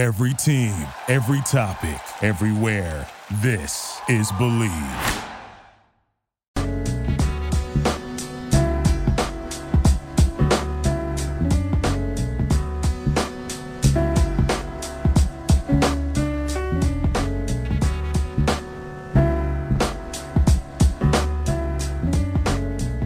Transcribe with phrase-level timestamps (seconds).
[0.00, 0.72] Every team,
[1.08, 3.06] every topic, everywhere.
[3.42, 4.70] This is Believe.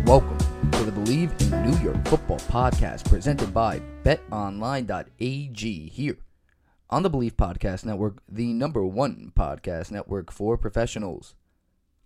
[0.05, 0.39] Welcome
[0.71, 6.19] to the Believe in New York Football podcast presented by betonline.ag here
[6.91, 11.35] on the Believe Podcast Network, the number one podcast network for professionals.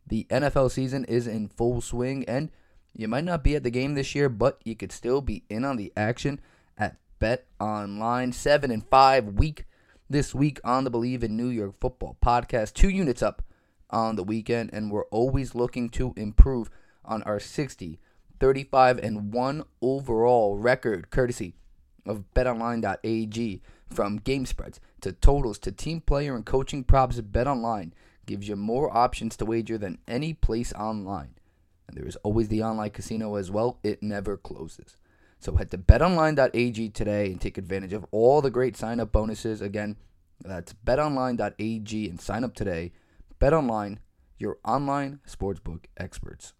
[0.06, 2.50] The NFL season is in full swing, and
[2.94, 5.64] you might not be at the game this year, but you could still be in
[5.64, 6.40] on the action
[6.76, 8.32] at Bet Online.
[8.32, 9.66] Seven and five week
[10.08, 12.72] this week on the Believe in New York Football podcast.
[12.72, 13.42] Two units up
[13.90, 16.70] on the weekend, and we're always looking to improve
[17.04, 17.98] on our 60,
[18.40, 21.54] 35, and 1 overall record, courtesy
[22.06, 23.62] of betonline.ag.
[23.90, 27.92] From game spreads to totals to team player and coaching props, BetOnline
[28.26, 31.34] gives you more options to wager than any place online.
[31.88, 34.96] And there is always the online casino as well, it never closes.
[35.40, 39.62] So head to betonline.ag today and take advantage of all the great sign up bonuses.
[39.62, 39.96] Again,
[40.44, 42.92] that's betonline.ag and sign up today.
[43.40, 43.98] BetOnline,
[44.38, 46.52] your online sportsbook experts.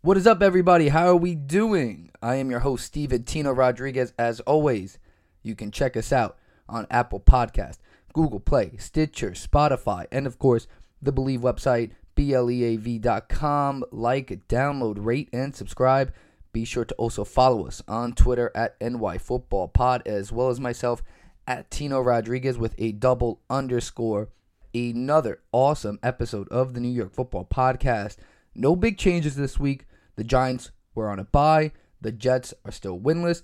[0.00, 0.88] What is up, everybody?
[0.88, 2.10] How are we doing?
[2.22, 4.12] I am your host, Steven Tino Rodriguez.
[4.18, 4.98] As always,
[5.42, 7.78] you can check us out on Apple Podcast,
[8.12, 10.66] Google Play, Stitcher, Spotify, and of course,
[11.00, 13.84] the Believe website, beleav.com.
[13.90, 16.12] Like, download, rate, and subscribe.
[16.52, 21.02] Be sure to also follow us on Twitter at NYFootballPod, as well as myself
[21.46, 24.28] at Tino Rodriguez with a double underscore.
[24.74, 28.16] Another awesome episode of the New York Football Podcast.
[28.54, 29.86] No big changes this week.
[30.16, 31.72] The Giants were on a bye.
[32.00, 33.42] The Jets are still winless.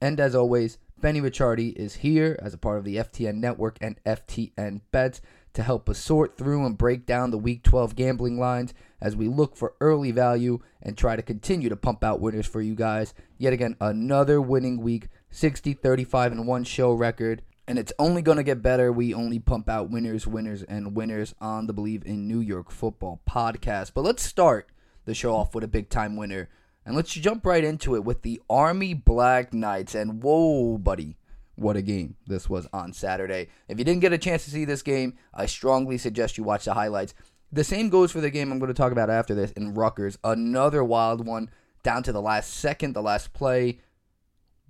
[0.00, 4.02] And as always, Benny Ricciardi is here as a part of the FTN network and
[4.04, 5.20] FTN bets
[5.52, 9.28] to help us sort through and break down the Week 12 gambling lines as we
[9.28, 13.14] look for early value and try to continue to pump out winners for you guys.
[13.36, 17.42] Yet again, another winning week, 60, 35, and 1 show record.
[17.68, 18.90] And it's only going to get better.
[18.90, 23.20] We only pump out winners, winners, and winners on the Believe in New York Football
[23.28, 23.92] podcast.
[23.94, 24.70] But let's start
[25.04, 26.48] the show off with a big time winner.
[26.88, 29.94] And let's jump right into it with the Army Black Knights.
[29.94, 31.18] And whoa, buddy,
[31.54, 33.48] what a game this was on Saturday.
[33.68, 36.64] If you didn't get a chance to see this game, I strongly suggest you watch
[36.64, 37.12] the highlights.
[37.52, 40.16] The same goes for the game I'm going to talk about after this in Rutgers.
[40.24, 41.50] Another wild one
[41.82, 43.80] down to the last second, the last play.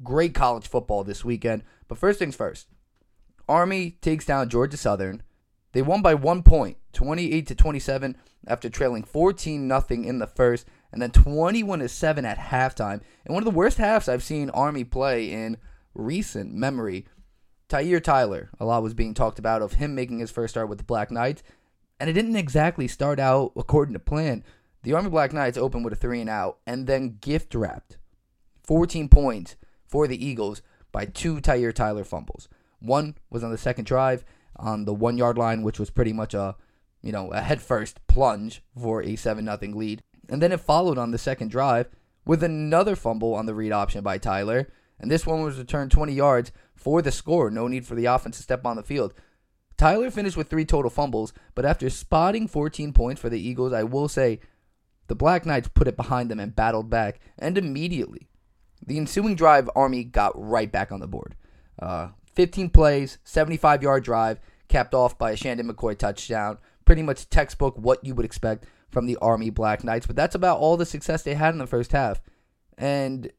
[0.02, 1.62] Great college football this weekend.
[1.86, 2.66] But first things first
[3.48, 5.22] Army takes down Georgia Southern.
[5.70, 8.16] They won by one point, 28 to 27,
[8.48, 13.00] after trailing 14 nothing in the first and then 21 to 7 at halftime.
[13.24, 15.58] And one of the worst halves I've seen Army play in
[15.94, 17.06] recent memory.
[17.68, 20.78] Tyhier Tyler, a lot was being talked about of him making his first start with
[20.78, 21.42] the Black Knights,
[22.00, 24.42] and it didn't exactly start out according to plan.
[24.84, 27.98] The Army Black Knights opened with a three and out, and then gift wrapped
[28.62, 29.56] 14 points
[29.86, 30.62] for the Eagles
[30.92, 32.48] by two Tyhier Tyler fumbles.
[32.78, 34.24] One was on the second drive
[34.56, 36.56] on the one yard line, which was pretty much a
[37.02, 40.02] you know a head first plunge for a seven nothing lead.
[40.28, 41.88] And then it followed on the second drive
[42.24, 44.68] with another fumble on the read option by Tyler.
[45.00, 47.50] And this one was returned 20 yards for the score.
[47.50, 49.14] No need for the offense to step on the field.
[49.76, 53.84] Tyler finished with three total fumbles, but after spotting 14 points for the Eagles, I
[53.84, 54.40] will say
[55.06, 57.20] the Black Knights put it behind them and battled back.
[57.38, 58.28] And immediately,
[58.84, 61.36] the ensuing drive, Army got right back on the board.
[61.78, 66.58] Uh, 15 plays, 75 yard drive, capped off by a Sandon McCoy touchdown.
[66.84, 70.06] Pretty much textbook what you would expect from the Army Black Knights.
[70.06, 72.20] But that's about all the success they had in the first half.
[72.76, 73.30] And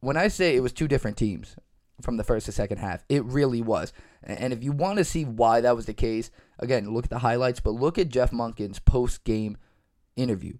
[0.00, 1.56] when I say it was two different teams
[2.00, 3.92] from the first to second half, it really was.
[4.22, 7.18] And if you want to see why that was the case, again, look at the
[7.18, 9.56] highlights, but look at Jeff Monken's post game
[10.16, 10.54] interview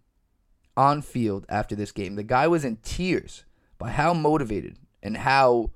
[0.76, 2.16] on field after this game.
[2.16, 3.44] The guy was in tears
[3.78, 5.70] by how motivated and how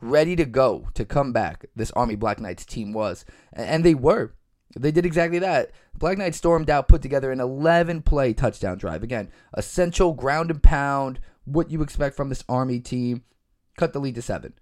[0.00, 3.24] ready to go to come back this Army Black Knights team was.
[3.52, 4.34] And they were.
[4.74, 5.70] They did exactly that.
[5.94, 9.02] Black Knight stormed out, put together an 11 play touchdown drive.
[9.02, 13.24] Again, essential ground and pound, what you expect from this Army team.
[13.76, 14.54] Cut the lead to seven.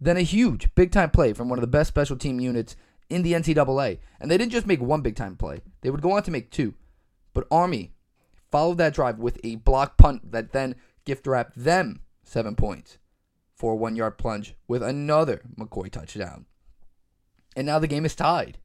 [0.00, 2.76] Then a huge big time play from one of the best special team units
[3.10, 3.98] in the NCAA.
[4.20, 6.50] And they didn't just make one big time play, they would go on to make
[6.50, 6.74] two.
[7.34, 7.92] But Army
[8.50, 12.98] followed that drive with a block punt that then gift wrapped them seven points
[13.54, 16.46] for a one yard plunge with another McCoy touchdown.
[17.56, 18.58] And now the game is tied.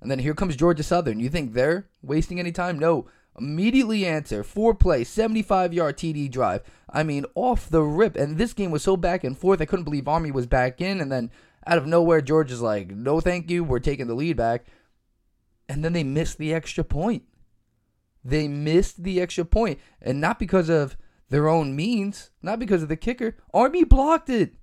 [0.00, 1.20] And then here comes Georgia Southern.
[1.20, 2.78] You think they're wasting any time?
[2.78, 3.06] No.
[3.38, 4.42] Immediately answer.
[4.42, 6.62] Four play, 75 yard TD drive.
[6.90, 8.16] I mean, off the rip.
[8.16, 9.60] And this game was so back and forth.
[9.60, 11.00] I couldn't believe Army was back in.
[11.00, 11.30] And then
[11.66, 13.62] Out of nowhere, George is like, no, thank you.
[13.62, 14.64] We're taking the lead back.
[15.68, 17.24] And then they missed the extra point.
[18.24, 20.96] They missed the extra point, and not because of
[21.30, 23.36] their own means, not because of the kicker.
[23.54, 24.54] Army blocked it.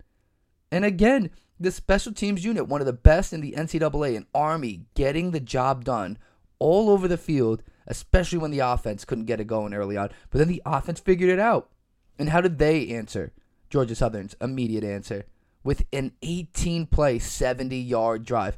[0.72, 1.30] And again,
[1.60, 5.40] the special teams unit, one of the best in the NCAA, and Army getting the
[5.40, 6.18] job done
[6.60, 10.10] all over the field, especially when the offense couldn't get it going early on.
[10.30, 11.70] But then the offense figured it out.
[12.18, 13.34] And how did they answer?
[13.70, 15.26] Georgia Southern's immediate answer
[15.64, 18.58] with an 18 play, 70 yard drive.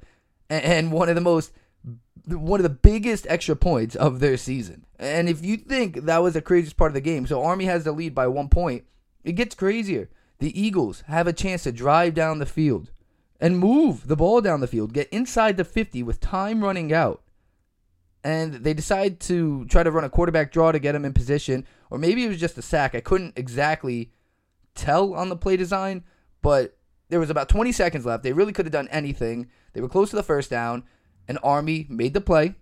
[0.49, 1.51] And one of the most
[2.25, 4.85] one of the biggest extra points of their season.
[4.99, 7.85] And if you think that was the craziest part of the game, so Army has
[7.85, 8.83] the lead by one point,
[9.23, 10.09] it gets crazier.
[10.39, 12.91] The Eagles have a chance to drive down the field
[13.39, 17.21] and move the ball down the field, get inside the 50 with time running out.
[18.23, 21.65] And they decide to try to run a quarterback draw to get him in position,
[21.89, 22.93] or maybe it was just a sack.
[22.93, 24.11] I couldn't exactly
[24.75, 26.03] tell on the play design,
[26.41, 26.77] but
[27.09, 28.23] there was about 20 seconds left.
[28.23, 29.47] They really could have done anything.
[29.73, 30.83] They were close to the first down
[31.27, 32.55] and Army made the play,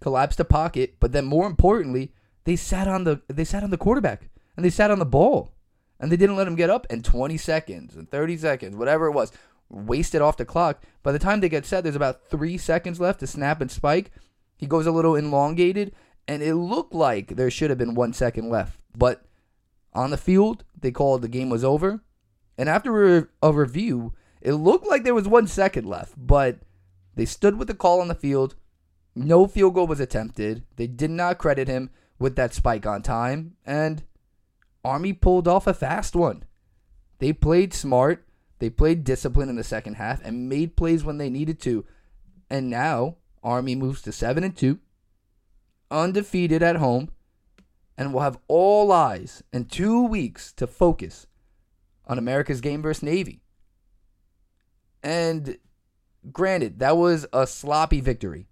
[0.00, 2.12] collapsed the pocket, but then more importantly,
[2.44, 5.52] they sat on the they sat on the quarterback and they sat on the ball.
[6.00, 9.12] And they didn't let him get up in 20 seconds and 30 seconds, whatever it
[9.12, 9.32] was,
[9.68, 10.82] wasted off the clock.
[11.02, 14.10] By the time they get set, there's about 3 seconds left to snap and spike.
[14.56, 15.92] He goes a little elongated
[16.26, 18.80] and it looked like there should have been 1 second left.
[18.96, 19.24] But
[19.92, 22.02] on the field, they called the game was over.
[22.56, 26.60] And after a review, it looked like there was 1 second left, but
[27.14, 28.54] they stood with the call on the field.
[29.14, 30.64] No field goal was attempted.
[30.76, 33.56] They did not credit him with that spike on time.
[33.66, 34.04] And
[34.84, 36.44] Army pulled off a fast one.
[37.18, 38.26] They played smart.
[38.58, 41.84] They played discipline in the second half and made plays when they needed to.
[42.48, 44.78] And now Army moves to 7 and 2,
[45.90, 47.10] undefeated at home,
[47.96, 51.26] and will have all eyes in 2 weeks to focus
[52.06, 53.40] on America's game versus Navy.
[55.02, 55.58] And
[56.32, 58.46] Granted, that was a sloppy victory.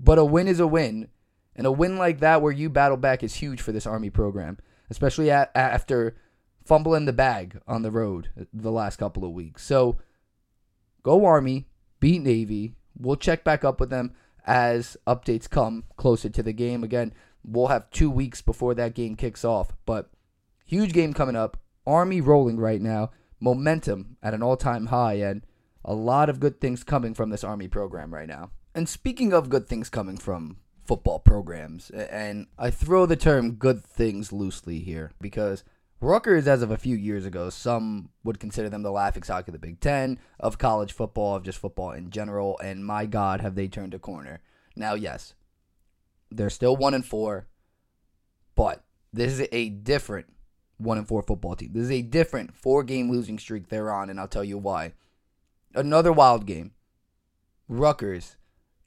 [0.00, 1.08] But a win is a win.
[1.54, 4.58] And a win like that where you battle back is huge for this Army program,
[4.90, 6.16] especially at, after
[6.64, 9.64] fumbling the bag on the road the last couple of weeks.
[9.64, 9.98] So
[11.02, 11.68] go Army,
[12.00, 12.74] beat Navy.
[12.96, 14.14] We'll check back up with them
[14.46, 16.82] as updates come closer to the game.
[16.82, 17.12] Again,
[17.44, 19.72] we'll have two weeks before that game kicks off.
[19.86, 20.10] But
[20.64, 21.56] huge game coming up.
[21.86, 23.10] Army rolling right now.
[23.40, 25.14] Momentum at an all time high.
[25.14, 25.42] And
[25.84, 28.50] a lot of good things coming from this Army program right now.
[28.74, 30.58] And speaking of good things coming from
[30.88, 35.62] football programs, and I throw the term good things loosely here because
[36.00, 39.52] Rutgers, as of a few years ago, some would consider them the laughing stock of
[39.52, 43.54] the Big Ten, of college football, of just football in general, and my God, have
[43.54, 44.40] they turned a corner.
[44.74, 45.34] Now, yes,
[46.30, 47.48] they're still one and four,
[48.54, 50.26] but this is a different
[50.78, 51.72] one and four football team.
[51.74, 54.92] This is a different four game losing streak they're on, and I'll tell you why.
[55.74, 56.72] Another wild game.
[57.68, 58.37] Rutgers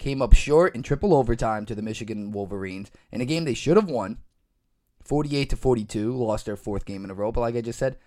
[0.02, 3.78] came up short in triple overtime to the Michigan Wolverines in a game they should
[3.78, 4.18] have won.
[5.04, 7.32] 48 to 42, lost their fourth game in a row.
[7.32, 7.98] But like I just said,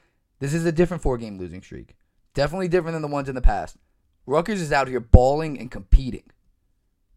[0.40, 1.94] this is a different four game losing streak.
[2.34, 3.76] Definitely different than the ones in the past.
[4.26, 6.24] Rutgers is out here balling and competing.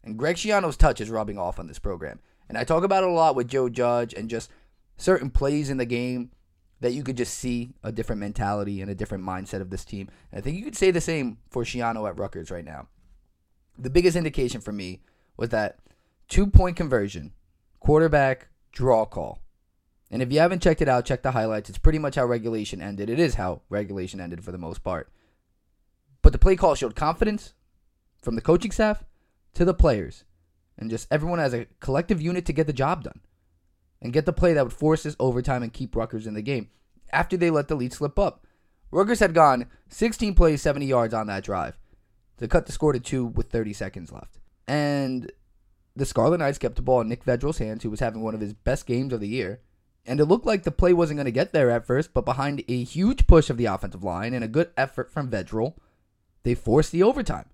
[0.04, 2.20] And Greg Schiano's touch is rubbing off on this program.
[2.48, 4.48] And I talk about it a lot with Joe Judge and just
[4.96, 6.30] certain plays in the game
[6.80, 10.08] that you could just see a different mentality and a different mindset of this team.
[10.30, 12.86] And I think you could say the same for Schiano at Rutgers right now.
[13.78, 15.02] The biggest indication for me
[15.36, 15.78] was that
[16.28, 17.32] two point conversion,
[17.80, 19.40] quarterback draw call.
[20.10, 21.68] And if you haven't checked it out, check the highlights.
[21.68, 23.10] It's pretty much how regulation ended.
[23.10, 25.12] It is how regulation ended for the most part.
[26.22, 27.54] But the play call showed confidence
[28.22, 29.04] from the coaching staff
[29.54, 30.24] to the players
[30.76, 33.20] and just everyone as a collective unit to get the job done
[34.00, 36.70] and get the play that would force this overtime and keep Rutgers in the game
[37.12, 38.46] after they let the lead slip up.
[38.90, 41.76] Rutgers had gone 16 plays, 70 yards on that drive
[42.38, 44.38] to cut the score to two with 30 seconds left.
[44.66, 45.30] And
[45.96, 48.40] the Scarlet Knights kept the ball in Nick Vedral's hands, who was having one of
[48.40, 49.60] his best games of the year.
[50.06, 52.64] And it looked like the play wasn't going to get there at first, but behind
[52.66, 55.74] a huge push of the offensive line and a good effort from Vedral,
[56.44, 57.46] they forced the overtime.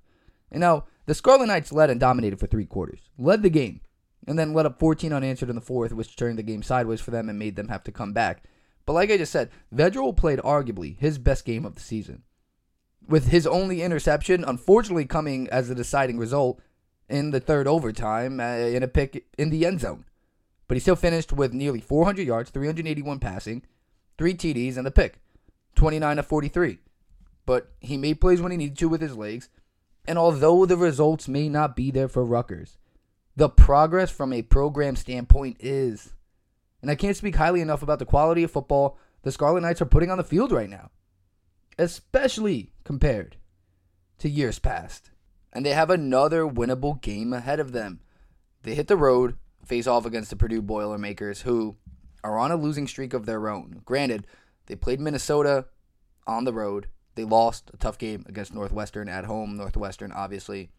[0.52, 3.80] And now, the Scarlet Knights led and dominated for three quarters, led the game
[4.26, 7.10] and then let up 14 unanswered in the fourth, which turned the game sideways for
[7.10, 8.44] them and made them have to come back.
[8.86, 12.22] But like I just said, Vedral played arguably his best game of the season.
[13.06, 16.60] With his only interception, unfortunately, coming as a deciding result
[17.08, 20.04] in the third overtime uh, in a pick in the end zone.
[20.66, 23.62] But he still finished with nearly 400 yards, 381 passing,
[24.16, 25.20] three TDs, and the pick
[25.74, 26.78] 29 to 43.
[27.46, 29.48] But he made plays when he needed to with his legs.
[30.06, 32.78] And although the results may not be there for Rutgers,
[33.36, 36.12] the progress from a program standpoint is.
[36.80, 39.86] And I can't speak highly enough about the quality of football the Scarlet Knights are
[39.86, 40.90] putting on the field right now,
[41.78, 43.36] especially compared
[44.18, 45.10] to years past.
[45.52, 48.00] And they have another winnable game ahead of them.
[48.62, 51.76] They hit the road, face off against the Purdue Boilermakers, who
[52.22, 53.82] are on a losing streak of their own.
[53.84, 54.26] Granted,
[54.66, 55.66] they played Minnesota
[56.26, 56.88] on the road.
[57.14, 59.56] They lost a tough game against Northwestern at home.
[59.56, 60.70] Northwestern, obviously,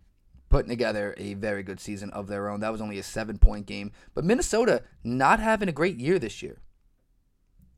[0.49, 2.59] putting together a very good season of their own.
[2.59, 3.91] That was only a seven point game.
[4.13, 6.59] But Minnesota not having a great year this year.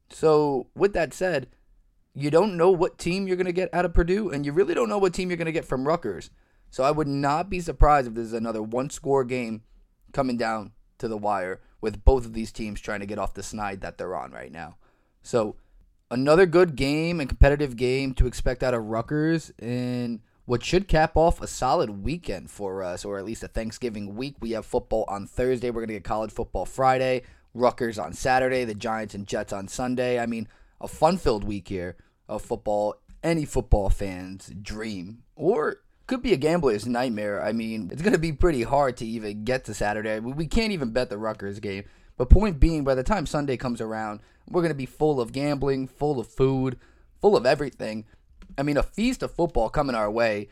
[0.09, 1.47] So, with that said,
[2.17, 4.73] you don't know what team you're going to get out of Purdue, and you really
[4.73, 6.31] don't know what team you're going to get from Rutgers.
[6.71, 9.61] So, I would not be surprised if there's another one score game
[10.13, 13.43] coming down to the wire with both of these teams trying to get off the
[13.43, 14.77] snide that they're on right now.
[15.21, 15.57] So,
[16.09, 21.15] another good game and competitive game to expect out of Rutgers in what should cap
[21.15, 24.37] off a solid weekend for us, or at least a Thanksgiving week.
[24.39, 25.69] We have football on Thursday.
[25.69, 27.21] We're going to get college football Friday,
[27.53, 30.19] Rutgers on Saturday, the Giants and Jets on Sunday.
[30.19, 30.47] I mean,
[30.81, 31.95] a fun filled week here
[32.27, 32.95] of football.
[33.23, 37.43] Any football fans' dream, or could be a gambler's nightmare.
[37.43, 40.19] I mean, it's going to be pretty hard to even get to Saturday.
[40.19, 41.83] We can't even bet the Rutgers game.
[42.15, 45.33] But point being, by the time Sunday comes around, we're going to be full of
[45.33, 46.77] gambling, full of food,
[47.19, 48.05] full of everything.
[48.57, 50.47] I mean, a feast of football coming our way.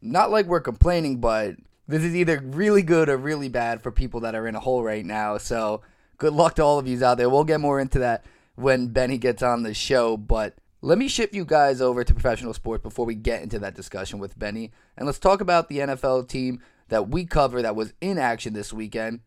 [0.00, 1.56] Not like we're complaining, but
[1.88, 4.82] this is either really good or really bad for people that are in a hole
[4.82, 5.38] right now.
[5.38, 5.82] So
[6.18, 7.28] good luck to all of you out there.
[7.28, 8.24] We'll get more into that
[8.54, 10.16] when Benny gets on the show.
[10.16, 13.76] But let me shift you guys over to professional sports before we get into that
[13.76, 14.72] discussion with Benny.
[14.96, 18.72] And let's talk about the NFL team that we cover that was in action this
[18.72, 19.20] weekend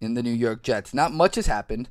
[0.00, 0.94] in the New York Jets.
[0.94, 1.88] Not much has happened.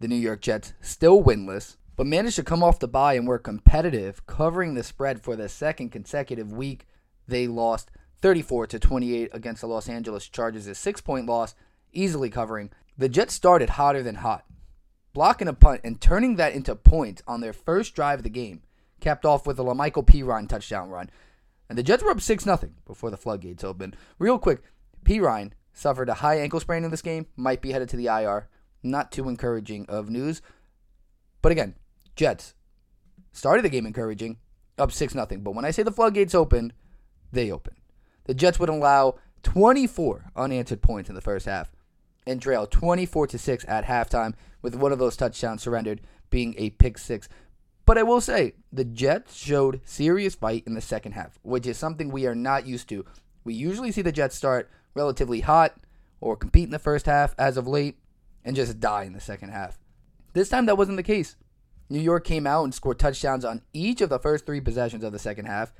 [0.00, 3.38] The New York Jets still winless, but managed to come off the bye and were
[3.38, 6.88] competitive, covering the spread for the second consecutive week.
[7.28, 11.54] They lost 34 to 28 against the Los Angeles Chargers, a six point loss,
[11.92, 12.70] easily covering.
[12.98, 14.44] The Jets started hotter than hot
[15.16, 18.60] blocking a punt and turning that into points on their first drive of the game,
[19.00, 21.08] capped off with a La'Mical Perine touchdown run.
[21.70, 23.96] And the Jets were up 6 0 before the floodgates opened.
[24.18, 24.60] Real quick,
[25.04, 28.50] Perine suffered a high ankle sprain in this game, might be headed to the IR.
[28.82, 30.42] Not too encouraging of news.
[31.40, 31.76] But again,
[32.14, 32.52] Jets
[33.32, 34.36] started the game encouraging,
[34.76, 35.26] up 6 0.
[35.38, 36.74] But when I say the floodgates opened,
[37.32, 37.78] they opened.
[38.24, 41.72] The Jets would allow 24 unanswered points in the first half
[42.26, 44.34] and trail 24 to 6 at halftime
[44.66, 47.28] with one of those touchdowns surrendered being a pick 6.
[47.84, 51.78] But I will say, the Jets showed serious fight in the second half, which is
[51.78, 53.04] something we are not used to.
[53.44, 55.76] We usually see the Jets start relatively hot
[56.20, 57.98] or compete in the first half as of late
[58.44, 59.78] and just die in the second half.
[60.32, 61.36] This time that wasn't the case.
[61.88, 65.12] New York came out and scored touchdowns on each of the first 3 possessions of
[65.12, 65.72] the second half,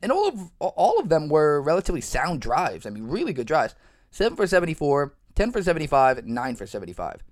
[0.00, 2.86] and all of all of them were relatively sound drives.
[2.86, 3.74] I mean, really good drives.
[4.12, 7.24] 7 for 74, 10 for 75, 9 for 75.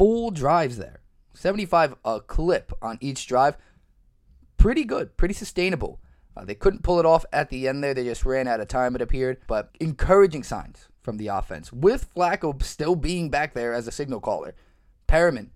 [0.00, 1.02] Full drives there.
[1.34, 3.58] 75 a clip on each drive.
[4.56, 6.00] Pretty good, pretty sustainable.
[6.34, 7.92] Uh, they couldn't pull it off at the end there.
[7.92, 9.42] They just ran out of time, it appeared.
[9.46, 14.20] But encouraging signs from the offense, with Flacco still being back there as a signal
[14.20, 14.54] caller.
[15.06, 15.50] Perriman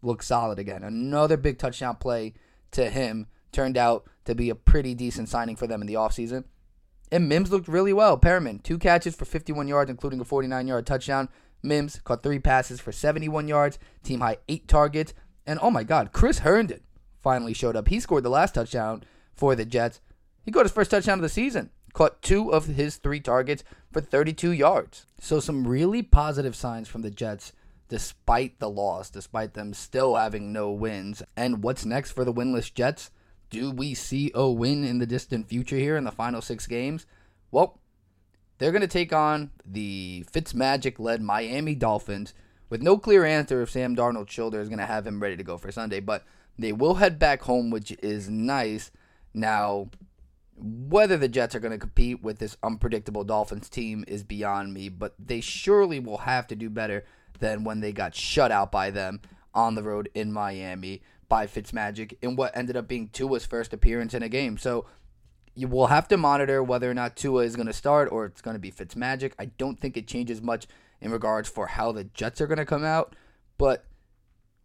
[0.00, 0.82] looked solid again.
[0.82, 2.32] Another big touchdown play
[2.70, 6.44] to him turned out to be a pretty decent signing for them in the offseason.
[7.12, 8.18] And Mims looked really well.
[8.18, 11.28] Perriman, two catches for 51 yards, including a 49 yard touchdown.
[11.64, 15.14] Mims caught three passes for 71 yards, team high eight targets.
[15.46, 16.80] And oh my God, Chris Herndon
[17.22, 17.88] finally showed up.
[17.88, 19.04] He scored the last touchdown
[19.34, 20.00] for the Jets.
[20.44, 21.70] He got his first touchdown of the season.
[21.92, 25.06] Caught two of his three targets for 32 yards.
[25.20, 27.52] So, some really positive signs from the Jets
[27.88, 31.22] despite the loss, despite them still having no wins.
[31.36, 33.10] And what's next for the winless Jets?
[33.54, 37.06] do we see a win in the distant future here in the final six games?
[37.52, 37.78] Well,
[38.58, 42.34] they're going to take on the Fitzmagic led Miami Dolphins
[42.70, 45.44] with no clear answer if Sam Darnold's shoulder is going to have him ready to
[45.44, 46.24] go for Sunday, but
[46.58, 48.90] they will head back home, which is nice.
[49.32, 49.90] Now,
[50.56, 54.88] whether the Jets are going to compete with this unpredictable Dolphins team is beyond me,
[54.88, 57.04] but they surely will have to do better
[57.40, 59.20] than when they got shut out by them
[59.52, 64.14] on the road in Miami by Fitzmagic in what ended up being Tua's first appearance
[64.14, 64.56] in a game.
[64.58, 64.86] So
[65.54, 68.40] you will have to monitor whether or not Tua is going to start or it's
[68.40, 69.32] going to be Fitzmagic.
[69.38, 70.66] I don't think it changes much
[71.00, 73.14] in regards for how the Jets are going to come out,
[73.58, 73.84] but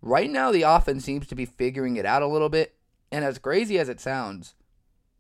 [0.02, 2.76] right now the offense seems to be figuring it out a little bit.
[3.12, 4.56] And as crazy as it sounds,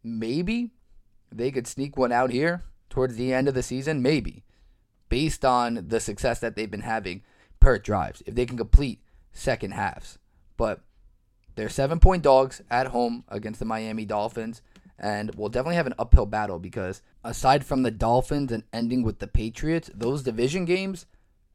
[0.03, 0.71] maybe
[1.31, 4.43] they could sneak one out here towards the end of the season, maybe,
[5.09, 7.23] based on the success that they've been having
[7.59, 10.17] per drives, if they can complete second halves.
[10.57, 10.81] But
[11.55, 14.61] they're seven point dogs at home against the Miami Dolphins,
[15.00, 19.20] and we'll definitely have an uphill battle because aside from the Dolphins and ending with
[19.20, 21.06] the Patriots, those division games,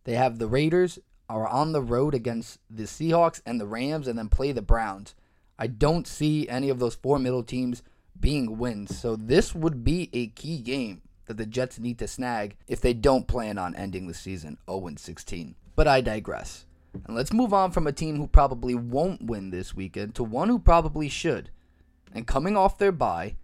[0.04, 0.98] they have the Raiders
[1.28, 5.14] are on the road against the Seahawks and the Rams and then play the Browns.
[5.58, 7.82] I don't see any of those four middle teams
[8.18, 8.98] being wins.
[8.98, 12.92] So this would be a key game that the Jets need to snag if they
[12.92, 15.54] don't plan on ending the season 0 16.
[15.76, 16.66] But I digress.
[17.06, 20.48] And let's move on from a team who probably won't win this weekend to one
[20.48, 21.50] who probably should.
[22.14, 23.36] And coming off their bye,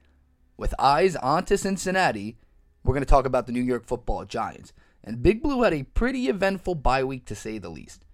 [0.56, 2.36] with eyes onto Cincinnati,
[2.84, 4.72] we're going to talk about the New York football Giants.
[5.02, 8.04] And Big Blue had a pretty eventful bye week to say the least.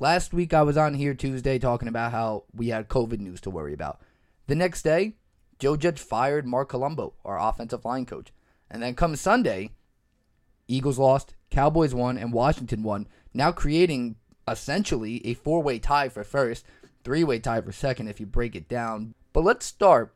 [0.00, 3.50] Last week I was on here Tuesday talking about how we had COVID news to
[3.50, 4.00] worry about.
[4.46, 5.14] The next day,
[5.58, 8.32] Joe Judge fired Marc Colombo, our offensive line coach.
[8.70, 9.70] And then come Sunday,
[10.66, 14.16] Eagles lost, Cowboys won, and Washington won, now creating
[14.48, 16.64] essentially a four way tie for first,
[17.02, 19.14] three way tie for second if you break it down.
[19.34, 20.14] But let's start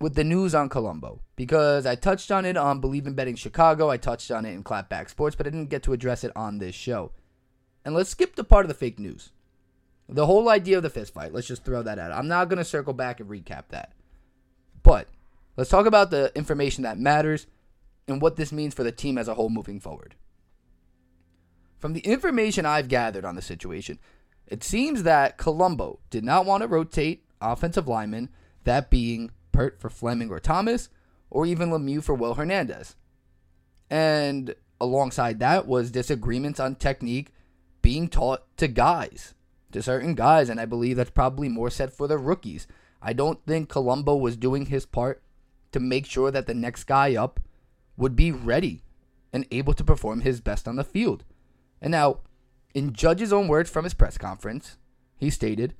[0.00, 3.90] with the news on Colombo because I touched on it on Believe in Betting Chicago.
[3.90, 6.58] I touched on it in Clapback Sports, but I didn't get to address it on
[6.58, 7.12] this show.
[7.84, 9.30] And let's skip the part of the fake news.
[10.08, 12.12] The whole idea of the fist fight, let's just throw that out.
[12.12, 13.92] I'm not going to circle back and recap that.
[14.82, 15.08] But
[15.58, 17.46] let's talk about the information that matters
[18.08, 20.14] and what this means for the team as a whole moving forward.
[21.78, 23.98] From the information I've gathered on the situation,
[24.46, 28.28] it seems that Colombo did not want to rotate offensive linemen,
[28.64, 30.88] that being Peart for Fleming or Thomas,
[31.30, 32.96] or even Lemieux for Will Hernandez.
[33.90, 37.32] And alongside that was disagreements on technique
[37.82, 39.34] being taught to guys,
[39.72, 42.66] to certain guys, and I believe that's probably more said for the rookies.
[43.00, 45.22] I don't think Colombo was doing his part
[45.72, 47.40] to make sure that the next guy up
[47.96, 48.82] would be ready
[49.32, 51.24] and able to perform his best on the field.
[51.80, 52.20] And now,
[52.74, 54.76] in Judge's own words from his press conference,
[55.16, 55.74] he stated,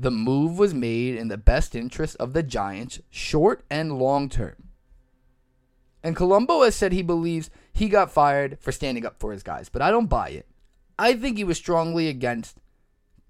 [0.00, 4.70] the move was made in the best interest of the Giants, short and long term.
[6.02, 9.68] And Colombo has said he believes he got fired for standing up for his guys,
[9.68, 10.46] but I don't buy it.
[10.98, 12.56] I think he was strongly against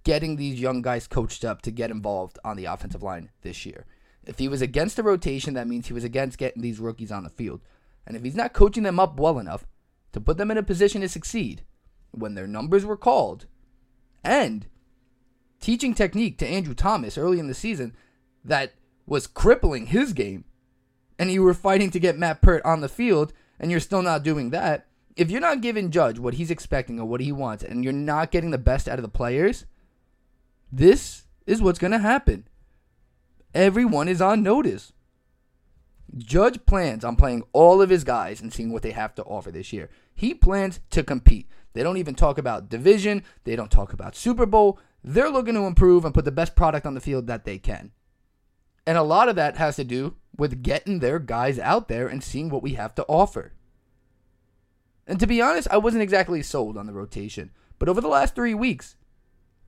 [0.05, 3.85] getting these young guys coached up to get involved on the offensive line this year.
[4.25, 7.25] If he was against the rotation, that means he was against getting these rookies on
[7.25, 7.63] the field.
[8.07, 9.67] And if he's not coaching them up well enough
[10.13, 11.65] to put them in a position to succeed
[12.13, 13.47] when their numbers were called,
[14.23, 14.69] and
[15.61, 17.95] teaching technique to Andrew Thomas early in the season
[18.45, 18.75] that
[19.07, 20.45] was crippling his game,
[21.19, 24.23] and you were fighting to get Matt Peart on the field, and you're still not
[24.23, 24.87] doing that.
[25.17, 28.31] If you're not giving Judge what he's expecting or what he wants, and you're not
[28.31, 29.67] getting the best out of the players,
[30.73, 32.47] this is what's going to happen.
[33.55, 34.93] Everyone is on notice.
[36.17, 39.51] Judge plans on playing all of his guys and seeing what they have to offer
[39.51, 39.91] this year.
[40.15, 41.49] He plans to compete.
[41.73, 44.79] They don't even talk about division, they don't talk about Super Bowl.
[45.03, 47.93] They're looking to improve and put the best product on the field that they can.
[48.87, 52.23] And a lot of that has to do with getting their guys out there and
[52.23, 53.53] seeing what we have to offer.
[55.07, 57.51] And to be honest, I wasn't exactly sold on the rotation.
[57.79, 58.97] But over the last three weeks,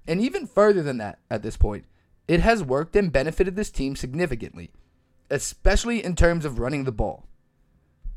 [0.07, 1.85] and even further than that at this point,
[2.29, 4.71] it has worked and benefited this team significantly,
[5.31, 7.27] especially in terms of running the ball.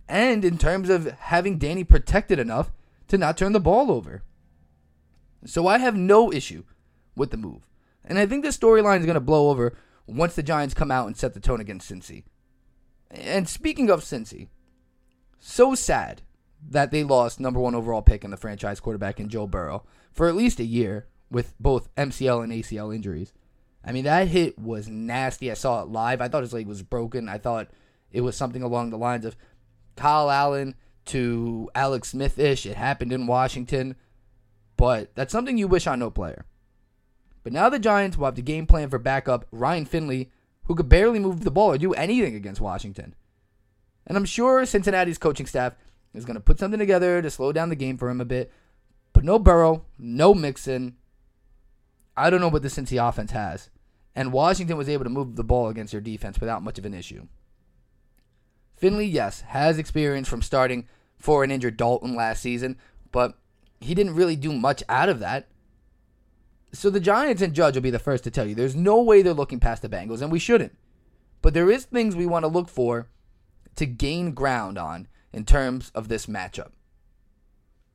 [0.08, 2.71] And in terms of having Danny protected enough
[3.08, 4.24] to not turn the ball over.
[5.46, 6.63] So I have no issue
[7.15, 7.68] with the move.
[8.04, 9.76] And I think this storyline is going to blow over
[10.08, 12.24] once the Giants come out and set the tone against Cincy.
[13.10, 14.48] And speaking of Cincy,
[15.39, 16.22] so sad
[16.68, 20.28] that they lost number one overall pick in the franchise quarterback in Joe Burrow for
[20.28, 23.34] at least a year with both MCL and ACL injuries.
[23.84, 25.52] I mean, that hit was nasty.
[25.52, 26.22] I saw it live.
[26.22, 27.30] I thought his leg was broken.
[27.30, 27.70] I thought
[28.12, 29.38] it was something along the lines of
[29.96, 32.65] Kyle Allen to Alex Smith ish.
[32.65, 33.96] It happened in Washington.
[34.78, 36.46] But that's something you wish on no player.
[37.44, 40.32] But now the Giants will have the game plan for backup Ryan Finley,
[40.63, 43.15] who could barely move the ball or do anything against Washington.
[44.08, 45.76] And I'm sure Cincinnati's coaching staff
[46.13, 48.52] is going to put something together to slow down the game for him a bit.
[49.13, 50.98] But no Burrow, no Mixon.
[52.18, 53.70] I don't know what the Cincy offense has.
[54.15, 56.94] And Washington was able to move the ball against their defense without much of an
[56.94, 57.28] issue.
[58.76, 60.88] Finley, yes, has experience from starting
[61.26, 62.78] for an injured Dalton last season,
[63.12, 63.36] but
[63.80, 65.48] he didn't really do much out of that.
[66.72, 69.24] So the Giants and Judge will be the first to tell you there's no way
[69.24, 70.78] they're looking past the Bengals, and we shouldn't.
[71.42, 73.10] But there is things we want to look for
[73.76, 76.74] to gain ground on in terms of this matchup.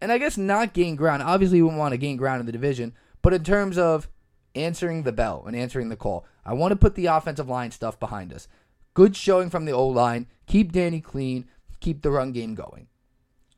[0.00, 1.22] And I guess not gain ground.
[1.22, 4.08] Obviously, we want to gain ground in the division, but in terms of
[4.56, 8.00] answering the bell and answering the call, I want to put the offensive line stuff
[8.00, 8.48] behind us.
[8.94, 10.26] Good showing from the O line.
[10.48, 11.44] Keep Danny clean.
[11.78, 12.88] Keep the run game going.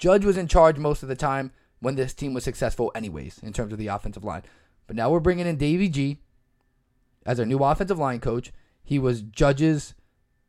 [0.02, 3.52] Judge was in charge most of the time when this team was successful, anyways, in
[3.52, 4.42] terms of the offensive line.
[4.88, 6.18] But now we're bringing in Davy G
[7.24, 8.50] as our new offensive line coach.
[8.82, 9.94] He was Judge's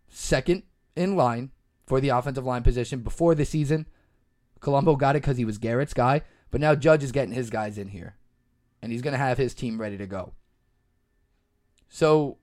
[0.10, 0.64] second
[0.96, 1.52] in line
[1.86, 3.86] for the offensive line position before the season.
[4.60, 7.78] Colombo got it because he was Garrett's guy, but now Judge is getting his guys
[7.78, 8.16] in here.
[8.82, 10.34] And he's going to have his team ready to go.
[11.90, 12.40] So,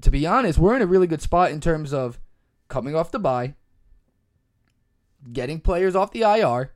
[0.00, 2.18] to be honest, we're in a really good spot in terms of
[2.68, 3.56] coming off the bye,
[5.32, 6.72] getting players off the IR,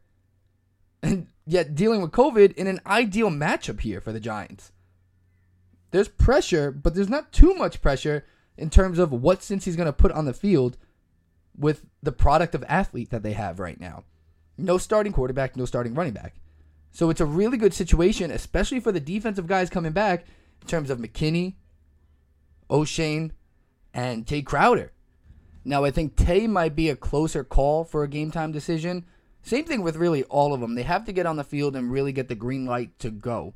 [1.03, 4.73] and yet dealing with COVID in an ideal matchup here for the Giants.
[5.91, 8.25] There's pressure, but there's not too much pressure
[8.57, 10.77] in terms of what Cincy's going to put on the field
[11.57, 14.05] with the product of athlete that they have right now.
[14.57, 16.35] No starting quarterback, no starting running back.
[16.93, 20.27] So it's a really good situation, especially for the defensive guys coming back
[20.61, 21.55] in terms of McKinney,
[22.69, 23.33] Oshane,
[23.95, 24.93] and Tae Crowder.
[25.65, 29.05] Now, I think Tae might be a closer call for a game time decision.
[29.43, 30.75] Same thing with really all of them.
[30.75, 33.55] They have to get on the field and really get the green light to go.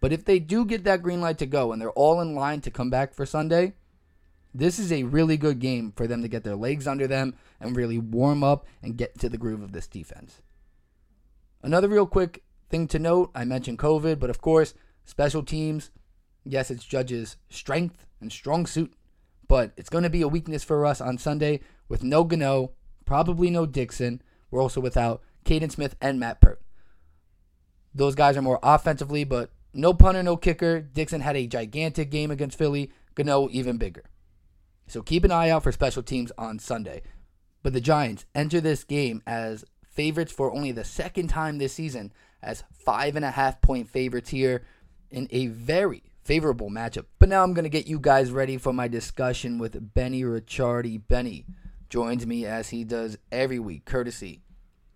[0.00, 2.60] But if they do get that green light to go and they're all in line
[2.62, 3.74] to come back for Sunday,
[4.54, 7.76] this is a really good game for them to get their legs under them and
[7.76, 10.40] really warm up and get to the groove of this defense.
[11.62, 15.90] Another real quick thing to note I mentioned COVID, but of course, special teams.
[16.44, 18.94] Yes, it's Judge's strength and strong suit
[19.48, 22.72] but it's going to be a weakness for us on Sunday with no Gano,
[23.04, 24.22] probably no Dixon.
[24.50, 26.60] We're also without Kaden Smith and Matt Peart.
[27.94, 30.80] Those guys are more offensively, but no punter, no kicker.
[30.80, 32.90] Dixon had a gigantic game against Philly.
[33.14, 34.04] Gano even bigger.
[34.86, 37.02] So keep an eye out for special teams on Sunday.
[37.62, 42.12] But the Giants enter this game as favorites for only the second time this season,
[42.42, 44.64] as five and a half point favorites here
[45.10, 47.04] in a very, favorable matchup.
[47.20, 51.00] But now I'm going to get you guys ready for my discussion with Benny Ricciardi.
[51.06, 51.46] Benny
[51.88, 54.42] joins me as he does every week, courtesy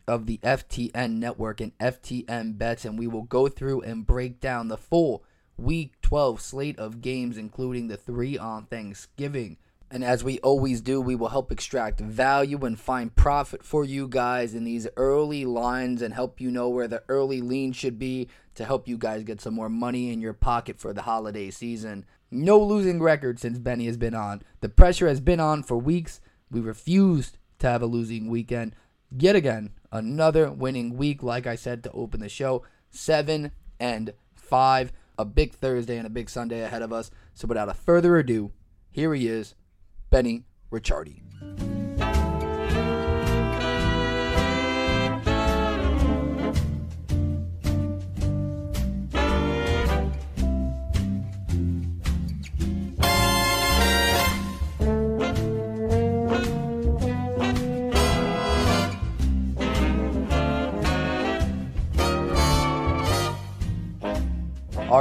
[0.09, 4.67] of the FTN network and FTN bets, and we will go through and break down
[4.67, 5.23] the full
[5.57, 9.57] week 12 slate of games, including the three on Thanksgiving.
[9.89, 14.09] And as we always do, we will help extract value and find profit for you
[14.09, 18.29] guys in these early lines and help you know where the early lean should be
[18.61, 22.05] to help you guys get some more money in your pocket for the holiday season.
[22.31, 24.43] No losing record since Benny has been on.
[24.61, 26.21] The pressure has been on for weeks.
[26.51, 28.77] We refused to have a losing weekend.
[29.11, 32.63] Yet again, another winning week, like I said to open the show.
[32.91, 34.93] Seven and five.
[35.19, 37.11] A big Thursday and a big Sunday ahead of us.
[37.33, 38.53] So without a further ado,
[38.91, 39.55] here he is,
[40.11, 41.30] Benny Ricciardi.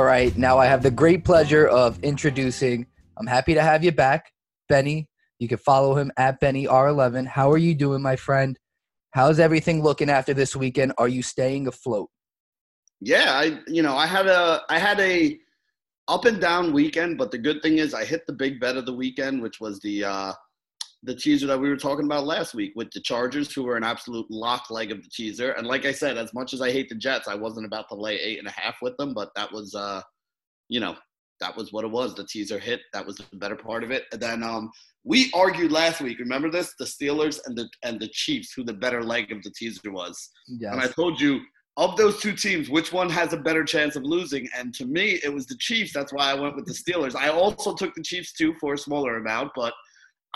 [0.09, 2.87] Right, now I have the great pleasure of introducing.
[3.17, 4.31] I'm happy to have you back,
[4.67, 5.07] Benny.
[5.37, 7.27] You can follow him at Benny R11.
[7.27, 8.57] How are you doing, my friend?
[9.11, 10.93] How's everything looking after this weekend?
[10.97, 12.09] Are you staying afloat?
[13.01, 15.39] Yeah, I you know I had a I had a
[16.07, 18.85] up and down weekend, but the good thing is I hit the big bet of
[18.87, 20.33] the weekend, which was the uh,
[21.03, 23.83] the teaser that we were talking about last week with the Chargers, who were an
[23.83, 25.51] absolute lock leg of the teaser.
[25.51, 27.95] And like I said, as much as I hate the Jets, I wasn't about to
[27.95, 30.01] lay eight and a half with them, but that was uh,
[30.69, 30.95] you know,
[31.41, 32.13] that was what it was.
[32.15, 32.81] The teaser hit.
[32.93, 34.05] That was the better part of it.
[34.11, 34.69] And then um,
[35.03, 36.19] we argued last week.
[36.19, 36.73] Remember this?
[36.77, 40.29] The Steelers and the and the Chiefs, who the better leg of the teaser was.
[40.47, 40.73] Yes.
[40.73, 41.41] And I told you
[41.77, 44.47] of those two teams, which one has a better chance of losing?
[44.57, 45.93] And to me, it was the Chiefs.
[45.93, 47.15] That's why I went with the Steelers.
[47.15, 49.73] I also took the Chiefs too for a smaller amount, but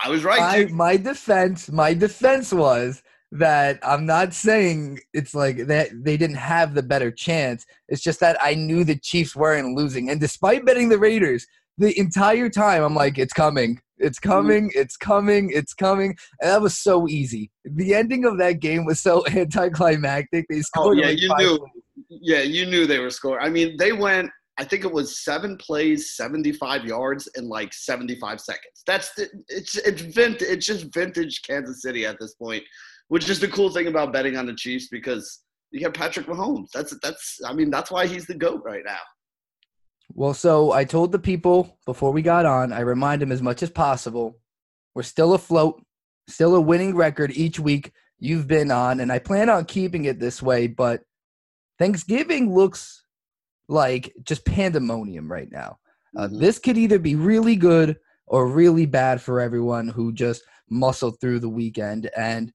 [0.02, 0.68] I was right.
[0.70, 3.02] My, my defense, my defense was
[3.32, 7.66] that I'm not saying it's like that they didn't have the better chance.
[7.88, 10.10] It's just that I knew the Chiefs weren't losing.
[10.10, 13.80] And despite betting the Raiders the entire time, I'm like, it's coming.
[13.98, 14.30] It's mm-hmm.
[14.30, 14.70] coming.
[14.74, 15.50] It's coming.
[15.52, 16.16] It's coming.
[16.40, 17.50] And that was so easy.
[17.64, 20.46] The ending of that game was so anticlimactic.
[20.48, 20.98] They oh, scored.
[20.98, 21.58] Oh, yeah, like you knew.
[21.58, 21.72] Points.
[22.08, 23.44] Yeah, you knew they were scoring.
[23.44, 28.40] I mean, they went I think it was seven plays, 75 yards in like 75
[28.40, 28.82] seconds.
[28.86, 30.48] That's the, it's it's vintage.
[30.48, 32.62] It's just vintage Kansas City at this point,
[33.08, 35.40] which is the cool thing about betting on the Chiefs because
[35.70, 36.68] you get Patrick Mahomes.
[36.72, 39.00] That's that's I mean that's why he's the goat right now.
[40.12, 42.72] Well, so I told the people before we got on.
[42.72, 44.38] I remind them as much as possible.
[44.94, 45.82] We're still afloat,
[46.28, 47.90] still a winning record each week
[48.20, 50.66] you've been on, and I plan on keeping it this way.
[50.66, 51.02] But
[51.78, 53.03] Thanksgiving looks
[53.68, 55.78] like just pandemonium right now.
[56.16, 56.38] Uh, mm-hmm.
[56.38, 57.96] This could either be really good
[58.26, 62.52] or really bad for everyone who just muscled through the weekend and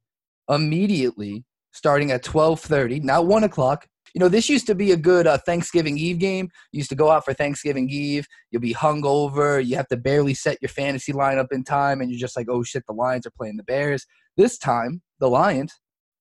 [0.49, 3.87] immediately starting at 12.30 not 1 o'clock.
[4.15, 6.49] You know this used to be a good uh, thanksgiving eve game.
[6.71, 8.25] You used to go out for thanksgiving eve.
[8.49, 9.63] You'll be hungover.
[9.63, 12.63] You have to barely set your fantasy lineup in time and you're just like oh
[12.63, 14.07] shit the lions are playing the bears.
[14.35, 15.73] This time the lions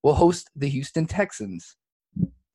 [0.03, 1.77] will host the houston texans.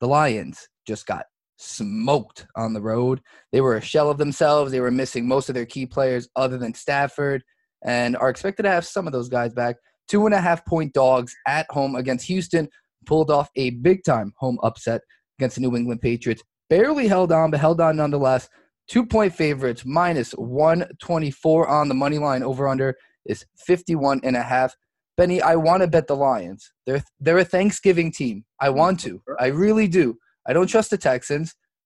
[0.00, 3.20] The lions just got smoked on the road.
[3.52, 4.72] They were a shell of themselves.
[4.72, 7.42] They were missing most of their key players other than Stafford
[7.84, 9.76] and are expected to have some of those guys back.
[10.08, 12.68] two and a half point dogs at home against Houston.
[13.06, 15.02] Pulled off a big time home upset
[15.38, 16.42] against the New England Patriots.
[16.70, 18.48] Barely held on, but held on nonetheless.
[18.88, 22.94] Two point favorites, minus 124 on the money line over under
[23.26, 24.74] is 51 and a half.
[25.16, 26.72] Benny, I want to bet the Lions.
[26.86, 28.44] They're they're a Thanksgiving team.
[28.60, 29.22] I want to.
[29.38, 30.16] I really do.
[30.46, 31.54] I don't trust the Texans.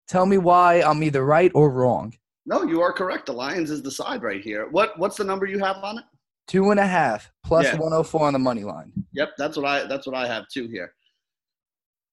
[0.08, 2.14] Tell me why I'm either right or wrong.
[2.46, 3.26] No, you are correct.
[3.26, 4.68] The Lions is the side right here.
[4.70, 6.04] What what's the number you have on it?
[6.48, 7.78] Two and a half plus yeah.
[7.78, 8.92] 104 on the money line.
[9.14, 10.94] Yep, that's what I that's what I have too here.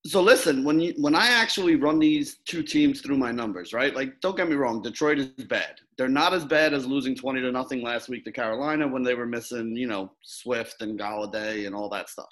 [0.05, 3.95] So listen, when you when I actually run these two teams through my numbers, right?
[3.95, 5.81] Like, don't get me wrong, Detroit is bad.
[5.97, 9.15] They're not as bad as losing twenty to nothing last week to Carolina when they
[9.15, 12.31] were missing, you know, Swift and Golladay and all that stuff.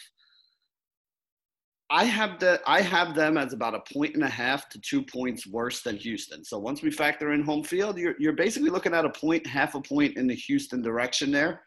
[1.91, 5.03] I have the I have them as about a point and a half to two
[5.03, 6.45] points worse than Houston.
[6.45, 9.75] So once we factor in home field, you're you're basically looking at a point, half
[9.75, 11.63] a point in the Houston direction there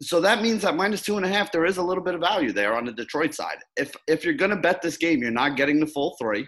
[0.00, 2.20] so that means that minus two and a half, there is a little bit of
[2.20, 3.58] value there on the Detroit side.
[3.76, 6.46] If if you're going to bet this game, you're not getting the full three.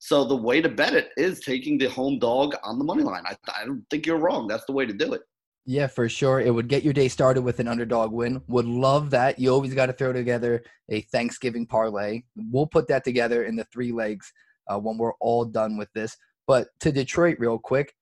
[0.00, 3.22] So the way to bet it is taking the home dog on the money line.
[3.26, 4.46] I, I don't think you're wrong.
[4.46, 5.22] That's the way to do it.
[5.66, 6.40] Yeah, for sure.
[6.40, 8.42] It would get your day started with an underdog win.
[8.48, 9.38] Would love that.
[9.38, 12.22] You always got to throw together a Thanksgiving parlay.
[12.36, 14.30] We'll put that together in the three legs
[14.68, 16.16] uh, when we're all done with this.
[16.46, 17.94] But to Detroit, real quick,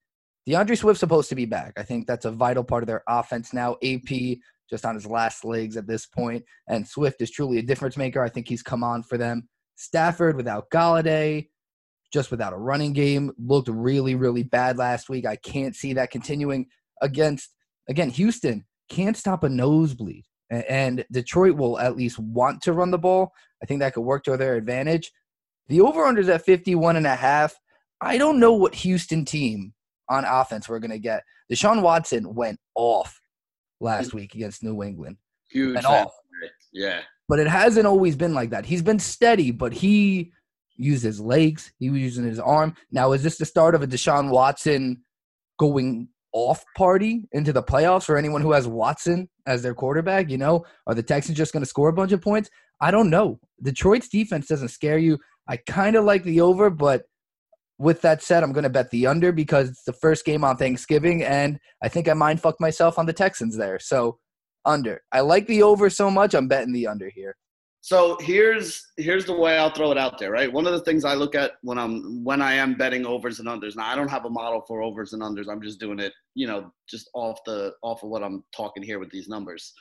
[0.47, 1.75] D'Andre Swift's supposed to be back.
[1.77, 3.77] I think that's a vital part of their offense now.
[3.85, 6.45] AP just on his last legs at this point.
[6.67, 8.23] And Swift is truly a difference maker.
[8.23, 9.49] I think he's come on for them.
[9.77, 11.49] Stafford without Golladay,
[12.13, 15.27] just without a running game, looked really, really bad last week.
[15.27, 16.67] I can't see that continuing
[17.03, 17.51] against,
[17.89, 20.25] again, Houston can't stop a nosebleed.
[20.51, 23.33] And Detroit will at least want to run the ball.
[23.63, 25.11] I think that could work to their advantage.
[25.69, 27.55] The over-unders at 51 and a half.
[28.03, 29.73] I don't know what Houston team
[30.11, 31.23] on offense we're going to get.
[31.51, 33.19] Deshaun Watson went off
[33.81, 35.17] last week against New England.
[35.51, 35.83] Huge.
[35.85, 36.13] All.
[36.73, 37.01] Yeah.
[37.29, 38.67] But it hasn't always been like that.
[38.67, 40.33] He's been steady, but he
[40.77, 41.73] used his legs.
[41.79, 42.75] He was using his arm.
[42.91, 45.03] Now, is this the start of a Deshaun Watson
[45.59, 50.31] going off party into the playoffs for anyone who has Watson as their quarterback?
[50.31, 52.51] You know, are the Texans just going to score a bunch of points?
[52.81, 53.39] I don't know.
[53.63, 55.19] Detroit's defense doesn't scare you.
[55.49, 57.05] I kind of like the over, but
[57.79, 60.57] with that said, I'm going to bet the under because it's the first game on
[60.57, 63.79] Thanksgiving, and I think I mind fucked myself on the Texans there.
[63.79, 64.19] So
[64.65, 65.03] under.
[65.11, 67.37] I like the over so much, I'm betting the under here.
[67.85, 70.53] So here's here's the way I'll throw it out there, right?
[70.53, 73.49] One of the things I look at when I'm when I am betting overs and
[73.49, 73.77] unders.
[73.77, 75.49] Now I don't have a model for overs and unders.
[75.51, 78.99] I'm just doing it, you know, just off the off of what I'm talking here
[78.99, 79.75] with these numbers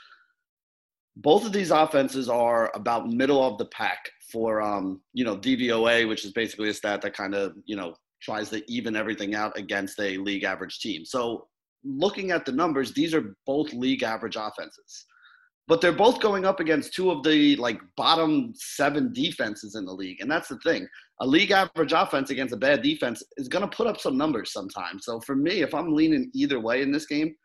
[1.18, 6.08] both of these offenses are about middle of the pack for um, you know DVOA,
[6.08, 9.58] which is basically a stat that kind of you know tries to even everything out
[9.58, 11.04] against a league average team.
[11.06, 11.48] So
[11.84, 15.06] looking at the numbers, these are both league average offenses.
[15.68, 19.94] But they're both going up against two of the like bottom seven defenses in the
[19.94, 20.20] league.
[20.20, 20.88] And that's the thing.
[21.22, 24.52] A league average offense against a bad defense is going to put up some numbers
[24.52, 25.06] sometimes.
[25.06, 27.36] So for me, if I'm leaning either way in this game,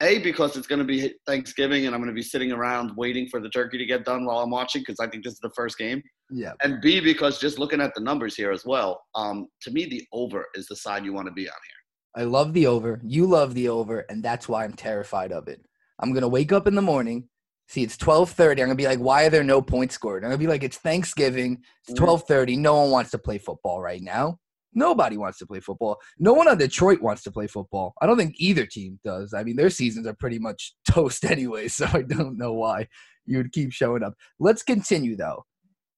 [0.00, 3.28] a, because it's going to be Thanksgiving and I'm going to be sitting around waiting
[3.28, 5.50] for the turkey to get done while I'm watching because I think this is the
[5.56, 6.02] first game.
[6.30, 6.52] Yeah.
[6.62, 10.04] And B, because just looking at the numbers here as well, um, to me, the
[10.12, 12.22] over is the side you want to be on here.
[12.22, 13.00] I love the over.
[13.04, 15.64] You love the over, and that's why I'm terrified of it.
[16.00, 17.28] I'm going to wake up in the morning,
[17.68, 18.50] see it's 12:30.
[18.50, 20.24] I'm going to be like, why are there no points scored?
[20.24, 21.62] I'm going to be like, it's Thanksgiving.
[21.86, 22.26] It's 12:30.
[22.26, 22.62] Mm-hmm.
[22.62, 24.38] No one wants to play football right now.
[24.74, 25.98] Nobody wants to play football.
[26.18, 27.94] No one on Detroit wants to play football.
[28.00, 29.32] I don't think either team does.
[29.34, 32.88] I mean, their seasons are pretty much toast anyway, so I don't know why
[33.26, 34.14] you would keep showing up.
[34.38, 35.44] Let's continue, though.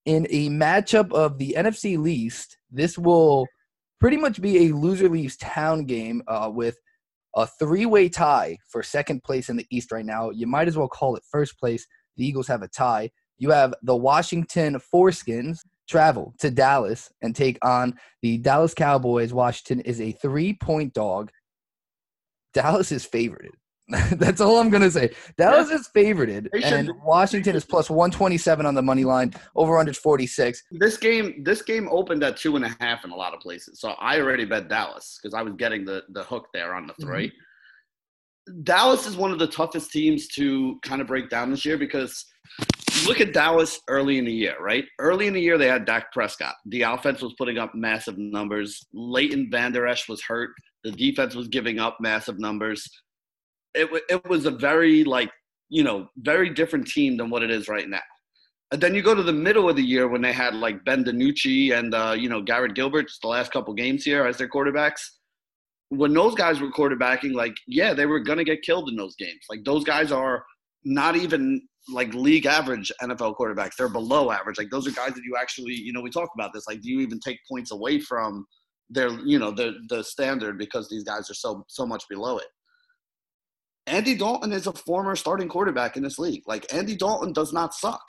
[0.06, 3.46] In a matchup of the NFC least, this will
[4.00, 6.78] pretty much be a loser leaves town game uh, with
[7.34, 10.30] a three way tie for second place in the East right now.
[10.30, 11.86] You might as well call it first place.
[12.16, 13.10] The Eagles have a tie.
[13.38, 19.32] You have the Washington Foreskins travel to Dallas and take on the Dallas Cowboys.
[19.32, 21.30] Washington is a three point dog.
[22.52, 23.50] Dallas is favored.
[24.12, 25.10] That's all I'm gonna say.
[25.36, 25.76] Dallas yeah.
[25.76, 29.32] is favored, and Washington is plus 127 on the money line.
[29.56, 30.62] Over under 46.
[30.72, 33.80] This game, this game opened at two and a half in a lot of places.
[33.80, 36.94] So I already bet Dallas because I was getting the the hook there on the
[37.00, 37.36] 3 mm-hmm.
[38.62, 42.26] Dallas is one of the toughest teams to kind of break down this year because
[43.06, 44.84] look at Dallas early in the year, right?
[44.98, 46.54] Early in the year, they had Dak Prescott.
[46.66, 48.84] The offense was putting up massive numbers.
[48.92, 50.50] Leighton Vander Esch was hurt.
[50.84, 52.88] The defense was giving up massive numbers.
[53.74, 55.30] It, it was a very, like,
[55.68, 58.00] you know, very different team than what it is right now.
[58.72, 61.04] And then you go to the middle of the year when they had, like, Ben
[61.04, 64.48] DiNucci and, uh, you know, Garrett Gilbert, just the last couple games here as their
[64.48, 65.00] quarterbacks.
[65.88, 69.40] When those guys were quarterbacking, like, yeah, they were to get killed in those games.
[69.48, 70.44] Like, those guys are
[70.84, 73.76] not even like league average NFL quarterbacks.
[73.76, 74.58] They're below average.
[74.58, 76.66] Like those are guys that you actually, you know, we talked about this.
[76.68, 78.46] Like, do you even take points away from
[78.88, 82.46] their, you know, the the standard because these guys are so so much below it?
[83.90, 86.42] Andy Dalton is a former starting quarterback in this league.
[86.46, 88.02] Like Andy Dalton does not suck.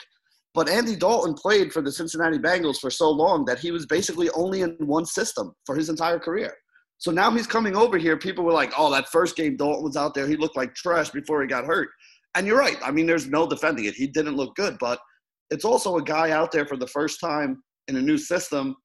[0.53, 4.29] But Andy Dalton played for the Cincinnati Bengals for so long that he was basically
[4.31, 6.53] only in one system for his entire career.
[6.97, 8.17] So now he's coming over here.
[8.17, 10.27] People were like, oh, that first game Dalton was out there.
[10.27, 11.89] He looked like trash before he got hurt.
[12.35, 12.77] And you're right.
[12.83, 13.95] I mean, there's no defending it.
[13.95, 14.99] He didn't look good, but
[15.49, 18.75] it's also a guy out there for the first time in a new system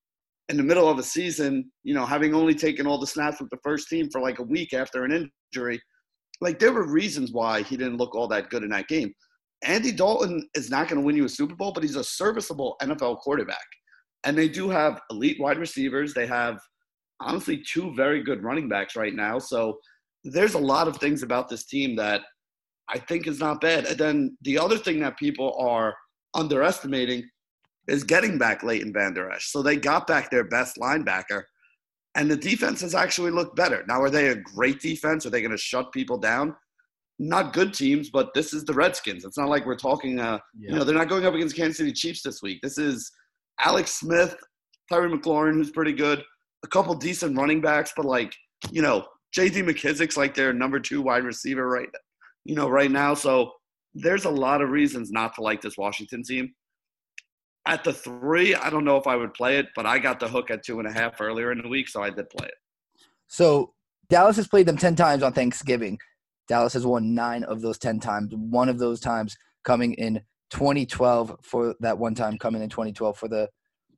[0.49, 3.51] in the middle of a season, you know, having only taken all the snaps with
[3.51, 5.81] the first team for like a week after an injury.
[6.41, 9.13] Like, there were reasons why he didn't look all that good in that game.
[9.65, 12.77] Andy Dalton is not going to win you a Super Bowl, but he's a serviceable
[12.83, 13.65] NFL quarterback.
[14.25, 16.13] And they do have elite wide receivers.
[16.13, 16.59] They have,
[17.21, 19.39] honestly, two very good running backs right now.
[19.39, 19.79] So
[20.25, 22.23] there's a lot of things about this team that
[22.89, 23.87] I think is not bad.
[23.87, 25.95] And then the other thing that people are
[26.35, 27.25] underestimating
[27.89, 29.51] is getting back Leighton Vander Esch.
[29.51, 31.43] So they got back their best linebacker,
[32.17, 33.85] and the defense has actually looked better.
[33.87, 35.25] Now, are they a great defense?
[35.27, 36.57] Are they going to shut people down?
[37.19, 39.25] Not good teams, but this is the Redskins.
[39.25, 40.19] It's not like we're talking.
[40.19, 40.73] Uh, yeah.
[40.73, 42.61] You know, they're not going up against Kansas City Chiefs this week.
[42.63, 43.11] This is
[43.65, 44.37] Alex Smith,
[44.91, 46.23] Tyree McLaurin, who's pretty good,
[46.65, 48.35] a couple decent running backs, but like
[48.71, 49.63] you know, J.D.
[49.63, 51.89] McKissic's like their number two wide receiver right
[52.47, 53.13] you know, right now.
[53.13, 53.53] So
[53.95, 56.55] there's a lot of reasons not to like this Washington team.
[57.67, 60.29] At the three, I don't know if I would play it, but I got the
[60.29, 62.55] hook at two and a half earlier in the week, so I did play it.
[63.27, 63.75] So
[64.09, 65.99] Dallas has played them 10 times on Thanksgiving.
[66.49, 68.33] Dallas has won nine of those 10 times.
[68.35, 73.29] One of those times coming in 2012 for that one time coming in 2012 for
[73.29, 73.49] the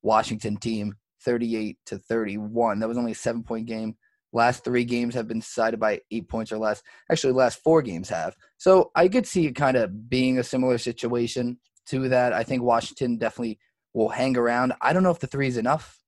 [0.02, 2.80] Washington team, 38 to 31.
[2.80, 3.96] That was only a seven point game.
[4.32, 6.82] Last three games have been decided by eight points or less.
[7.10, 8.34] Actually, last four games have.
[8.58, 11.58] So I could see it kind of being a similar situation
[11.90, 12.32] to that.
[12.32, 13.58] I think Washington definitely
[13.94, 14.72] will hang around.
[14.80, 15.98] I don't know if the three is enough.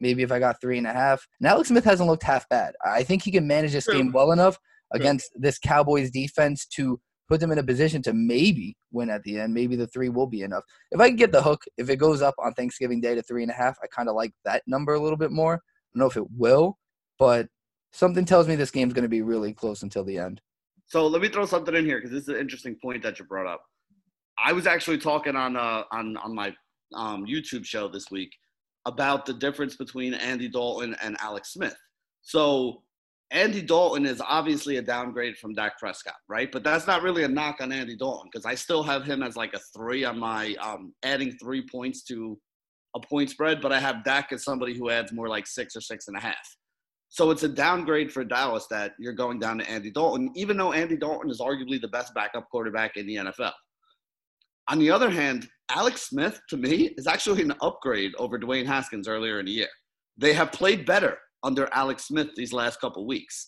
[0.00, 1.26] Maybe if I got three and a half.
[1.40, 2.74] And Alex Smith hasn't looked half bad.
[2.84, 4.58] I think he can manage this game well enough
[4.92, 9.38] against this Cowboys defense to put them in a position to maybe win at the
[9.38, 9.54] end.
[9.54, 10.64] Maybe the three will be enough.
[10.90, 13.42] If I can get the hook, if it goes up on Thanksgiving Day to three
[13.42, 15.54] and a half, I kind of like that number a little bit more.
[15.54, 15.58] I
[15.94, 16.78] don't know if it will,
[17.18, 17.46] but
[17.92, 20.40] something tells me this game's going to be really close until the end.
[20.86, 23.24] So let me throw something in here because this is an interesting point that you
[23.24, 23.62] brought up.
[24.42, 26.54] I was actually talking on uh, on on my
[26.94, 28.32] um, YouTube show this week
[28.86, 31.76] about the difference between Andy Dalton and Alex Smith.
[32.22, 32.82] So
[33.30, 36.50] Andy Dalton is obviously a downgrade from Dak Prescott, right?
[36.50, 39.36] But that's not really a knock on Andy Dalton because I still have him as
[39.36, 42.38] like a three on my um, adding three points to
[42.96, 45.80] a point spread, but I have Dak as somebody who adds more like six or
[45.80, 46.56] six and a half.
[47.08, 50.72] So it's a downgrade for Dallas that you're going down to Andy Dalton, even though
[50.72, 53.52] Andy Dalton is arguably the best backup quarterback in the NFL.
[54.68, 59.08] On the other hand, Alex Smith, to me, is actually an upgrade over Dwayne Haskins
[59.08, 59.68] earlier in the year.
[60.16, 63.46] They have played better under Alex Smith these last couple weeks.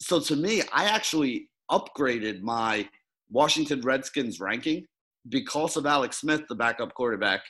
[0.00, 2.88] So to me, I actually upgraded my
[3.30, 4.86] Washington Redskins ranking
[5.28, 7.42] because of Alex Smith, the backup quarterback,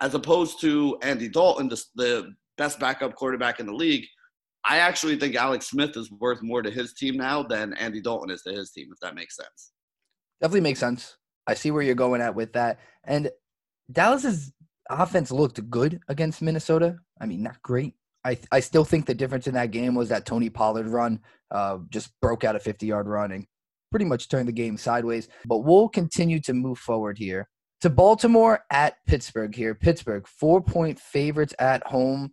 [0.00, 4.04] as opposed to Andy Dalton, the, the best backup quarterback in the league,
[4.64, 8.30] I actually think Alex Smith is worth more to his team now than Andy Dalton
[8.30, 9.72] is to his team, if that makes sense.
[10.40, 11.16] Definitely makes sense.
[11.46, 12.78] I see where you're going at with that.
[13.04, 13.30] And
[13.90, 14.52] Dallas's
[14.88, 16.96] offense looked good against Minnesota.
[17.20, 17.94] I mean, not great.
[18.24, 21.78] I I still think the difference in that game was that Tony Pollard run uh,
[21.88, 23.46] just broke out a 50 yard run and
[23.90, 25.28] pretty much turned the game sideways.
[25.46, 27.48] But we'll continue to move forward here
[27.80, 29.74] to Baltimore at Pittsburgh here.
[29.74, 32.32] Pittsburgh, four point favorites at home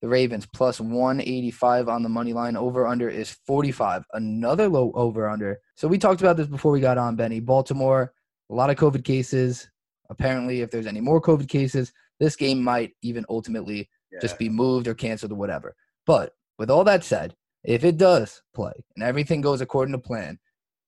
[0.00, 2.56] the Ravens plus 185 on the money line.
[2.56, 4.04] Over under is 45.
[4.12, 5.58] Another low over under.
[5.74, 7.40] So we talked about this before we got on, Benny.
[7.40, 8.12] Baltimore,
[8.50, 9.68] a lot of COVID cases.
[10.10, 14.18] Apparently, if there's any more COVID cases, this game might even ultimately yeah.
[14.20, 15.74] just be moved or canceled or whatever.
[16.06, 17.34] But with all that said,
[17.64, 20.38] if it does play and everything goes according to plan,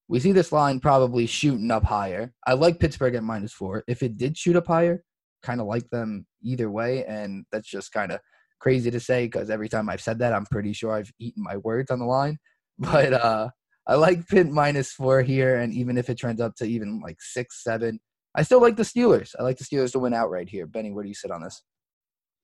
[0.09, 2.33] we see this line probably shooting up higher.
[2.47, 3.85] I like Pittsburgh at minus four.
[3.87, 5.05] If it did shoot up higher,
[5.43, 7.05] kind of like them either way.
[7.05, 8.21] And that's just kind of
[8.59, 11.59] crazy to say because every time I've said that, I'm pretty sure I've eaten my
[11.59, 12.39] words on the line.
[12.83, 13.51] But uh,
[13.91, 17.21] I like Pitt minus four here, and even if it trends up to even like
[17.21, 17.99] six, seven,
[18.37, 19.35] I still like the Steelers.
[19.37, 20.69] I like the Steelers to win outright here.
[20.69, 21.61] Benny, where do you sit on this?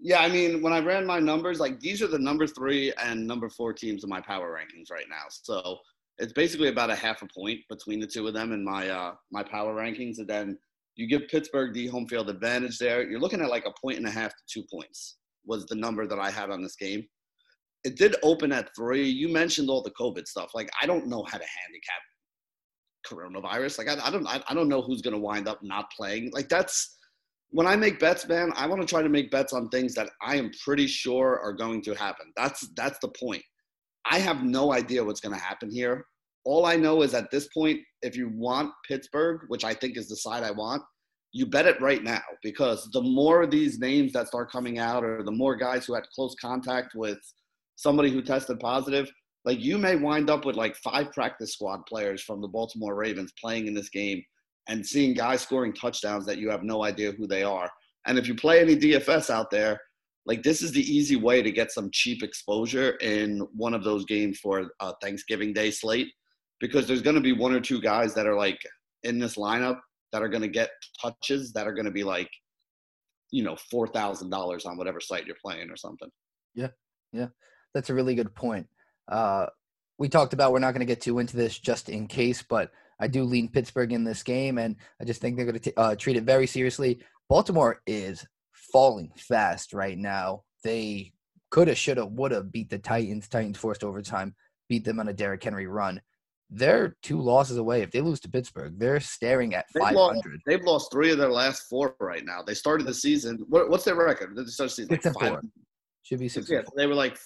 [0.01, 3.25] Yeah, I mean, when I ran my numbers, like these are the number three and
[3.25, 5.23] number four teams in my power rankings right now.
[5.31, 5.79] So
[6.19, 9.15] it's basically about a half a point between the two of them in my uh,
[9.31, 10.59] my power rankings, and then
[10.97, 13.09] you give Pittsburgh the home field advantage there.
[13.09, 16.09] You're looking at like a point and a half to two points was the number
[16.09, 17.07] that I had on this game.
[17.87, 19.09] It did open at three.
[19.09, 20.51] You mentioned all the COVID stuff.
[20.55, 22.03] Like, I don't know how to handicap
[23.07, 23.79] coronavirus.
[23.79, 26.31] Like I, I don't I, I don't know who's going to wind up not playing.
[26.33, 26.97] Like that's
[27.51, 28.53] when I make bets, man.
[28.57, 31.53] I want to try to make bets on things that I am pretty sure are
[31.53, 32.33] going to happen.
[32.37, 33.43] That's that's the point.
[34.11, 36.07] I have no idea what's going to happen here.
[36.45, 40.09] All I know is at this point, if you want Pittsburgh, which I think is
[40.09, 40.83] the side I want,
[41.33, 45.05] you bet it right now because the more of these names that start coming out,
[45.05, 47.19] or the more guys who had close contact with
[47.77, 49.11] somebody who tested positive,
[49.45, 53.33] like you may wind up with like five practice squad players from the Baltimore Ravens
[53.41, 54.23] playing in this game
[54.69, 57.71] and seeing guys scoring touchdowns that you have no idea who they are.
[58.07, 59.81] And if you play any DFS out there,
[60.27, 64.05] like this is the easy way to get some cheap exposure in one of those
[64.05, 66.09] games for a Thanksgiving Day slate
[66.61, 68.59] because there's going to be one or two guys that are like
[69.05, 69.79] in this lineup
[70.13, 70.71] that are going to get
[71.01, 72.31] touches that are going to be like,
[73.31, 76.09] you know, four thousand dollars on whatever site you're playing or something.
[76.55, 76.69] Yeah,
[77.13, 77.29] yeah,
[77.77, 78.67] that's a really good point.
[79.07, 79.47] Uh,
[79.99, 82.71] we talked about we're not going to get too into this just in case, but
[82.99, 85.95] I do lean Pittsburgh in this game, and I just think they're going to uh,
[85.95, 87.01] treat it very seriously.
[87.29, 88.27] Baltimore is
[88.73, 90.45] falling fast right now.
[90.65, 91.13] They
[91.51, 93.29] could have, should have, would have beat the Titans.
[93.29, 94.35] Titans forced overtime,
[94.71, 96.01] beat them on a Derrick Henry run.
[96.49, 97.83] They're two losses away.
[97.83, 99.97] If they lose to Pittsburgh, they're staring at they've 500.
[99.97, 102.41] Lost, they've lost three of their last four right now.
[102.43, 103.45] They started the season.
[103.49, 104.35] What, what's their record?
[104.35, 104.91] They start the season?
[104.91, 105.41] Six like and five, four.
[106.05, 106.49] Should be six.
[106.49, 107.19] Yeah, they were like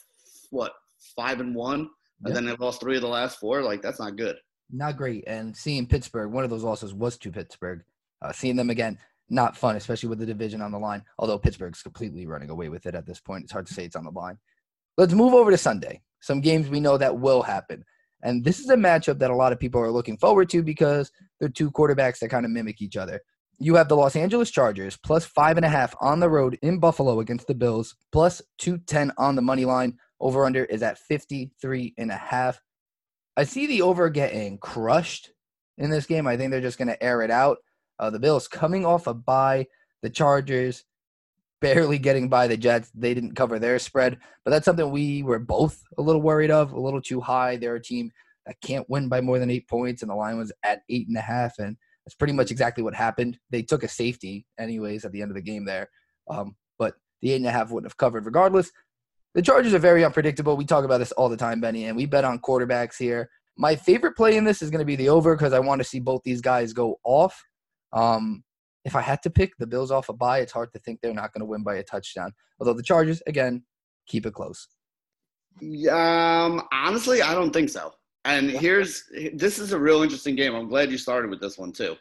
[0.50, 0.72] what
[1.16, 1.88] five and one,
[2.24, 3.62] and then they lost three of the last four.
[3.62, 4.36] Like that's not good.
[4.70, 5.24] not great.
[5.26, 7.82] And seeing Pittsburgh, one of those losses was to Pittsburgh.
[8.22, 8.98] Uh, seeing them again,
[9.30, 11.02] not fun, especially with the division on the line.
[11.18, 13.44] Although Pittsburgh's completely running away with it at this point.
[13.44, 14.38] It's hard to say it's on the line.
[14.98, 16.02] Let's move over to Sunday.
[16.20, 17.84] Some games we know that will happen.
[18.22, 21.10] And this is a matchup that a lot of people are looking forward to because
[21.38, 23.22] they're two quarterbacks that kind of mimic each other.
[23.58, 26.78] You have the Los Angeles Chargers plus five and a half on the road in
[26.78, 29.98] Buffalo against the Bills, plus 210 on the money line.
[30.20, 32.60] Over under is at 53 and a half.
[33.36, 35.30] I see the over getting crushed
[35.78, 36.26] in this game.
[36.26, 37.58] I think they're just going to air it out.
[37.98, 39.66] Uh, the Bills coming off a bye,
[40.02, 40.84] the Chargers
[41.60, 42.90] barely getting by the Jets.
[42.94, 46.72] They didn't cover their spread, but that's something we were both a little worried of,
[46.72, 47.56] a little too high.
[47.56, 48.10] They're a team
[48.46, 51.16] that can't win by more than eight points, and the line was at eight and
[51.16, 53.38] a half, and that's pretty much exactly what happened.
[53.50, 55.90] They took a safety, anyways, at the end of the game there,
[56.28, 58.70] um, but the eight and a half wouldn't have covered regardless.
[59.34, 60.56] The Chargers are very unpredictable.
[60.56, 63.30] We talk about this all the time, Benny, and we bet on quarterbacks here.
[63.56, 65.84] My favorite play in this is going to be the over because I want to
[65.84, 67.40] see both these guys go off.
[67.92, 68.42] Um,
[68.84, 71.14] if I had to pick the Bills off a bye, it's hard to think they're
[71.14, 72.32] not going to win by a touchdown.
[72.58, 73.62] Although the Chargers, again,
[74.06, 74.66] keep it close.
[75.90, 77.92] Um, honestly, I don't think so.
[78.24, 79.04] And here's
[79.34, 80.54] this is a real interesting game.
[80.54, 81.96] I'm glad you started with this one too.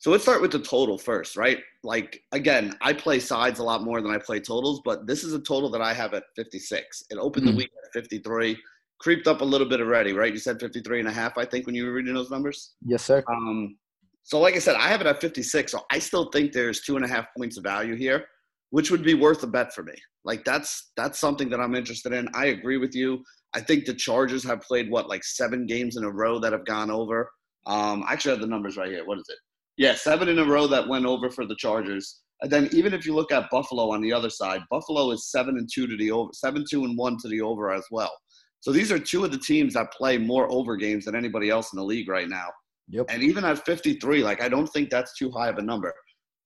[0.00, 1.58] So let's start with the total first, right?
[1.84, 5.34] Like again, I play sides a lot more than I play totals, but this is
[5.34, 7.04] a total that I have at 56.
[7.10, 7.56] It opened the Mhm.
[7.58, 8.56] week at 53,
[8.98, 10.32] creeped up a little bit already, right?
[10.32, 12.72] You said 53 and a half, I think, when you were reading those numbers.
[12.86, 13.22] Yes, sir.
[13.28, 13.76] Um,
[14.22, 15.72] so, like I said, I have it at 56.
[15.72, 18.26] So I still think there's two and a half points of value here,
[18.70, 19.94] which would be worth a bet for me.
[20.24, 22.26] Like that's that's something that I'm interested in.
[22.32, 23.22] I agree with you.
[23.52, 26.64] I think the Chargers have played what like seven games in a row that have
[26.64, 27.30] gone over.
[27.66, 29.04] Um, I actually have the numbers right here.
[29.04, 29.38] What is it?
[29.80, 32.20] Yeah, seven in a row that went over for the Chargers.
[32.42, 35.56] And then even if you look at Buffalo on the other side, Buffalo is seven
[35.56, 38.12] and two to the over, seven two and one to the over as well.
[38.60, 41.72] So these are two of the teams that play more over games than anybody else
[41.72, 42.48] in the league right now.
[42.90, 43.06] Yep.
[43.08, 45.94] And even at 53, like I don't think that's too high of a number.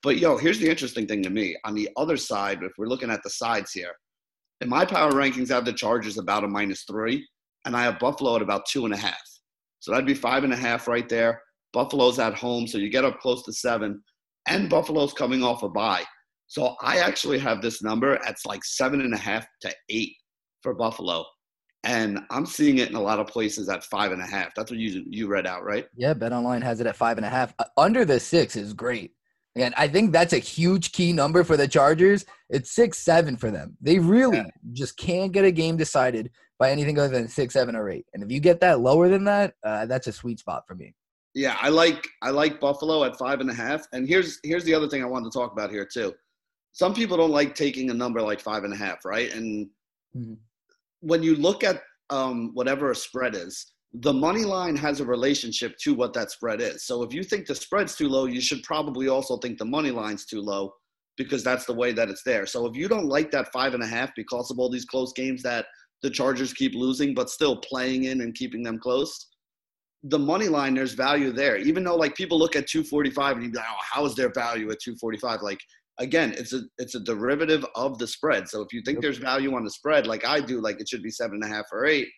[0.05, 1.57] But yo, here's the interesting thing to me.
[1.65, 3.97] On the other side, if we're looking at the sides here,
[4.61, 7.27] in my power rankings, I have the Chargers about a minus three,
[7.65, 9.19] and I have Buffalo at about two and a half.
[9.81, 11.43] So that'd be five and a half right there.
[11.75, 14.03] Buffalo's at home, so you get up close to seven,
[14.49, 16.05] and Buffalo's coming off a bye.
[16.47, 20.15] So I actually have this number at like seven and a half to eight
[20.63, 21.25] for Buffalo.
[21.83, 24.55] And I'm seeing it in a lot of places at five and a half.
[24.55, 25.87] That's what you you read out, right?
[25.97, 27.53] Yeah, Bet Online has it at five and a half.
[27.59, 29.13] Uh, Under the six is great.
[29.57, 32.25] And I think that's a huge key number for the Chargers.
[32.49, 33.77] It's six seven for them.
[33.81, 34.47] They really Yeah.
[34.73, 38.07] just can't get a game decided by anything other than six, seven, or eight.
[38.15, 40.95] And if you get that lower than that, uh, that's a sweet spot for me.
[41.35, 43.87] Yeah, I like I like Buffalo at five and a half.
[43.93, 46.15] And here's here's the other thing I wanted to talk about here too.
[46.73, 49.33] Some people don't like taking a number like five and a half, right?
[49.33, 49.69] And
[50.17, 50.39] Mhm.
[51.01, 55.77] when you look at um, whatever a spread is, the money line has a relationship
[55.79, 56.85] to what that spread is.
[56.85, 59.91] So if you think the spread's too low, you should probably also think the money
[59.91, 60.75] line's too low
[61.17, 62.45] because that's the way that it's there.
[62.47, 65.13] So if you don't like that five and a half because of all these close
[65.13, 65.67] games that
[66.03, 69.29] the Chargers keep losing, but still playing in and keeping them close,
[70.05, 71.57] the money line, there's value there.
[71.57, 74.31] Even though like people look at 245 and you be like, oh, how is there
[74.33, 75.41] value at 245?
[75.43, 75.61] Like
[75.99, 78.49] again, it's a it's a derivative of the spread.
[78.49, 81.03] So if you think there's value on the spread, like I do, like it should
[81.03, 82.09] be seven and a half or eight,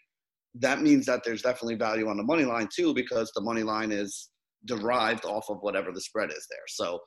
[0.55, 3.93] that means that there's definitely value on the money line too, because the money line
[3.93, 4.31] is
[4.65, 6.67] derived off of whatever the spread is there.
[6.69, 6.99] So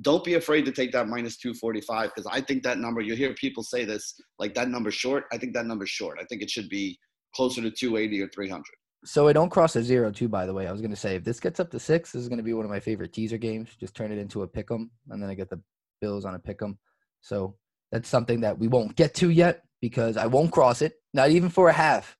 [0.00, 3.32] don't be afraid to take that minus 245 because I think that number, you hear
[3.34, 5.24] people say this, like that number's short.
[5.32, 6.18] I think that number's short.
[6.20, 6.98] I think it should be
[7.36, 8.64] closer to 280 or 300.
[9.04, 10.28] So it don't cross a zero too.
[10.28, 12.28] By the way, I was gonna say if this gets up to six, this is
[12.28, 13.70] gonna be one of my favorite teaser games.
[13.78, 15.60] Just turn it into a pick 'em, and then I get the
[16.00, 16.78] Bills on a pick 'em.
[17.20, 17.56] So
[17.92, 21.48] that's something that we won't get to yet because I won't cross it, not even
[21.50, 22.16] for a half.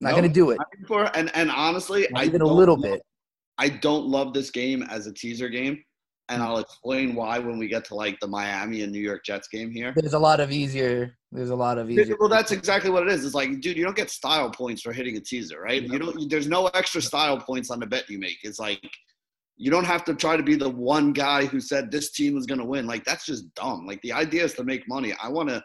[0.00, 2.82] Not No, gonna do it, for- and, and honestly, not I even a little love-
[2.92, 3.02] bit.
[3.58, 5.84] I don't love this game as a teaser game.
[6.30, 6.42] And.
[6.42, 9.70] I'll explain why when we get to like the Miami and New York Jets game
[9.70, 9.92] here.
[9.94, 11.16] There's a lot of easier.
[11.32, 12.16] There's a lot of easier.
[12.18, 13.24] Well, that's exactly what it is.
[13.24, 15.82] It's like, dude, you don't get style points for hitting a teaser, right?
[15.82, 16.30] You don't.
[16.30, 18.38] There's no extra style points on the bet you make.
[18.42, 18.80] It's like
[19.56, 22.46] you don't have to try to be the one guy who said this team was
[22.46, 22.86] going to win.
[22.86, 23.86] Like that's just dumb.
[23.86, 25.14] Like the idea is to make money.
[25.22, 25.62] I want to.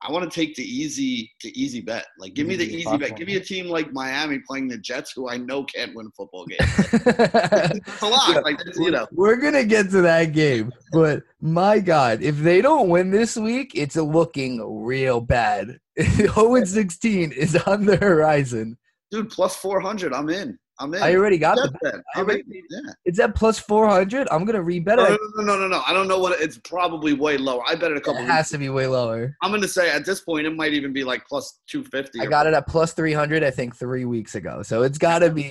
[0.00, 2.06] I want to take the easy, the easy bet.
[2.20, 3.16] Like, give me the Easy bet.
[3.16, 6.10] Give me a team like Miami playing the Jets, who I know can't win a
[6.10, 6.60] football games.
[6.92, 8.44] It's a lot.
[8.44, 12.88] Like, you know, We're gonna get to that game, but my God, if they don't
[12.88, 15.80] win this week, it's looking real bad.
[16.00, 18.78] 0 and 16 is on the horizon.
[19.10, 20.12] dude, plus four hundred.
[20.12, 20.58] I'm in.
[20.80, 21.02] I'm in.
[21.02, 21.72] I already got the.
[21.82, 21.94] bet.
[22.14, 22.42] I already-.
[22.70, 22.92] Yeah.
[23.04, 24.28] It's at plus 400.
[24.30, 25.20] I'm gonna rebet No, it.
[25.36, 25.82] no, no, no, no, no.
[25.86, 27.62] I don't know what it, it's probably way lower.
[27.66, 28.22] I bet it a It couple.
[28.24, 29.34] has to be way lower.
[29.42, 32.20] I'm going to say at this point it might even be like plus 250.
[32.20, 33.42] I got it at plus 300.
[33.42, 35.50] I think three weeks ago, so it's got to be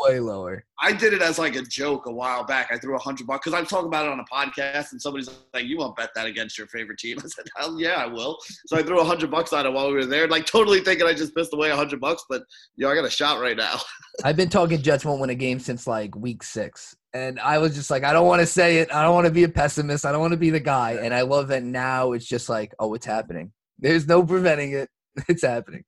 [0.00, 0.64] way lower.
[0.80, 2.68] I did it as like a joke a while back.
[2.70, 5.28] I threw a hundred bucks because I'm talking about it on a podcast, and somebody's
[5.52, 8.38] like, "You won't bet that against your favorite team." I said, "Hell yeah, I will."
[8.66, 11.04] So I threw a hundred bucks on it while we were there, like totally thinking
[11.04, 12.24] I just pissed away a hundred bucks.
[12.28, 12.42] But
[12.76, 13.74] yo, I got a shot right now.
[14.24, 16.96] I've been talking Jets won't win a game since like week six.
[17.14, 18.92] And I was just like, I don't want to say it.
[18.92, 20.04] I don't want to be a pessimist.
[20.04, 20.92] I don't want to be the guy.
[20.92, 23.52] And I love that now it's just like, oh, it's happening.
[23.78, 24.88] There's no preventing it.
[25.28, 25.82] It's happening.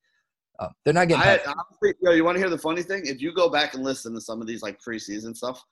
[0.58, 3.06] Uh, they're not getting I honestly, yo, you want to hear the funny thing?
[3.06, 5.62] If you go back and listen to some of these like preseason stuff,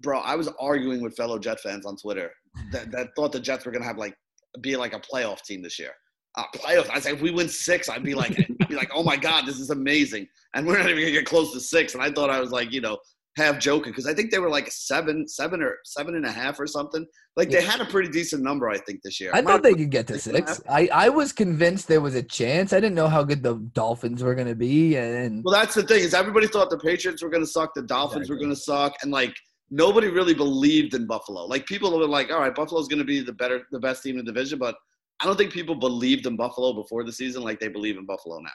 [0.00, 2.32] bro, I was arguing with fellow Jet fans on Twitter
[2.72, 4.16] that, that thought the Jets were gonna have like
[4.60, 5.92] be like a playoff team this year.
[6.36, 6.90] Uh, playoffs.
[6.90, 9.46] I said if we win six, I'd be like, I'd be like, oh my god,
[9.46, 10.28] this is amazing.
[10.54, 11.94] And we're not even gonna get close to six.
[11.94, 12.98] And I thought I was like, you know,
[13.36, 16.58] half joking because I think they were like seven, seven or seven and a half
[16.58, 17.06] or something.
[17.36, 19.30] Like they had a pretty decent number, I think, this year.
[19.34, 20.62] I thought they could get to six and a six.
[20.68, 22.72] I, I was convinced there was a chance.
[22.72, 24.96] I didn't know how good the Dolphins were going to be.
[24.96, 27.82] And Well, that's the thing is everybody thought the Patriots were going to suck, the
[27.82, 29.34] Dolphins were going to suck, and like
[29.70, 31.44] nobody really believed in Buffalo.
[31.44, 34.18] Like people were like, "All right, Buffalo's going to be the better, the best team
[34.18, 34.76] in the division," but
[35.20, 38.38] I don't think people believed in Buffalo before the season like they believe in Buffalo
[38.40, 38.50] now.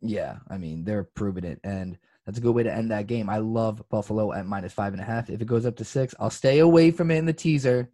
[0.00, 1.60] yeah, I mean, they're proving it.
[1.64, 1.96] And
[2.26, 3.30] that's a good way to end that game.
[3.30, 5.30] I love Buffalo at minus five and a half.
[5.30, 7.90] If it goes up to six, I'll stay away from it in the teaser,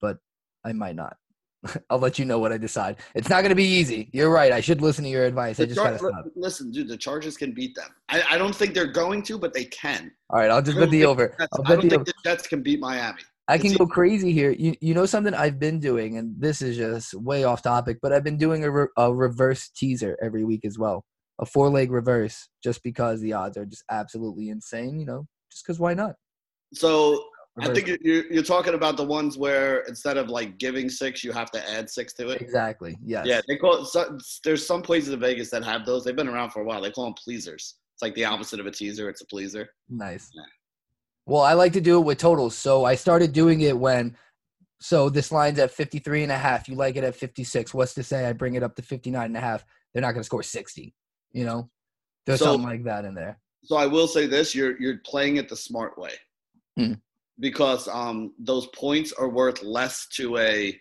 [0.00, 0.18] but
[0.64, 1.16] I might not.
[1.90, 2.96] I'll let you know what I decide.
[3.14, 4.10] It's not going to be easy.
[4.12, 4.52] You're right.
[4.52, 5.58] I should listen to your advice.
[5.58, 6.24] I The just got to stop.
[6.36, 7.88] listen, dude, the Chargers can beat them.
[8.08, 10.10] I, I don't think they're going to, but they can.
[10.30, 11.34] All right, I'll just I bet the over.
[11.38, 12.04] Jets- I don't think over.
[12.04, 13.22] the Jets can beat Miami.
[13.48, 14.50] I can go crazy here.
[14.50, 18.12] You you know something I've been doing, and this is just way off topic, but
[18.12, 21.04] I've been doing a, re- a reverse teaser every week as well,
[21.40, 24.98] a four leg reverse, just because the odds are just absolutely insane.
[25.00, 26.14] You know, just because why not?
[26.74, 27.24] So
[27.60, 31.24] I think you're- you're, you're talking about the ones where instead of like giving six,
[31.24, 32.40] you have to add six to it.
[32.40, 32.96] exactly.
[33.04, 33.26] Yes.
[33.26, 36.04] Yeah, they call it, so, there's some places in Vegas that have those.
[36.04, 36.80] They've been around for a while.
[36.80, 37.76] They call them pleasers.
[37.94, 39.08] It's like the opposite of a teaser.
[39.08, 39.68] It's a pleaser.
[39.88, 40.30] Nice.
[40.34, 40.42] Yeah.
[41.28, 42.56] Well, I like to do it with totals.
[42.56, 44.16] So I started doing it when
[44.80, 46.68] so this line's at 53 and a half.
[46.68, 47.74] You like it at 56.
[47.74, 49.64] What's to say I bring it up to 59 and a half?
[49.92, 50.94] They're not going to score 60,
[51.32, 51.68] you know?
[52.26, 53.38] There's So- something like that in there.
[53.64, 56.12] So I will say this: you're you're playing it the smart way,
[56.78, 56.92] Hmm.
[57.40, 60.80] because um those points are worth less to a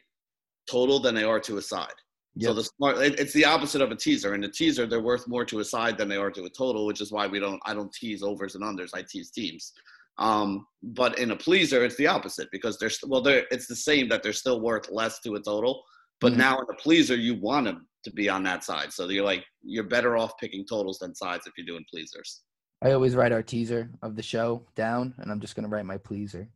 [0.69, 1.95] total than they are to a side.
[2.39, 4.35] So the smart it, it's the opposite of a teaser.
[4.35, 6.85] In a teaser, they're worth more to a side than they are to a total,
[6.85, 8.91] which is why we don't I don't tease overs and unders.
[8.93, 9.73] I tease teams.
[10.19, 14.09] Um, but in a pleaser, it's the opposite because they're well, they're it's the same
[14.09, 15.83] that they're still worth less to a total.
[16.19, 16.37] But Mhm.
[16.37, 18.91] now in a pleaser, you want them to be on that side.
[18.91, 22.41] So you're like you're better off picking totals than sides if you're doing pleasers.
[22.81, 25.97] I always write our teaser of the show down, and I'm just gonna write my
[25.97, 26.49] pleaser.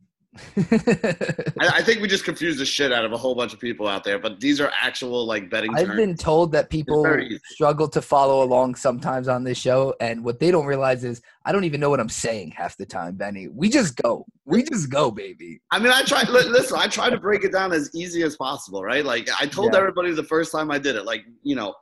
[0.56, 3.86] I, I think we just confused the shit out of a whole bunch of people
[3.86, 5.96] out there, but these are actual like betting I've terms.
[5.96, 7.04] been told that people
[7.50, 11.52] struggle to follow along sometimes on this show, and what they don't realize is I
[11.52, 13.48] don't even know what I'm saying half the time, Benny.
[13.48, 15.60] We just go, we just go, baby.
[15.70, 16.22] I mean, I try.
[16.22, 19.04] Listen, I try to break it down as easy as possible, right?
[19.04, 19.80] Like I told Yeah.
[19.80, 21.74] everybody the first time I did it, like you know,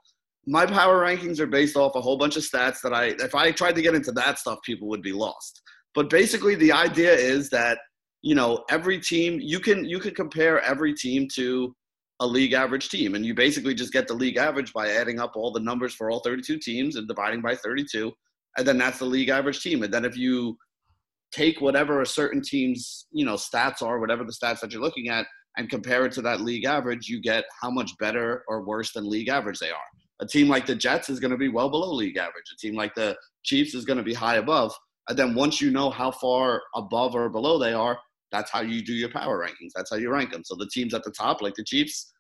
[0.46, 3.14] my power rankings are based off a whole bunch of stats that I.
[3.20, 5.62] If I tried to get into that stuff, people would be lost.
[5.94, 7.78] But basically, the idea is that
[8.23, 11.75] you know every team you can you can compare every team to
[12.21, 15.33] a league average team, and you basically just get the league average by adding up
[15.37, 18.12] all the numbers for all 32 teams and dividing by 32,
[18.59, 19.83] and then that's the league average team.
[19.83, 20.57] And then if you
[21.33, 25.09] take whatever a certain team's you know stats are, whatever the stats that you're looking
[25.09, 28.93] at, and compare it to that league average, you get how much better or worse
[28.93, 29.79] than league average they are.
[30.21, 32.45] A team like the Jets is going to be well below league average.
[32.53, 34.75] A team like the Chiefs is going to be high above.
[35.09, 37.99] And then once you know how far above or below they are,
[38.31, 39.70] that's how you do your power rankings.
[39.74, 40.45] That's how you rank them.
[40.45, 42.12] So the teams at the top, like the Chiefs,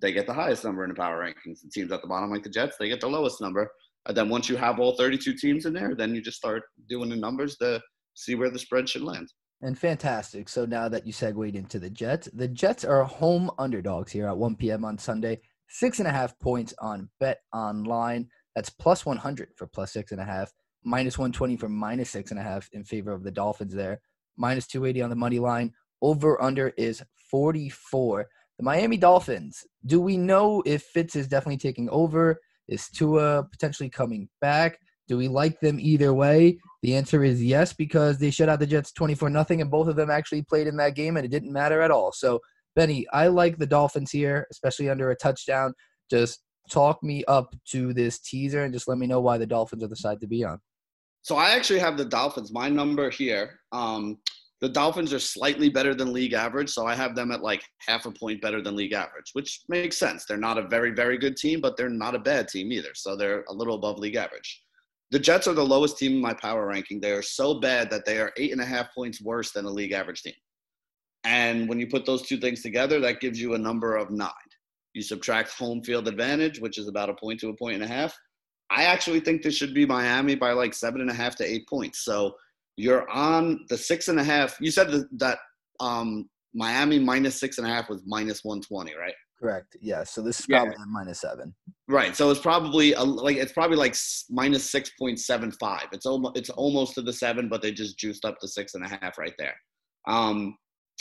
[0.00, 1.60] they get the highest number in the power rankings.
[1.62, 3.70] The teams at the bottom, like the Jets, they get the lowest number.
[4.06, 7.10] And then once you have all 32 teams in there, then you just start doing
[7.10, 7.80] the numbers to
[8.14, 9.28] see where the spread should land.
[9.60, 10.48] And fantastic.
[10.48, 14.36] So now that you segued into the Jets, the Jets are home underdogs here at
[14.36, 14.84] 1 p.m.
[14.84, 15.40] on Sunday.
[15.68, 18.28] Six and a half points on Bet Online.
[18.54, 20.52] That's plus 100 for plus six and a half,
[20.82, 24.00] minus 120 for minus six and a half in favor of the Dolphins there,
[24.38, 25.72] minus 280 on the money line.
[26.00, 28.26] Over under is 44.
[28.58, 29.66] The Miami Dolphins.
[29.86, 32.40] Do we know if Fitz is definitely taking over?
[32.68, 34.78] Is Tua potentially coming back?
[35.08, 36.58] Do we like them either way?
[36.82, 39.96] The answer is yes, because they shut out the Jets 24 nothing, and both of
[39.96, 42.12] them actually played in that game, and it didn't matter at all.
[42.12, 42.40] So,
[42.76, 45.72] Benny, I like the Dolphins here, especially under a touchdown.
[46.10, 49.82] Just talk me up to this teaser and just let me know why the Dolphins
[49.82, 50.60] are the side to be on.
[51.22, 52.52] So I actually have the Dolphins.
[52.52, 53.60] My number here.
[53.72, 54.18] Um,
[54.60, 58.06] the Dolphins are slightly better than league average, so I have them at like half
[58.06, 60.24] a point better than league average, which makes sense.
[60.24, 62.92] They're not a very, very good team, but they're not a bad team either.
[62.94, 64.62] So they're a little above league average.
[65.10, 67.00] The Jets are the lowest team in my power ranking.
[67.00, 69.70] They are so bad that they are eight and a half points worse than a
[69.70, 70.34] league average team.
[71.24, 74.32] And when you put those two things together, that gives you a number of nine.
[74.92, 77.88] You subtract home field advantage, which is about a point to a point and a
[77.88, 78.16] half.
[78.70, 81.68] I actually think this should be Miami by like seven and a half to eight
[81.68, 82.04] points.
[82.04, 82.36] So
[82.76, 84.56] you're on the six and a half.
[84.60, 85.38] You said that, that
[85.80, 89.14] um, Miami minus six and a half was minus 120, right?
[89.40, 89.76] Correct.
[89.80, 90.02] Yeah.
[90.02, 90.84] So this is probably yeah.
[90.88, 91.54] minus seven.
[91.86, 92.16] Right.
[92.16, 93.94] So it's probably a, like it's probably like
[94.30, 95.86] minus six point seven five.
[95.92, 98.84] It's almost it's almost to the seven, but they just juiced up to six and
[98.84, 99.54] a half right there.
[100.08, 100.56] Um,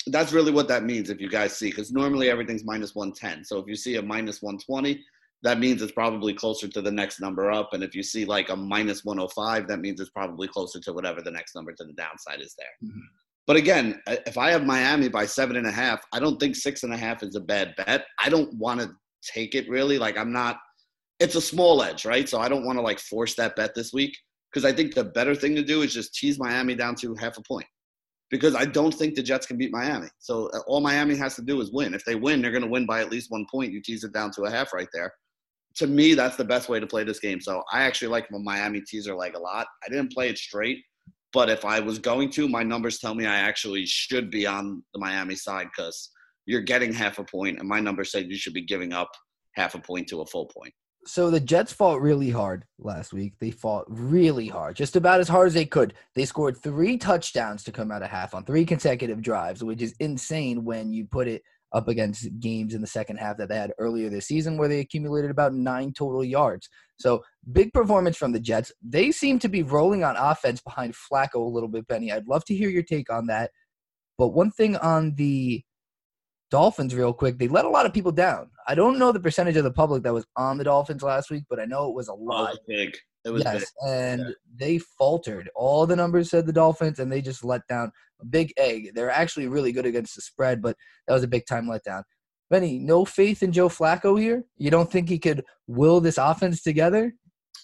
[0.08, 3.44] that's really what that means if you guys see, because normally everything's minus one ten.
[3.44, 5.04] So if you see a minus one twenty,
[5.44, 7.70] that means it's probably closer to the next number up.
[7.74, 11.22] And if you see like a minus 105, that means it's probably closer to whatever
[11.22, 12.90] the next number to the downside is there.
[12.90, 13.00] Mm-hmm.
[13.46, 16.84] But again, if I have Miami by seven and a half, I don't think six
[16.84, 18.06] and a half is a bad bet.
[18.22, 18.92] I don't want to
[19.24, 19.98] take it really.
[19.98, 20.58] Like I'm not.
[21.20, 22.28] It's a small edge, right?
[22.28, 24.16] So I don't want to like force that bet this week
[24.52, 27.38] because I think the better thing to do is just tease Miami down to half
[27.38, 27.66] a point
[28.30, 30.10] because I don't think the Jets can beat Miami.
[30.20, 31.94] So uh, all Miami has to do is win.
[31.94, 33.72] If they win, they're going to win by at least one point.
[33.72, 35.14] You tease it down to a half right there.
[35.78, 37.40] To me, that's the best way to play this game.
[37.40, 39.68] So I actually like my Miami teaser leg a lot.
[39.86, 40.80] I didn't play it straight
[41.34, 44.84] but if I was going to, my numbers tell me I actually should be on
[44.94, 46.10] the Miami side because
[46.46, 49.12] you're getting half a point, and my numbers say you should be giving up
[49.54, 50.74] half a point to a full point.
[51.06, 53.34] So the Jets fought really hard last week.
[53.40, 55.94] They fought really hard, just about as hard as they could.
[56.16, 59.96] They scored three touchdowns to come out of half on three consecutive drives, which is
[60.00, 61.44] insane when you put it
[61.74, 64.80] up against games in the second half that they had earlier this season where they
[64.80, 66.70] accumulated about nine total yards.
[67.00, 68.72] So big performance from the Jets.
[68.82, 72.12] They seem to be rolling on offense behind Flacco a little bit, Benny.
[72.12, 73.52] I'd love to hear your take on that.
[74.18, 75.64] But one thing on the
[76.50, 78.50] Dolphins, real quick, they let a lot of people down.
[78.68, 81.44] I don't know the percentage of the public that was on the Dolphins last week,
[81.50, 82.54] but I know it was a lot.
[82.54, 82.96] Oh, big.
[83.36, 83.90] Yes, big.
[83.90, 84.34] and yeah.
[84.56, 85.50] they faltered.
[85.56, 88.92] All the numbers said the Dolphins, and they just let down a big egg.
[88.94, 90.76] They're actually really good against the spread, but
[91.08, 92.04] that was a big time letdown.
[92.50, 94.44] Benny, no faith in Joe Flacco here?
[94.58, 97.14] You don't think he could will this offense together?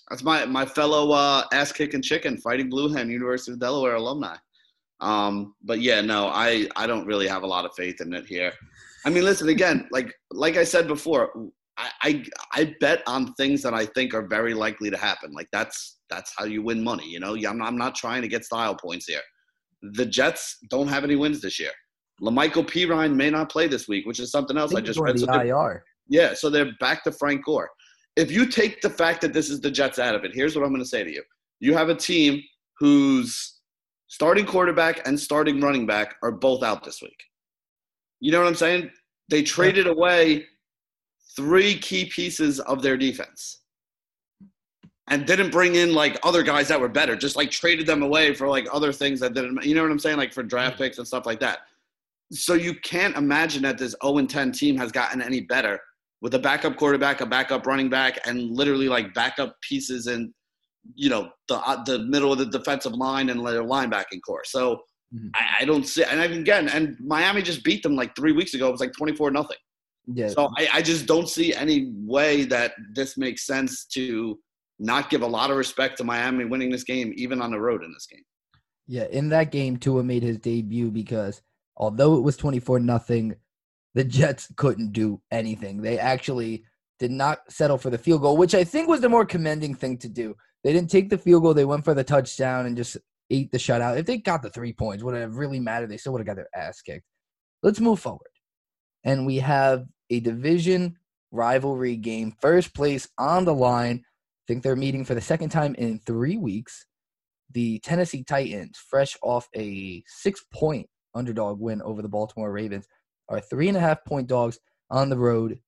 [0.09, 4.36] That's my my fellow uh, ass kicking chicken, fighting blue hen, University of Delaware alumni.
[4.99, 8.26] Um, but yeah, no, I I don't really have a lot of faith in it
[8.26, 8.51] here.
[9.05, 11.32] I mean, listen again, like like I said before,
[11.78, 15.32] I, I, I bet on things that I think are very likely to happen.
[15.34, 17.07] Like that's that's how you win money.
[17.07, 19.21] You know, I'm not, I'm not trying to get style points here.
[19.82, 21.71] The Jets don't have any wins this year.
[22.21, 25.19] La'Mical Perine may not play this week, which is something else I, I just read.
[25.19, 25.84] So IR.
[26.07, 27.69] Yeah, so they're back to Frank Gore.
[28.15, 30.63] If you take the fact that this is the Jets out of it, here's what
[30.63, 31.24] I'm going to say to you:
[31.59, 32.41] You have a team
[32.80, 33.59] whose
[34.07, 37.17] starting quarterback and starting running back are both out this week.
[38.19, 38.91] You know what I'm saying?
[39.30, 40.45] They traded away
[41.36, 43.62] three key pieces of their defense
[45.08, 48.34] and didn't bring in like other guys that were better, just like traded them away
[48.34, 50.18] for like other things that didn't, you know what I'm saying?
[50.18, 51.60] Like for draft picks and stuff like that.
[52.32, 55.80] So you can't imagine that this 0 10 team has gotten any better
[56.22, 60.34] with a backup quarterback, a backup running back, and literally like backup pieces in,
[60.96, 64.46] you know, the uh, the middle of the defensive line and their linebacking corps.
[64.46, 64.78] So
[65.14, 65.28] mm-hmm.
[65.36, 68.70] I, I, don't see, and again, and Miami just beat them like three weeks ago.
[68.70, 69.58] It was like 24 nothing.
[70.08, 70.30] Yeah.
[70.30, 74.39] So I, I just don't see any way that this makes sense to
[74.80, 77.84] not give a lot of respect to Miami winning this game, even on the road
[77.84, 78.24] in this game.
[78.88, 81.41] Yeah, in that game, Tua made his debut because
[81.78, 83.36] although it was 24 nothing,
[83.93, 85.82] the Jets couldn't do anything.
[85.82, 86.66] They actually
[86.99, 89.97] did not settle for the field goal, which I think was the more commending thing
[89.99, 90.36] to do.
[90.64, 92.97] They didn't take the field goal, they went for the touchdown and just
[93.30, 93.97] ate the shutout.
[93.97, 95.89] If they got the three points, would it have really mattered?
[95.89, 97.06] They still would have got their ass kicked.
[97.62, 98.28] Let's move forward.
[99.04, 100.97] And we have a division
[101.32, 104.04] rivalry game, first place on the line.
[104.06, 106.86] I think they're meeting for the second time in three weeks.
[107.51, 112.88] The Tennessee Titans, fresh off a six point underdog win over the Baltimore Ravens,
[113.30, 115.60] are three and a half point dogs on the road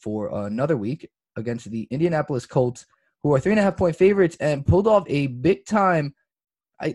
[0.00, 2.86] for another week against the Indianapolis Colts,
[3.22, 6.14] who are three and a half point favorites and pulled off a big time,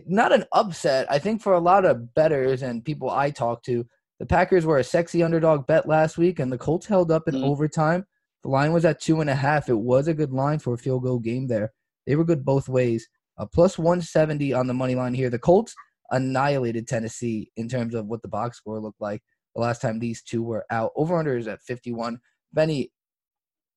[0.06, 1.10] not an upset.
[1.10, 3.86] I think for a lot of betters and people I talk to,
[4.18, 7.34] the Packers were a sexy underdog bet last week, and the Colts held up in
[7.34, 7.44] mm.
[7.44, 8.06] overtime.
[8.42, 9.68] The line was at two and a half.
[9.68, 11.72] It was a good line for a field goal game there.
[12.06, 13.08] They were good both ways.
[13.38, 15.28] Uh, plus 170 on the money line here.
[15.28, 15.74] The Colts
[16.10, 19.22] annihilated Tennessee in terms of what the box score looked like
[19.56, 20.92] the last time these two were out.
[20.96, 22.20] Over under is at 51.
[22.52, 22.92] Benny,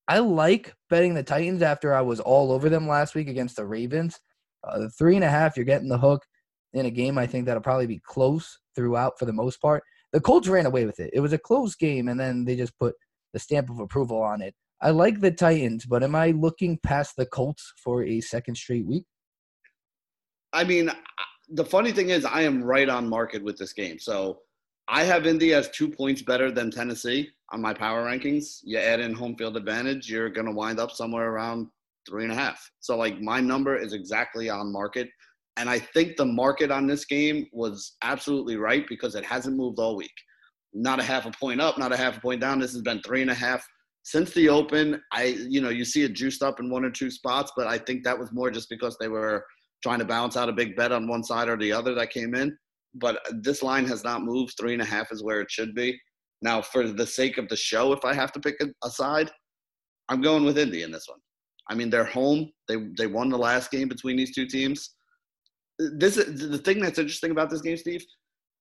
[0.08, 3.66] I like betting the Titans after I was all over them last week against the
[3.66, 4.20] Ravens.
[4.64, 6.26] Uh, the three and a half, you're getting the hook
[6.74, 7.18] in a game.
[7.18, 9.84] I think that'll probably be close throughout for the most part.
[10.14, 11.12] The Colts ran away with it.
[11.14, 12.96] It was a close game, and then they just put
[13.34, 14.56] the stamp of approval on it.
[14.82, 18.86] I like the Titans, but am I looking past the Colts for a second straight
[18.86, 19.06] week?
[20.54, 20.90] I mean,
[21.50, 24.00] the funny thing is, I am right on market with this game.
[24.00, 24.40] So
[24.88, 28.60] I have Indy as two points better than Tennessee on my power rankings.
[28.64, 31.68] You add in home field advantage, you're going to wind up somewhere around
[32.08, 32.72] three and a half.
[32.80, 35.10] So, like, my number is exactly on market.
[35.60, 39.78] And I think the market on this game was absolutely right because it hasn't moved
[39.78, 40.14] all week.
[40.74, 42.60] Not a half a point up, not a half a point down.
[42.60, 43.68] This has been three and a half
[44.04, 45.02] since the open.
[45.12, 47.78] I, you know, you see it juiced up in one or two spots, but I
[47.78, 49.46] think that was more just because they were
[49.84, 52.36] trying to balance out a big bet on one side or the other that came
[52.36, 52.58] in.
[52.96, 54.54] But this line has not moved.
[54.58, 56.00] Three and a half is where it should be.
[56.42, 59.30] Now, for the sake of the show, if I have to pick a, side,
[60.08, 61.20] I'm going with Indy in this one.
[61.70, 62.50] I mean, they're home.
[62.70, 64.96] They they won the last game between these two teams.
[65.80, 68.06] This is the thing that's interesting about this game, Steve.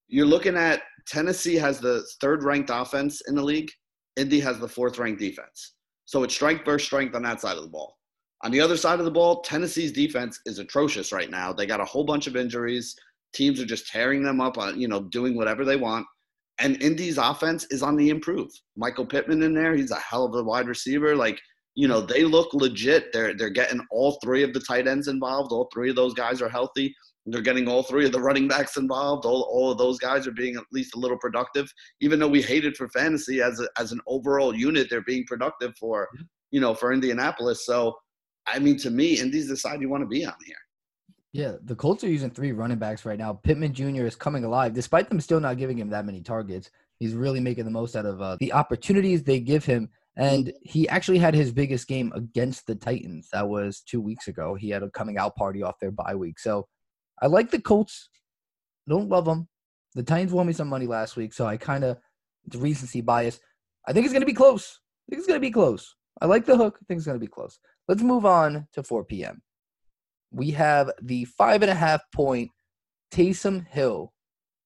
[0.07, 3.71] You're looking at Tennessee has the third ranked offense in the league.
[4.17, 5.75] Indy has the fourth ranked defense.
[6.07, 7.99] So it's strength versus strength on that side of the ball.
[8.43, 11.53] On the other side of the ball, Tennessee's defense is atrocious right now.
[11.53, 12.95] They got a whole bunch of injuries.
[13.35, 16.07] Teams are just tearing them up on, you know, doing whatever they want.
[16.61, 18.51] And Indy's offense is on the improve.
[18.77, 21.15] Michael Pittman in there, he's a hell of a wide receiver.
[21.15, 21.41] Like,
[21.75, 23.13] you know, they look legit.
[23.13, 25.53] They're they're getting all three of the tight ends involved.
[25.53, 26.95] All three of those guys are healthy.
[27.31, 29.25] They're getting all three of the running backs involved.
[29.25, 31.73] All, all of those guys are being at least a little productive.
[32.01, 35.77] Even though we hated for fantasy as a, as an overall unit, they're being productive
[35.79, 36.09] for
[36.51, 37.67] you know for Indianapolis.
[37.67, 37.97] So
[38.47, 40.57] I mean, to me, Indy's the side you want to be on here.
[41.33, 43.35] Yeah, the Colts are using three running backs right now.
[43.35, 44.07] Pittman Jr.
[44.07, 46.71] is coming alive, despite them still not giving him that many targets.
[46.99, 49.91] He's really making the most out of uh, the opportunities they give him.
[50.17, 53.29] And he actually had his biggest game against the Titans.
[53.33, 54.57] That was two weeks ago.
[54.57, 56.41] He had a coming out party off their bye week.
[56.41, 56.67] So
[57.23, 58.09] I like the Colts.
[58.89, 59.49] Don't love them.
[59.95, 61.99] The Titans won me some money last week, so I kind of
[62.47, 63.41] it's recency bias.
[63.87, 64.81] I think it's going to be close.
[65.07, 65.95] I think it's going to be close.
[66.21, 66.79] I like the hook.
[66.81, 67.59] I think it's going to be close.
[67.87, 69.43] Let's move on to 4 p.m.
[70.31, 72.51] We have the five and a half point
[73.13, 74.13] Taysom Hill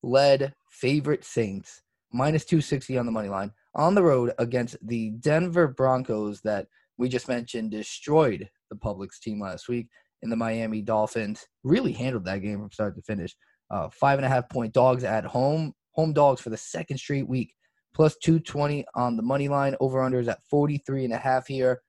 [0.02, 1.82] led favorite Saints
[2.12, 6.66] minus 260 on the money line on the road against the Denver Broncos that
[6.98, 9.88] we just mentioned destroyed the Publix team last week
[10.22, 11.46] in the Miami Dolphins.
[11.64, 13.34] Really handled that game from start to finish.
[13.70, 17.28] Uh, five and a half point dogs at home, home dogs for the second straight
[17.28, 17.54] week,
[17.94, 19.76] plus 220 on the money line.
[19.80, 21.80] Over unders at 43 and a half here.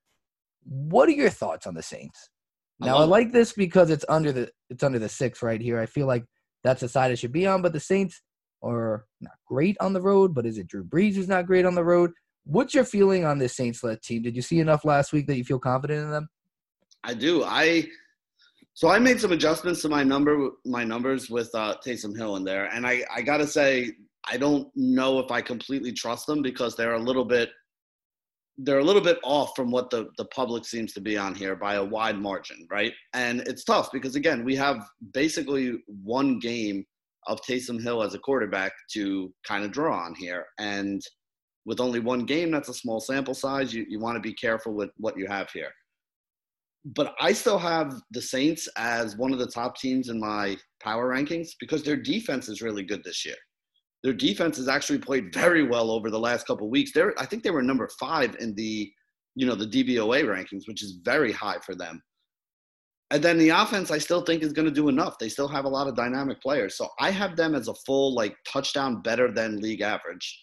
[0.63, 2.29] What are your thoughts on the Saints?
[2.79, 5.79] Now I, I like this because it's under the it's under the six right here.
[5.79, 6.25] I feel like
[6.63, 8.21] that's the side it should be on, but the Saints
[8.63, 10.33] are not great on the road.
[10.33, 12.11] But is it Drew Brees who's not great on the road?
[12.45, 14.21] What's your feeling on this Saints led team?
[14.21, 16.29] Did you see enough last week that you feel confident in them?
[17.03, 17.43] I do.
[17.43, 17.87] I
[18.73, 22.43] so I made some adjustments to my number my numbers with uh, Taysom Hill in
[22.43, 23.91] there, and I I gotta say
[24.29, 27.49] I don't know if I completely trust them because they're a little bit
[28.57, 31.55] they're a little bit off from what the, the public seems to be on here
[31.55, 32.93] by a wide margin, right?
[33.13, 36.85] And it's tough because again, we have basically one game
[37.27, 40.45] of Taysom Hill as a quarterback to kind of draw on here.
[40.59, 41.01] And
[41.65, 43.73] with only one game, that's a small sample size.
[43.73, 45.71] You, you want to be careful with what you have here.
[46.85, 51.13] But I still have the Saints as one of the top teams in my power
[51.13, 53.35] rankings because their defense is really good this year
[54.03, 56.91] their defense has actually played very well over the last couple weeks.
[56.91, 58.91] They're, I think they were number five in the,
[59.35, 62.01] you know, the DVOA rankings, which is very high for them.
[63.11, 65.17] And then the offense, I still think is going to do enough.
[65.19, 66.77] They still have a lot of dynamic players.
[66.77, 70.42] So I have them as a full like touchdown better than league average.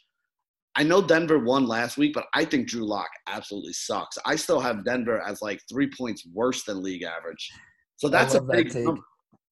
[0.81, 4.17] I know Denver won last week, but I think Drew Lock absolutely sucks.
[4.25, 7.51] I still have Denver as like three points worse than league average.
[7.97, 8.99] So that's a big that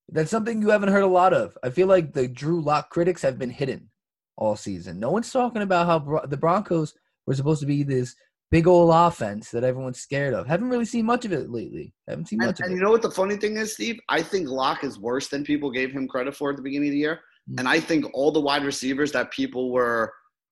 [0.08, 1.58] That's something you haven't heard a lot of.
[1.62, 3.90] I feel like the Drew Lock critics have been hidden
[4.38, 4.98] all season.
[4.98, 6.94] No one's talking about how the Broncos
[7.26, 8.14] were supposed to be this
[8.50, 10.46] big old offense that everyone's scared of.
[10.46, 11.92] Haven't really seen much of it lately.
[12.08, 12.72] Haven't seen much and, of and it.
[12.72, 14.00] And you know what the funny thing is, Steve?
[14.08, 16.92] I think Lock is worse than people gave him credit for at the beginning of
[16.92, 17.20] the year.
[17.50, 17.58] Mm-hmm.
[17.58, 20.10] And I think all the wide receivers that people were,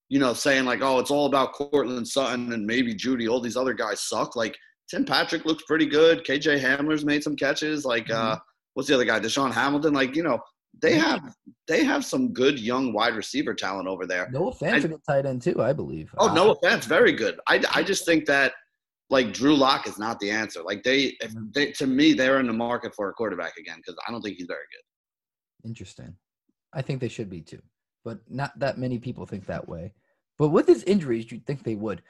[0.09, 3.57] you know, saying like, oh, it's all about Courtland Sutton and maybe Jeudy, all these
[3.57, 4.37] other guys suck.
[4.37, 4.57] Like
[4.89, 6.25] Tim Patrick looks pretty good.
[6.25, 7.85] KJ Hamler's made some catches.
[7.85, 8.33] Like, mm-hmm.
[8.33, 8.37] uh,
[8.75, 9.19] what's the other guy?
[9.19, 9.95] DaeSean Hamilton.
[9.95, 10.39] Like, you know,
[10.83, 11.35] they have
[11.69, 14.29] they have some good young wide receiver talent over there.
[14.31, 16.15] Noah Fant, a good tight end too, I believe.
[16.19, 17.41] Oh, Noah Fant, very good.
[17.49, 18.53] I, I just think that
[19.09, 20.63] like Drew Lock is not the answer.
[20.63, 21.47] Like they, if mm-hmm.
[21.55, 24.37] they to me, they're in the market for a quarterback again because I don't think
[24.37, 25.69] he's very good.
[25.69, 26.15] Interesting.
[26.75, 27.63] I think they should be too,
[28.07, 29.93] but not that many people think that way.
[30.39, 32.03] But with his injuries, you'd think they would.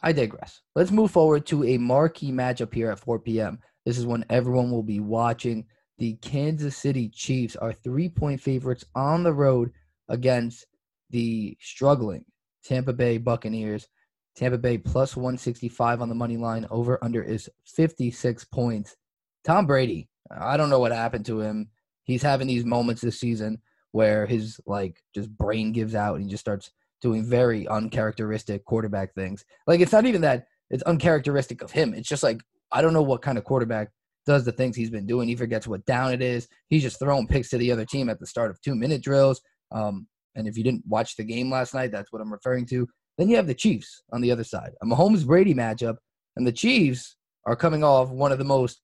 [0.00, 0.60] I digress.
[0.76, 3.58] Let's move forward to a marquee matchup here at 4 p.m.
[3.84, 5.66] This is when everyone will be watching.
[5.98, 9.72] The Kansas City Chiefs are three point favorites on the road
[10.08, 10.66] against
[11.10, 12.24] the struggling
[12.64, 13.88] Tampa Bay Buccaneers.
[14.36, 16.64] Tampa Bay plus 165 on the money line.
[16.70, 18.94] Over under is 56 points.
[19.42, 21.70] Tom Brady, I don't know what happened to him.
[22.04, 23.60] He's having these moments this season
[23.92, 26.70] where his like just brain gives out and he just starts
[27.00, 29.44] doing very uncharacteristic quarterback things.
[29.66, 31.94] Like it's not even that it's uncharacteristic of him.
[31.94, 33.88] It's just like I don't know what kind of quarterback
[34.26, 35.28] does the things he's been doing.
[35.28, 36.48] He forgets what down it is.
[36.68, 39.40] He's just throwing picks to the other team at the start of two minute drills.
[39.72, 42.86] Um, and if you didn't watch the game last night, that's what I'm referring to.
[43.16, 45.96] Then you have the Chiefs on the other side, a Mahomes Brady matchup,
[46.36, 47.16] and the Chiefs
[47.46, 48.80] are coming off one of the most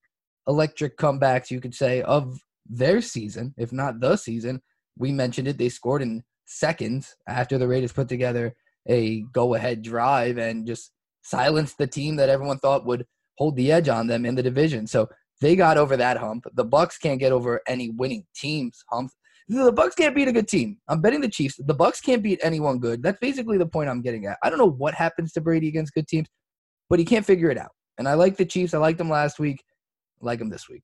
[0.49, 2.39] electric comebacks you could say of
[2.69, 4.61] their season, if not the season.
[4.97, 8.55] We mentioned it; they scored in seconds after the Raiders put together
[8.89, 10.91] a go-ahead drive and just
[11.23, 13.07] silenced the team that everyone thought would
[13.39, 14.87] hold the edge on them in the division.
[14.87, 15.09] So
[15.41, 16.45] they got over that hump.
[16.55, 19.11] The Bucks can't get over any winning teams hump.
[19.49, 20.79] The Bucks can't beat a good team.
[20.89, 21.57] I'm betting the Chiefs.
[21.59, 23.03] The Bucks can't beat anyone good.
[23.03, 24.39] That's basically the point I'm getting at.
[24.43, 26.29] I don't know what happens to Brady against good teams,
[26.89, 27.73] but he can't figure it out.
[27.99, 28.75] And I like the Chiefs.
[28.75, 29.63] I liked them last week.
[30.23, 30.83] I like them this week.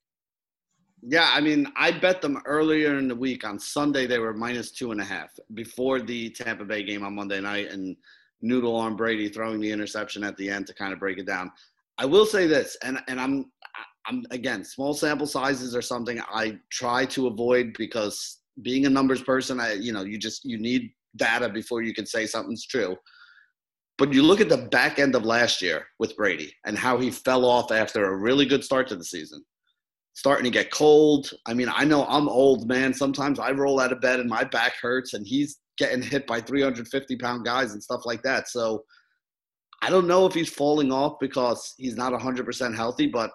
[1.03, 4.07] Yeah, I mean, I bet them earlier in the week on Sunday.
[4.07, 7.71] They were minus two and a half before the Tampa Bay game on Monday night,
[7.71, 7.97] and
[8.43, 11.51] noodle on Brady throwing the interception at the end to kind of break it down.
[11.99, 13.51] I will say this, and and I'm
[14.07, 19.23] I'm again small sample sizes are something I try to avoid because being a numbers
[19.23, 22.97] person, I you know you just you need data before you can say something's true.
[23.99, 27.11] But you look at the back end of last year with Brady and how he
[27.11, 29.45] fell off after a really good start to the season.
[30.21, 31.31] Starting to get cold.
[31.47, 32.93] I mean, I know I'm old, man.
[32.93, 36.43] Sometimes I roll out of bed and my back hurts, and he's getting hit by
[36.43, 38.47] 350 pound guys and stuff like that.
[38.47, 38.85] So
[39.81, 43.31] I don't know if he's falling off because he's not 100% healthy, but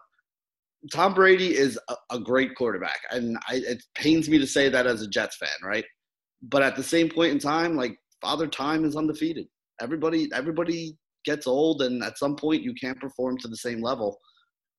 [0.94, 4.86] Tom Brady is a, a great quarterback, and I, it pains me to say that
[4.86, 5.86] as a Jets fan, right?
[6.44, 9.48] But at the same point in time, like Father Time is undefeated.
[9.82, 14.20] Everybody, everybody gets old, and at some point, you can't perform to the same level.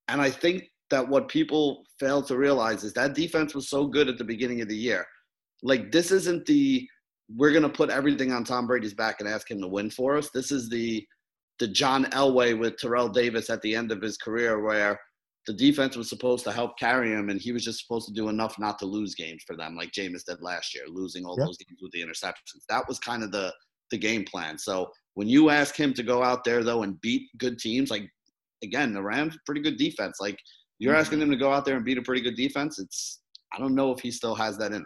[0.07, 4.07] And I think that what people fail to realize is that defense was so good
[4.07, 5.05] at the beginning of the year.
[5.63, 6.87] Like this isn't the
[7.35, 10.17] we're going to put everything on Tom Brady's back and ask him to win for
[10.17, 10.29] us.
[10.29, 11.05] This is the
[11.59, 14.99] the John Elway with Terrell Davis at the end of his career, where
[15.47, 18.29] the defense was supposed to help carry him, and he was just supposed to do
[18.29, 21.47] enough not to lose games for them, like Jameis did last year, losing all yep.
[21.47, 22.63] those games with the interceptions.
[22.69, 23.53] That was kind of the
[23.89, 24.57] the game plan.
[24.57, 28.07] So when you ask him to go out there though and beat good teams, like
[28.63, 30.17] again, the Rams pretty good defense.
[30.19, 30.37] Like
[30.79, 32.79] you're asking him to go out there and beat a pretty good defense.
[32.79, 33.21] It's
[33.53, 34.85] I don't know if he still has that in.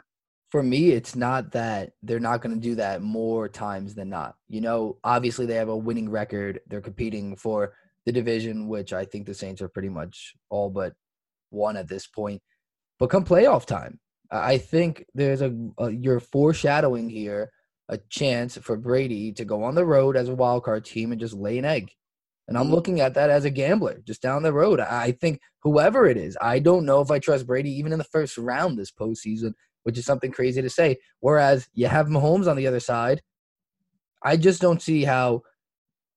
[0.52, 4.36] For me, it's not that they're not going to do that more times than not.
[4.50, 6.60] You know, obviously they have a winning record.
[6.68, 7.74] They're competing for
[8.06, 10.94] the division, which I think the Saints are pretty much all but
[11.52, 12.42] one at this point.
[13.00, 17.52] But come playoff time, I think there's a, a you're foreshadowing here
[17.90, 21.20] a chance for Brady to go on the road as a wild card team and
[21.20, 21.92] just lay an egg.
[22.52, 24.82] And I'm looking at that as a gambler just down the road.
[24.82, 28.04] I think whoever it is, I don't know if I trust Brady even in the
[28.04, 30.98] first round this postseason, which is something crazy to say.
[31.22, 33.22] Whereas you have Mahomes on the other side,
[34.22, 35.44] I just don't see how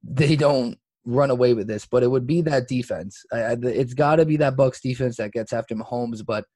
[0.02, 3.22] they don't run away with this, but it would be that defense.
[3.30, 6.46] It's got to be that Bucks defense that gets after Mahomes, but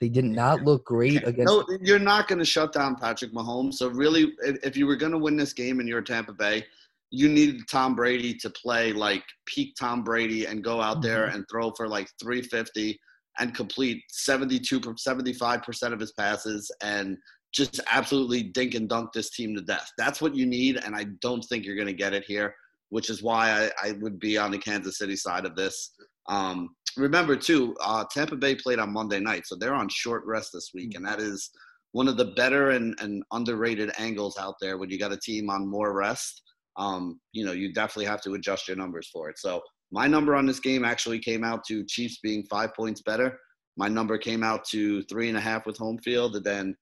[0.00, 1.52] they did not look great against.
[1.52, 3.74] No, you're not going to shut down Patrick Mahomes.
[3.74, 6.66] So really, if, if you were going to win this game and you're Tampa Bay,
[7.10, 11.36] you needed Tom Brady to play like peak Tom Brady and go out there mm-hmm.
[11.36, 12.98] and throw for like 350
[13.38, 17.16] and complete 72, 75% of his passes and
[17.52, 19.90] just absolutely dink and dunk this team to death.
[19.96, 22.54] That's what you need, and I don't think you're going to get it here,
[22.90, 23.50] which is why
[23.82, 25.94] I, I, would be on the Kansas City side of this.
[26.28, 30.50] Um, remember, too, uh, Tampa Bay played on Monday night, so they're on short rest
[30.52, 31.50] this week, and that is
[31.92, 35.48] one of the better and, and underrated angles out there when you got a team
[35.48, 36.42] on more rest.
[36.78, 39.38] Um, you know, you definitely have to adjust your numbers for it.
[39.38, 39.60] So
[39.90, 43.38] my number on this game actually came out to Chiefs being five points better.
[43.76, 46.76] My number came out to three and a half with home field, and then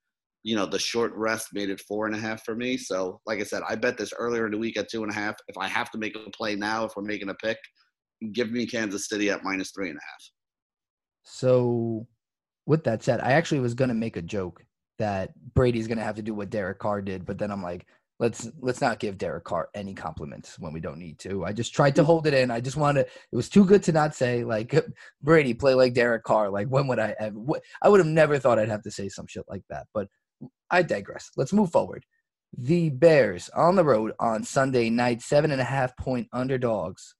[0.46, 2.76] you know, the short rest made it four and a half for me.
[2.76, 5.14] So, like I said, I bet this earlier in the week at two and a
[5.14, 5.34] half.
[5.48, 7.58] If I have to make a play now, if we're making a pick,
[8.30, 10.30] give me Kansas City at minus three and a half.
[11.24, 12.06] So,
[12.64, 14.64] with that said, I actually was going to make a joke
[15.00, 17.84] that Brady's going to have to do what Derek Carr did, but then I'm like,
[18.18, 21.44] let's let's not give Derek Carr any compliments when we don't need to.
[21.44, 22.06] I just tried to mm.
[22.06, 22.50] hold it in.
[22.50, 24.74] I just wanted it was too good to not say like
[25.22, 26.50] Brady play like Derek Carr.
[26.50, 27.36] Like when would I ever?
[27.82, 29.86] I would have never thought I'd have to say some shit like that.
[29.92, 30.08] But
[30.70, 31.30] I digress.
[31.36, 32.04] Let's move forward.
[32.56, 37.14] The Bears on the road on Sunday night, seven and a half point underdogs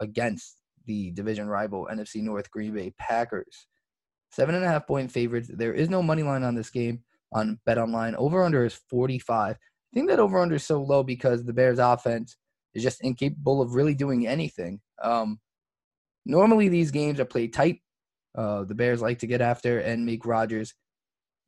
[0.00, 0.56] against
[0.86, 3.66] the division rival NFC North Green Bay Packers.
[4.30, 5.50] Seven and a half point favorites.
[5.52, 7.02] There is no money line on this game
[7.32, 8.14] on Bet Online.
[8.16, 9.56] Over under is 45.
[9.92, 12.36] I think that over under is so low because the Bears offense
[12.74, 14.80] is just incapable of really doing anything.
[15.02, 15.40] Um,
[16.26, 17.80] normally, these games are played tight.
[18.34, 20.74] Uh, the Bears like to get after and make Rodgers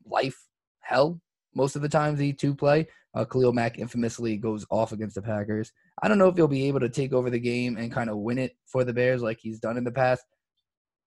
[0.04, 0.38] life
[0.80, 1.20] hell
[1.54, 2.86] most of the times the two play.
[3.14, 5.72] Uh, Khalil Mack infamously goes off against the Packers.
[6.02, 8.18] I don't know if he'll be able to take over the game and kind of
[8.18, 10.24] win it for the Bears like he's done in the past.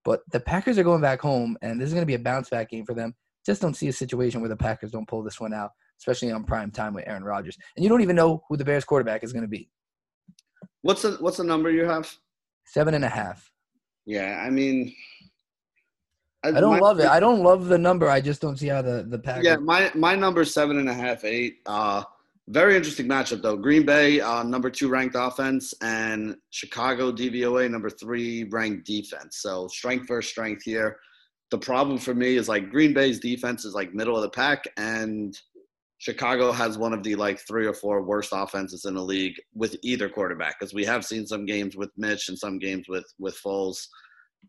[0.04, 2.50] But the Packers are going back home, and this is going to be a bounce
[2.50, 3.14] back game for them.
[3.46, 6.44] Just don't see a situation where the Packers don't pull this one out, especially on
[6.44, 7.56] prime time with Aaron Rodgers.
[7.76, 9.68] And you don't even know who the Bears quarterback is going to be.
[10.82, 12.14] What's the what's the number you have?
[12.66, 13.50] Seven and a half.
[14.06, 14.94] Yeah, I mean,
[16.44, 17.06] I, don't my, love it.
[17.06, 18.10] I don't love the number.
[18.10, 19.44] I just don't see how the the Packers.
[19.44, 21.58] Yeah, my my number seven and a half, eight.
[21.64, 22.04] Uh,
[22.48, 23.56] very interesting matchup though.
[23.56, 29.38] Green Bay, uh, number two ranked offense, and Chicago DVOA, number three ranked defense.
[29.38, 30.98] So strength versus strength here.
[31.50, 34.64] The problem for me is like Green Bay's defense is like middle of the pack,
[34.76, 35.38] and
[35.98, 39.76] Chicago has one of the like three or four worst offenses in the league with
[39.82, 40.58] either quarterback.
[40.58, 43.86] Because we have seen some games with Mitch and some games with with Foles.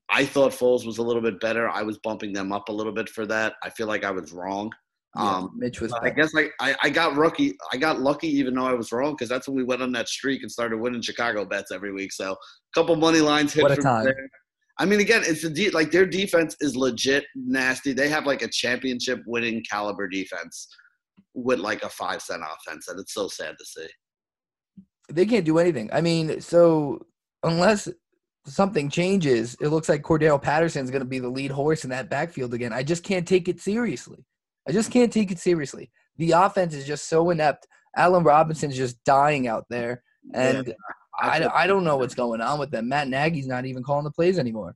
[0.09, 1.69] I thought Foles was a little bit better.
[1.69, 3.53] I was bumping them up a little bit for that.
[3.63, 4.71] I feel like I was wrong.
[5.15, 5.93] Yeah, um, Mitch was.
[5.93, 7.53] I guess I, I, I got rookie.
[7.71, 10.09] I got lucky, even though I was wrong, because that's when we went on that
[10.09, 12.11] streak and started winning Chicago bets every week.
[12.11, 12.35] So a
[12.73, 13.63] couple money lines hit.
[13.63, 14.05] What a time!
[14.05, 14.29] There.
[14.77, 17.93] I mean, again, it's the de- like their defense is legit nasty.
[17.93, 20.67] They have like a championship winning caliber defense
[21.33, 23.87] with like a five cent offense, and it's so sad to see.
[25.09, 25.89] They can't do anything.
[25.93, 27.05] I mean, so
[27.43, 27.87] unless
[28.47, 32.09] something changes, it looks like Cordarrelle Patterson's going to be the lead horse in that
[32.09, 32.73] backfield again.
[32.73, 34.25] I just can't take it seriously.
[34.67, 35.91] I just can't take it seriously.
[36.17, 37.67] The offense is just so inept.
[37.97, 40.03] Allen Robinson's just dying out there,
[40.33, 40.73] and yeah,
[41.19, 42.89] I, I don't know what's going on with them.
[42.89, 44.75] Matt Nagy's not even calling the plays anymore.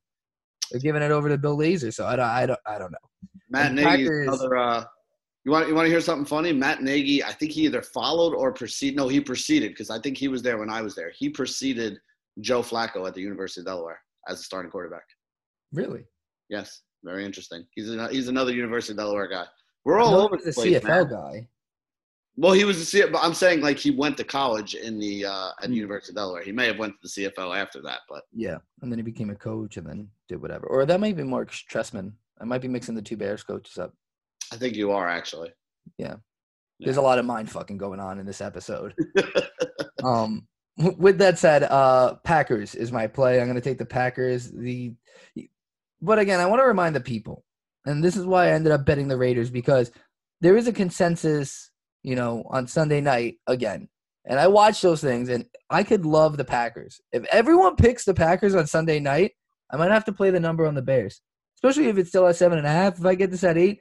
[0.72, 2.98] They're giving it over to Bill Lazor, so I don't, I don't, I don't know.
[3.50, 4.56] Matt Nagy, another.
[4.56, 4.84] Uh,
[5.46, 6.52] you want you want to hear something funny?
[6.52, 8.98] Matt Nagy, I think he either followed or preceded.
[8.98, 11.12] No, he preceded because I think he was there when I was there.
[11.18, 12.00] He preceded
[12.42, 15.06] Joe Flacco at the University of Delaware as a starting quarterback.
[15.72, 16.06] Really?
[16.50, 16.82] Yes.
[17.04, 17.66] Very interesting.
[17.76, 19.46] He's a, he's another University of Delaware guy.
[19.86, 21.10] We're all over the place, CFL man.
[21.10, 21.48] guy.
[22.36, 25.26] Well, he was a CFL, but I'm saying like he went to college in the
[25.26, 25.76] uh, at mm.
[25.76, 26.44] University of Delaware.
[26.44, 29.30] He may have went to the CFL after that, but yeah, and then he became
[29.30, 30.68] a coach and then did whatever.
[30.68, 32.14] Or that might be Marc Trestman.
[32.40, 33.94] I might be mixing the two Bears coaches up.
[34.52, 35.52] I think you are actually.
[35.98, 36.16] Yeah.
[36.80, 36.86] yeah.
[36.86, 38.94] There's a lot of mind fucking going on in this episode.
[40.04, 40.48] um,
[40.78, 43.40] with that said, uh, Packers is my play.
[43.40, 44.50] I'm going to take the Packers.
[44.52, 44.94] The,
[46.02, 47.44] but again, I want to remind the people,
[47.86, 49.92] and this is why I ended up betting the Raiders because
[50.42, 51.72] there is a consensus,
[52.04, 53.90] you know, on Sunday night again.
[54.26, 57.02] And I watch those things, and I could love the Packers.
[57.12, 59.32] If everyone picks the Packers on Sunday night,
[59.72, 61.22] I might have to play the number on the Bears,
[61.60, 62.98] especially if it's still at seven and a half.
[63.00, 63.80] If I get this at eight,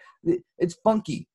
[0.58, 1.28] it's funky.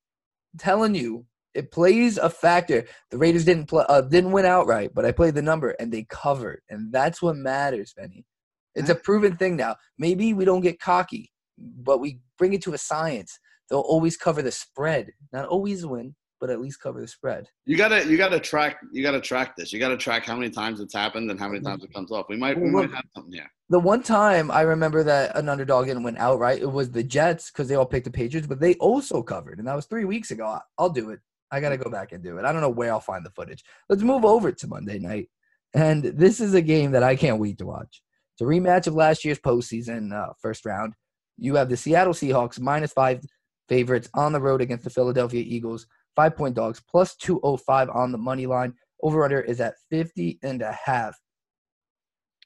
[0.52, 1.24] I'm telling you,
[1.54, 2.84] it plays a factor.
[3.10, 6.04] The Raiders didn't play, uh, didn't win outright, but I played the number and they
[6.04, 8.26] covered, and that's what matters, Benny.
[8.74, 9.76] It's a proven thing now.
[9.98, 13.38] Maybe we don't get cocky, but we bring it to a science.
[13.70, 17.48] They'll always cover the spread, not always win, but at least cover the spread.
[17.64, 19.72] You gotta you gotta track you gotta track this.
[19.72, 22.26] You gotta track how many times it's happened and how many times it comes off.
[22.28, 23.50] We might we might have something here.
[23.70, 27.50] The one time I remember that an underdog didn't win outright, it was the Jets
[27.50, 30.32] because they all picked the Patriots, but they also covered, and that was three weeks
[30.32, 30.58] ago.
[30.76, 31.20] I'll do it.
[31.50, 32.44] I got to go back and do it.
[32.44, 33.64] I don't know where I'll find the footage.
[33.88, 35.30] Let's move over to Monday night.
[35.72, 38.02] And this is a game that I can't wait to watch.
[38.34, 40.92] It's a rematch of last year's postseason uh, first round.
[41.38, 43.24] you have the Seattle Seahawks minus five
[43.68, 45.86] favorites on the road against the Philadelphia Eagles,
[46.16, 48.74] five point dogs, plus 205 on the money line.
[49.02, 51.18] Over under is at 50 and a half.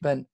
[0.03, 0.27] Ben,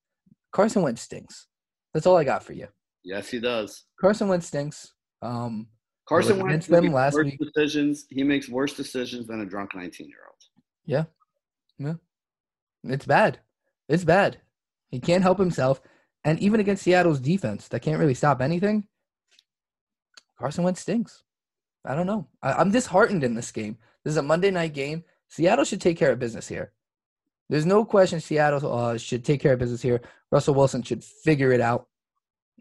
[0.52, 1.48] Carson Wentz stinks.
[1.92, 2.68] That's all I got for you.
[3.02, 3.84] Yes, he does.
[4.00, 4.92] Carson Wentz stinks.
[5.20, 5.68] Um,
[6.08, 7.38] Carson Wentz them last worse week.
[7.38, 8.06] decisions.
[8.10, 10.34] He makes worse decisions than a drunk 19 year old.
[10.86, 11.04] Yeah.
[11.78, 11.94] Yeah.
[12.84, 13.40] It's bad.
[13.88, 14.38] It's bad.
[14.90, 15.80] He can't help himself.
[16.24, 18.86] And even against Seattle's defense, that can't really stop anything.
[20.38, 21.22] Carson Wentz stinks.
[21.84, 22.28] I don't know.
[22.42, 23.76] I, I'm disheartened in this game.
[24.04, 25.04] This is a Monday night game.
[25.28, 26.72] Seattle should take care of business here.
[27.50, 30.00] There's no question Seattle uh, should take care of business here.
[30.30, 31.86] Russell Wilson should figure it out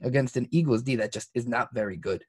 [0.02, 2.26] against an Eagles D that just is not very good.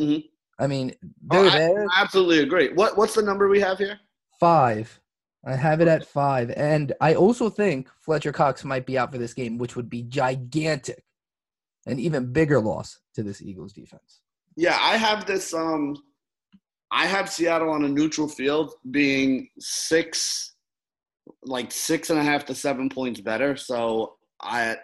[0.00, 0.24] Mhm.
[0.58, 0.94] I mean,
[1.30, 1.86] Oh, they're I there.
[1.96, 2.72] absolutely agree.
[2.74, 3.98] What What's the number we have here?
[4.38, 5.00] Five.
[5.44, 6.50] I have it at five.
[6.56, 10.02] And I also think Fletcher Cox might be out for this game, which would be
[10.02, 11.02] gigantic.
[11.86, 14.20] An even bigger loss to this Eagles defense.
[14.56, 15.54] Yeah, I have this.
[15.54, 15.96] Um,
[16.90, 20.54] I have Seattle on a neutral field being six,
[21.42, 23.56] like six and a half to seven points better.
[23.56, 24.76] So I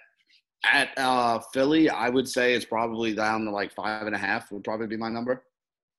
[0.64, 4.50] at uh, Philly, I would say it's probably down to like five and a half
[4.52, 5.44] would probably be my number.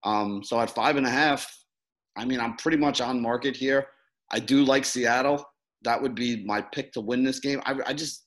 [0.03, 1.53] Um, so at five and a half,
[2.17, 3.87] I mean, I'm pretty much on market here.
[4.31, 5.45] I do like Seattle.
[5.83, 7.61] That would be my pick to win this game.
[7.65, 8.25] I, I just,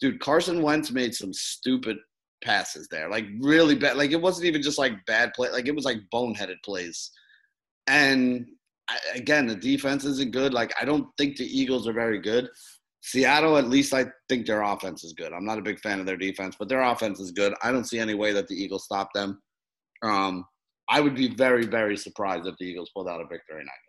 [0.00, 1.98] dude, Carson Wentz made some stupid
[2.46, 3.96] passes there, like really bad.
[3.96, 5.50] Like it wasn't even just like bad play.
[5.50, 7.10] Like it was like boneheaded plays.
[7.88, 8.46] And
[8.88, 10.54] I, again, the defense isn't good.
[10.54, 12.48] Like I don't think the Eagles are very good.
[13.02, 15.32] Seattle, at least I think their offense is good.
[15.32, 17.54] I'm not a big fan of their defense, but their offense is good.
[17.62, 19.40] I don't see any way that the Eagles stop them.
[20.02, 20.44] Um,
[20.88, 23.85] I would be very, very surprised if the Eagles pulled out a victory night.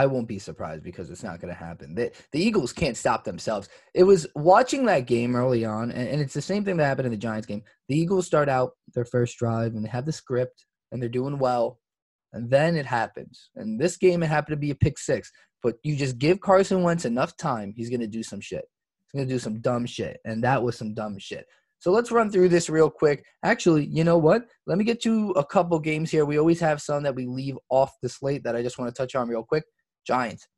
[0.00, 1.94] I won't be surprised because it's not going to happen.
[1.94, 3.68] The, the Eagles can't stop themselves.
[3.92, 7.04] It was watching that game early on, and, and it's the same thing that happened
[7.04, 7.62] in the Giants game.
[7.90, 11.38] The Eagles start out their first drive and they have the script and they're doing
[11.38, 11.80] well,
[12.32, 13.50] and then it happens.
[13.56, 15.30] And this game, it happened to be a pick six,
[15.62, 18.64] but you just give Carson Wentz enough time, he's going to do some shit.
[19.12, 21.44] He's going to do some dumb shit, and that was some dumb shit.
[21.78, 23.22] So let's run through this real quick.
[23.42, 24.46] Actually, you know what?
[24.66, 26.24] Let me get to a couple games here.
[26.24, 28.98] We always have some that we leave off the slate that I just want to
[28.98, 29.64] touch on real quick.
[30.06, 30.48] Giants,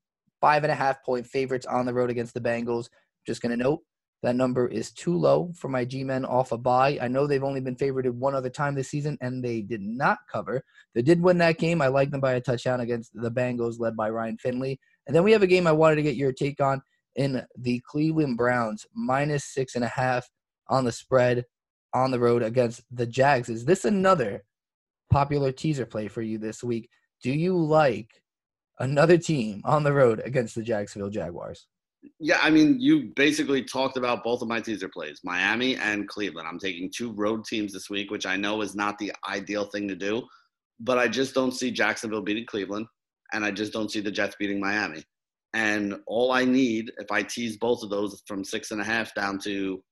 [0.40, 2.88] five and a half point favorites on the road against the Bengals.
[3.26, 3.80] Just going to note
[4.22, 6.98] that number is too low for my G men off a bye.
[7.00, 10.18] I know they've only been favored one other time this season, and they did not
[10.30, 10.62] cover.
[10.94, 11.82] They did win that game.
[11.82, 14.78] I like them by a touchdown against the Bengals, led by Ryan Finley.
[15.06, 16.82] And then we have a game I wanted to get your take on
[17.16, 20.28] in the Cleveland Browns, minus six and a half
[20.68, 21.44] on the spread
[21.92, 23.48] on the road against the Jags.
[23.48, 24.44] Is this another
[25.10, 26.88] popular teaser play for you this week?
[27.22, 28.21] Do you like
[28.78, 31.66] another team on the road against the Jacksonville Jaguars?
[32.18, 36.48] Yeah, I mean, you basically talked about both of my teaser plays, Miami and Cleveland.
[36.48, 39.86] I'm taking two road teams this week, which I know is not the ideal thing
[39.88, 40.22] to do,
[40.80, 42.86] but I just don't see Jacksonville beating Cleveland,
[43.32, 45.04] and I just don't see the Jets beating Miami.
[45.54, 49.14] And all I need, if I tease both of those from six and a half
[49.14, 49.82] down to,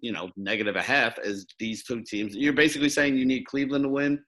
[0.00, 2.34] you know, negative a half, is these two teams.
[2.34, 4.22] You're basically saying you need Cleveland to win,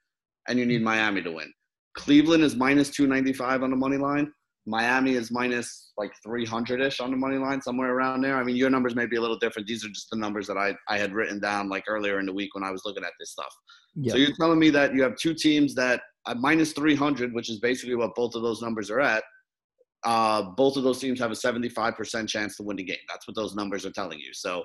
[0.48, 1.52] and you need Miami to win.
[1.96, 4.30] Cleveland is minus 295 on the money line.
[4.66, 8.36] Miami is minus like 300 ish on the money line, somewhere around there.
[8.36, 9.68] I mean, your numbers may be a little different.
[9.68, 12.32] These are just the numbers that I, I had written down like earlier in the
[12.32, 13.54] week when I was looking at this stuff.
[13.94, 14.12] Yeah.
[14.12, 17.60] So you're telling me that you have two teams that at minus 300, which is
[17.60, 19.22] basically what both of those numbers are at.
[20.04, 22.96] Uh, both of those teams have a 75% chance to win the game.
[23.08, 24.32] That's what those numbers are telling you.
[24.32, 24.64] So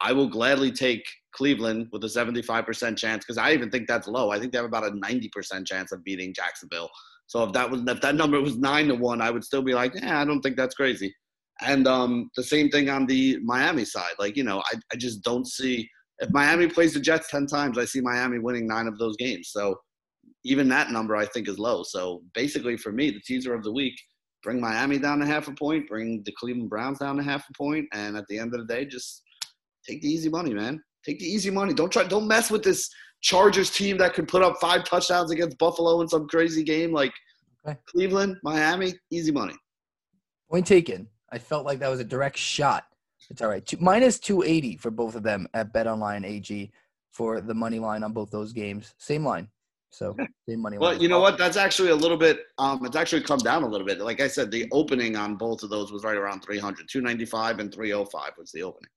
[0.00, 4.30] I will gladly take Cleveland with a 75% chance because I even think that's low.
[4.30, 6.90] I think they have about a 90% chance of beating Jacksonville.
[7.26, 9.74] So if that was if that number was nine to one, I would still be
[9.74, 11.14] like, yeah, I don't think that's crazy.
[11.60, 14.14] And um, the same thing on the Miami side.
[14.18, 15.88] Like, you know, I, I just don't see
[16.20, 19.50] if Miami plays the Jets ten times, I see Miami winning nine of those games.
[19.52, 19.78] So
[20.44, 21.82] even that number I think is low.
[21.82, 23.94] So basically for me, the teaser of the week,
[24.42, 27.52] bring Miami down to half a point, bring the Cleveland Browns down to half a
[27.56, 29.22] point, and at the end of the day, just
[29.88, 30.82] take the easy money, man.
[31.04, 31.72] Take the easy money.
[31.72, 32.88] Don't try don't mess with this
[33.20, 37.12] Chargers team that could put up five touchdowns against Buffalo in some crazy game like
[37.66, 37.78] Okay.
[37.86, 39.54] Cleveland, Miami, easy money.
[40.50, 41.08] Point taken.
[41.30, 42.84] I felt like that was a direct shot.
[43.30, 43.64] It's all right.
[43.64, 46.72] Two, minus 280 for both of them at BetOnline AG
[47.10, 48.94] for the money line on both those games.
[48.96, 49.48] Same line.
[49.90, 50.16] So
[50.48, 50.92] same money line.
[50.92, 51.36] Well, you know what?
[51.36, 52.40] That's actually a little bit.
[52.56, 53.98] Um, it's actually come down a little bit.
[54.00, 57.74] Like I said, the opening on both of those was right around 300, 295 and
[57.74, 58.90] 305 was the opening.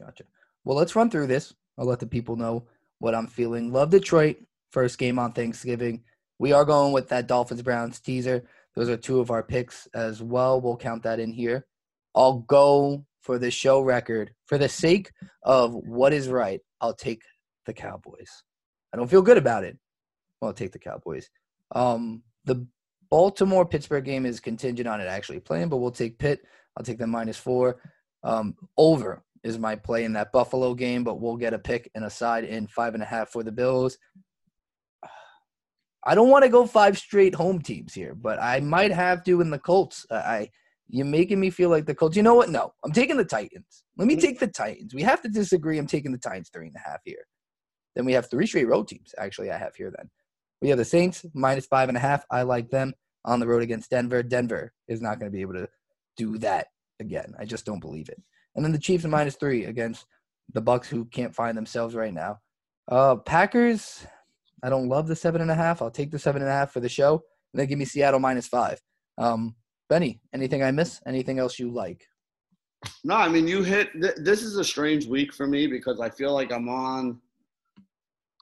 [0.00, 0.24] Gotcha.
[0.64, 1.54] Well, let's run through this.
[1.78, 2.64] I'll let the people know
[2.98, 3.72] what I'm feeling.
[3.72, 4.36] Love Detroit.
[4.70, 6.04] First game on Thanksgiving.
[6.38, 8.44] We are going with that Dolphins Browns teaser.
[8.76, 10.60] Those are two of our picks as well.
[10.60, 11.66] We'll count that in here.
[12.14, 14.32] I'll go for the show record.
[14.46, 15.12] For the sake
[15.42, 17.22] of what is right, I'll take
[17.66, 18.44] the Cowboys.
[18.92, 19.76] I don't feel good about it.
[20.40, 21.30] Well, I'll take the Cowboys.
[21.72, 22.66] Um, the
[23.10, 26.44] Baltimore Pittsburgh game is contingent on it actually playing, but we'll take Pitt.
[26.76, 27.80] I'll take them minus four.
[28.22, 32.04] Um, over is my play in that Buffalo game, but we'll get a pick and
[32.04, 33.96] a side in five and a half for the Bills.
[36.04, 39.40] I don't want to go five straight home teams here, but I might have to
[39.40, 40.06] in the Colts.
[40.10, 40.48] I
[40.92, 42.16] you're making me feel like the Colts.
[42.16, 42.50] You know what?
[42.50, 43.84] No, I'm taking the Titans.
[43.96, 44.22] Let me mm-hmm.
[44.22, 44.94] take the Titans.
[44.94, 45.78] We have to disagree.
[45.78, 47.24] I'm taking the Titans three and a half here.
[47.94, 49.14] Then we have three straight road teams.
[49.18, 49.92] Actually, I have here.
[49.96, 50.10] Then
[50.60, 52.24] we have the Saints minus five and a half.
[52.30, 52.92] I like them
[53.24, 54.22] on the road against Denver.
[54.22, 55.68] Denver is not going to be able to
[56.16, 56.68] do that
[56.98, 57.34] again.
[57.38, 58.20] I just don't believe it.
[58.54, 60.06] And then the Chiefs minus three against
[60.52, 62.38] the Bucs, who can't find themselves right now.
[62.88, 64.06] Uh, Packers.
[64.62, 65.80] I don't love the seven and a half.
[65.80, 67.22] I'll take the seven and a half for the show.
[67.52, 68.80] And then give me Seattle minus five.
[69.16, 69.54] Um,
[69.88, 71.00] Benny, anything I miss?
[71.06, 72.04] Anything else you like?
[73.04, 73.92] No, I mean you hit.
[74.00, 77.20] Th- this is a strange week for me because I feel like I'm on.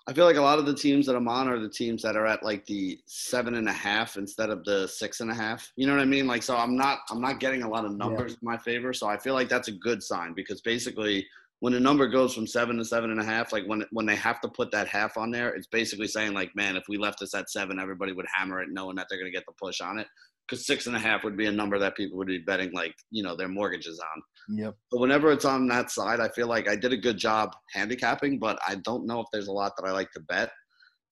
[0.08, 2.16] I feel like a lot of the teams that I'm on are the teams that
[2.16, 5.70] are at like the seven and a half instead of the six and a half.
[5.76, 6.26] You know what I mean?
[6.26, 7.00] Like, so I'm not.
[7.10, 8.38] I'm not getting a lot of numbers yeah.
[8.40, 8.94] in my favor.
[8.94, 11.26] So I feel like that's a good sign because basically
[11.60, 14.16] when a number goes from seven to seven and a half, like when when they
[14.16, 17.20] have to put that half on there, it's basically saying like, man, if we left
[17.20, 19.82] this at seven, everybody would hammer it, knowing that they're going to get the push
[19.82, 20.06] on it.
[20.48, 22.94] Because six and a half would be a number that people would be betting like
[23.10, 24.22] you know their mortgages on.
[24.56, 24.76] Yep.
[24.90, 28.38] But whenever it's on that side, I feel like I did a good job handicapping,
[28.38, 30.50] but I don't know if there's a lot that I like to bet.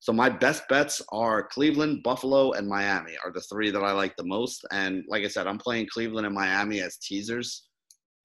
[0.01, 4.15] So my best bets are Cleveland, Buffalo, and Miami are the three that I like
[4.17, 4.65] the most.
[4.71, 7.67] And like I said, I'm playing Cleveland and Miami as teasers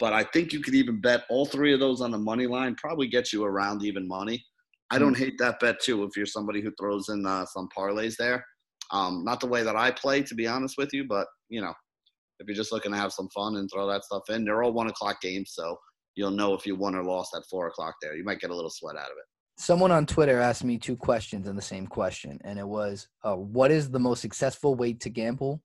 [0.02, 2.74] but I think you could even bet all three of those on the money line,
[2.76, 4.44] probably get you around even money.
[4.90, 8.16] I don't hate that bet too if you're somebody who throws in uh, some parlays
[8.18, 8.44] there.
[8.92, 11.74] Um, not the way that I play, to be honest with you, but you know,
[12.40, 14.74] if you're just looking to have some fun and throw that stuff in, they're all
[14.74, 15.78] one o'clock games, so
[16.16, 18.16] you'll know if you won or lost at four o'clock there.
[18.16, 19.26] You might get a little sweat out of it.
[19.58, 23.36] Someone on Twitter asked me two questions in the same question, and it was, uh,
[23.36, 25.62] "What is the most successful way to gamble,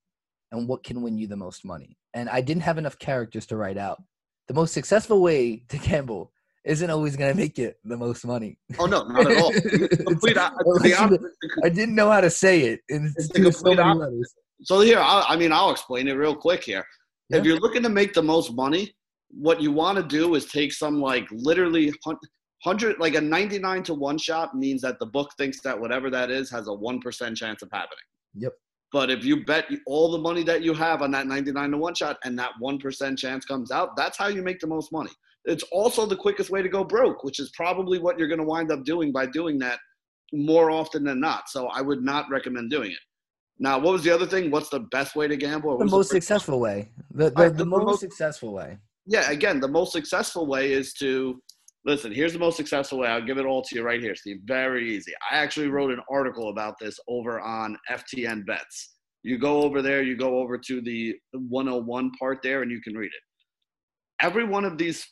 [0.53, 3.57] and what can win you the most money?" And I didn't have enough characters to
[3.57, 4.03] write out
[4.49, 6.33] the most successful way to gamble
[6.67, 8.59] isn't always going to make it the most money.
[8.79, 9.53] Oh no, not at all.
[10.07, 10.37] complete,
[11.65, 12.81] I didn't know how to say it.
[12.89, 14.21] In so,
[14.63, 16.85] so here, I, I, mean, I'll explain it real quick here.
[17.29, 17.39] Yeah.
[17.39, 18.95] If you're looking to make the most money,
[19.31, 21.93] what you want to do is take some like literally
[22.65, 26.31] hundred, like a 99 to one shot means that the book thinks that whatever that
[26.31, 28.05] is has a one percent chance of happening.
[28.35, 28.53] Yep.
[28.93, 31.95] But if you bet all the money that you have on that 99 to 1
[31.97, 35.11] shot and that 1% chance comes out, that's how you make the most money.
[35.47, 38.47] It's also the quickest way to go broke, which is probably what you're going to
[38.47, 39.79] wind up doing by doing that
[40.33, 41.49] more often than not.
[41.49, 42.99] So I would not recommend doing it.
[43.59, 44.51] Now, what was the other thing?
[44.51, 45.79] What's the best way to gamble?
[45.79, 46.91] The most the successful way.
[47.13, 48.77] The, the, the, the most, most successful way.
[49.07, 51.41] Yeah, again, the most successful way is to
[51.87, 53.09] listen, here's the most successful way.
[53.09, 54.39] I'll give it all to you right here, Steve.
[54.45, 55.13] Very easy.
[55.31, 58.95] I actually wrote an article about this over on FTN Bets.
[59.23, 62.95] You go over there, you go over to the 101 part there, and you can
[62.95, 64.25] read it.
[64.25, 65.07] Every one of these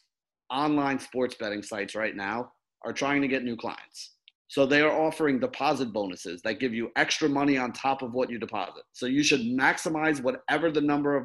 [0.51, 2.53] online sports betting sites right now
[2.85, 4.13] are trying to get new clients.
[4.49, 8.31] So they are offering deposit bonuses that give you extra money on top of what
[8.31, 8.85] you deposit.
[8.93, 11.25] So you should maximize whatever the number of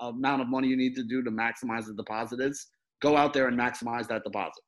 [0.00, 2.66] amount of money you need to do to maximize the deposit is.
[3.02, 4.62] Go out there and maximize that deposit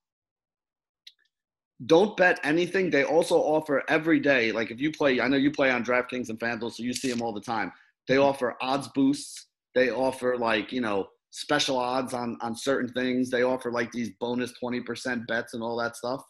[1.87, 2.91] don't bet anything.
[2.91, 4.51] They also offer every day.
[4.51, 7.11] Like if you play, I know you play on DraftKings and FanDuel, so you see
[7.11, 7.73] them all the time.
[8.09, 9.47] They offer odds boosts.
[9.75, 13.31] They offer like you know special odds on on certain things.
[13.31, 16.23] They offer like these bonus twenty percent bets and all that stuff.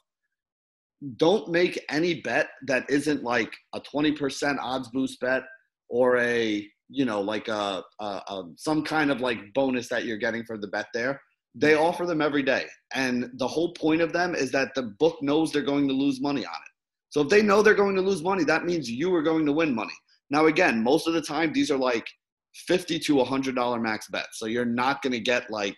[1.16, 5.42] Don't make any bet that isn't like a twenty percent odds boost bet
[5.88, 10.16] or a you know like a, a, a some kind of like bonus that you're
[10.16, 11.20] getting for the bet there
[11.54, 11.82] they mm-hmm.
[11.84, 12.66] offer them every day.
[12.94, 16.20] And the whole point of them is that the book knows they're going to lose
[16.20, 16.72] money on it.
[17.10, 19.52] So if they know they're going to lose money, that means you are going to
[19.52, 19.94] win money.
[20.30, 22.06] Now, again, most of the time, these are like
[22.54, 24.38] 50 to $100 max bets.
[24.38, 25.76] So you're not going to get like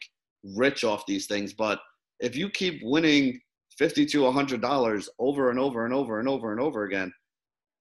[0.57, 1.53] rich off these things.
[1.53, 1.81] But
[2.21, 3.41] if you keep winning
[3.79, 7.13] 50 to $100 over and over and over and over and over again,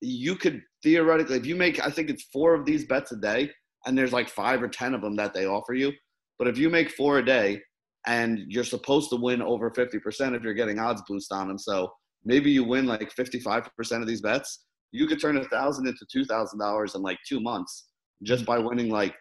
[0.01, 3.51] you could theoretically, if you make, I think it's four of these bets a day,
[3.85, 5.91] and there's like five or 10 of them that they offer you.
[6.37, 7.61] But if you make four a day,
[8.07, 11.57] and you're supposed to win over 50% if you're getting odds boost on them.
[11.57, 11.91] So
[12.23, 13.67] maybe you win like 55%
[14.01, 14.65] of these bets.
[14.91, 17.88] You could turn a thousand into two thousand dollars in like two months
[18.23, 18.47] just mm.
[18.47, 19.15] by winning like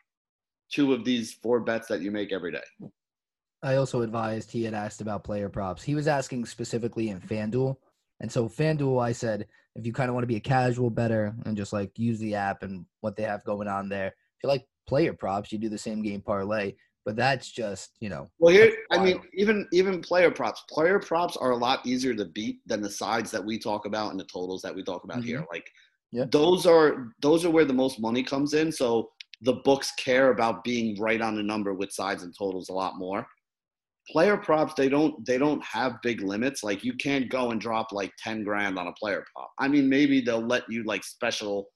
[0.70, 2.90] two of these four bets that you make every day.
[3.62, 5.82] I also advised he had asked about player props.
[5.82, 7.76] He was asking specifically in FanDuel.
[8.20, 11.34] And so FanDuel, I said, if you kind of want to be a casual better
[11.44, 14.48] and just like use the app and what they have going on there, if you
[14.48, 16.74] like player props, you do the same game parlay.
[17.04, 18.28] But that's just you know.
[18.38, 20.62] Well, here, I mean, even even player props.
[20.68, 24.10] Player props are a lot easier to beat than the sides that we talk about
[24.10, 25.38] and the totals that we talk about here.
[25.38, 25.54] Mm-hmm.
[25.54, 25.70] Like,
[26.10, 26.24] Yeah.
[26.30, 28.72] those are those are where the most money comes in.
[28.72, 29.10] So
[29.42, 32.98] the books care about being right on the number with sides and totals a lot
[32.98, 33.26] more.
[34.10, 36.64] Player props, they don't they don't have big limits.
[36.64, 39.50] Like you can't go and drop like ten grand on a player prop.
[39.58, 41.68] I mean, maybe they'll let you like special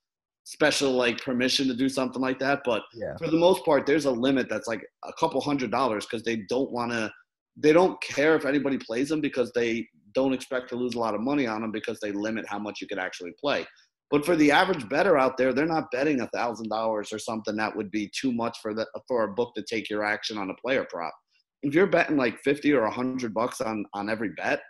[0.45, 4.07] special like permission to do something like that, but yeah, for the most part, there's
[4.07, 7.11] a limit that's like a couple hundred dollars because they don't want to,
[7.57, 11.15] they don't care if anybody plays them because they don't expect to lose a lot
[11.15, 13.65] of money on them because they limit how much you could actually play.
[14.13, 17.57] But for the average better out there, they're not betting a thousand dollars or something
[17.57, 20.51] that would be too much for the for a book to take your action on
[20.51, 21.15] a player prop.
[21.63, 24.61] If you're betting like fifty or hundred bucks on on every bet,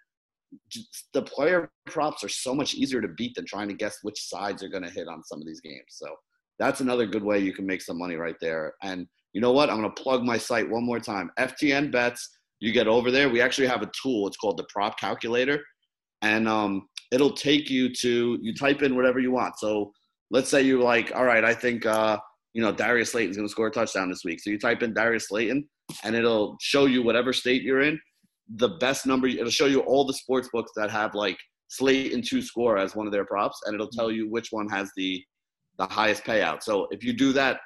[1.13, 4.63] the player props are so much easier to beat than trying to guess which sides
[4.63, 5.89] are going to hit on some of these games.
[5.89, 6.07] So
[6.61, 8.75] that's another good way you can make some money right there.
[8.85, 9.71] And you know what?
[9.71, 11.33] I'm going to plug my site one more time.
[11.39, 12.39] FTN bets.
[12.61, 13.29] You get over there.
[13.29, 14.29] We actually have a tool.
[14.29, 15.61] It's called the prop calculator,
[16.21, 19.59] and um, it'll take you to you type in whatever you want.
[19.59, 19.93] So
[20.31, 22.19] let's say you're like, all right, I think uh,
[22.55, 24.41] you know Darius Slayton's going to score a touchdown this week.
[24.41, 25.69] So you type in Darius Slayton,
[26.03, 28.01] and it'll show you whatever state you're in,
[28.57, 29.29] the best number.
[29.29, 33.07] It'll show you all the sports books that have like Slayton to score as one
[33.07, 35.23] of their props, and it'll tell you which one has the
[35.79, 36.63] the highest payout.
[36.63, 37.61] So if you do that,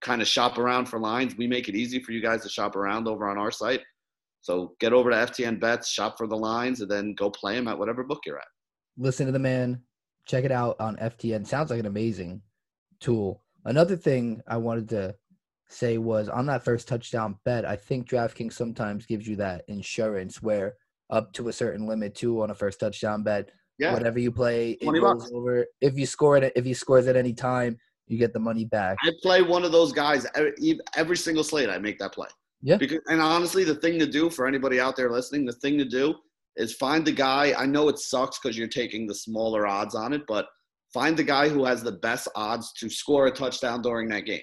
[0.00, 2.76] kind of shop around for lines, we make it easy for you guys to shop
[2.76, 3.80] around over on our site.
[4.42, 7.66] So get over to FTN Bets, shop for the lines, and then go play them
[7.66, 8.44] at whatever book you're at.
[8.96, 9.82] Listen to the man.
[10.26, 11.46] Check it out on FTN.
[11.46, 12.42] Sounds like an amazing
[13.00, 13.42] tool.
[13.64, 15.14] Another thing I wanted to
[15.68, 20.42] say was on that first touchdown bet, I think DraftKings sometimes gives you that insurance
[20.42, 20.74] where
[21.10, 23.50] up to a certain limit too on a first touchdown bet.
[23.78, 25.32] Yeah, Whatever you play, it 20 rolls bucks.
[25.34, 25.66] over.
[25.82, 28.96] If you score it, if he scores at any time, you get the money back.
[29.02, 31.68] I play one of those guys every, every single slate.
[31.68, 32.28] I make that play.
[32.62, 32.76] Yeah.
[32.78, 35.84] Because and honestly, the thing to do for anybody out there listening, the thing to
[35.84, 36.14] do
[36.56, 37.54] is find the guy.
[37.56, 40.46] I know it sucks because you're taking the smaller odds on it, but
[40.92, 44.42] find the guy who has the best odds to score a touchdown during that game.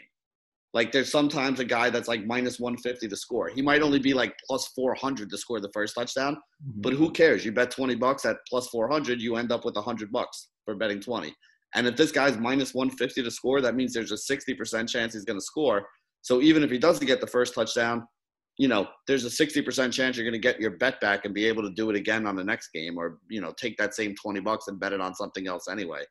[0.73, 3.49] Like there's sometimes a guy that's like minus 150 to score.
[3.49, 6.81] He might only be like plus 400 to score the first touchdown, mm-hmm.
[6.81, 7.45] but who cares?
[7.45, 10.99] You bet 20 bucks at plus 400, you end up with 100 bucks for betting
[10.99, 11.33] 20.
[11.75, 15.25] And if this guy's minus 150 to score, that means there's a 60% chance he's
[15.25, 15.87] going to score.
[16.21, 18.07] So even if he doesn't get the first touchdown,
[18.57, 21.45] you know, there's a 60% chance you're going to get your bet back and be
[21.45, 24.13] able to do it again on the next game or, you know, take that same
[24.15, 26.03] 20 bucks and bet it on something else anyway.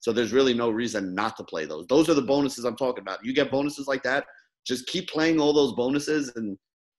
[0.00, 1.86] So there's really no reason not to play those.
[1.86, 3.24] Those are the bonuses I'm talking about.
[3.24, 4.26] You get bonuses like that,
[4.66, 6.58] just keep playing all those bonuses and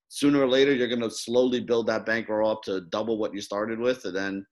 [0.09, 3.41] sooner or later you're going to slowly build that bankroll up to double what you
[3.41, 4.45] started with and then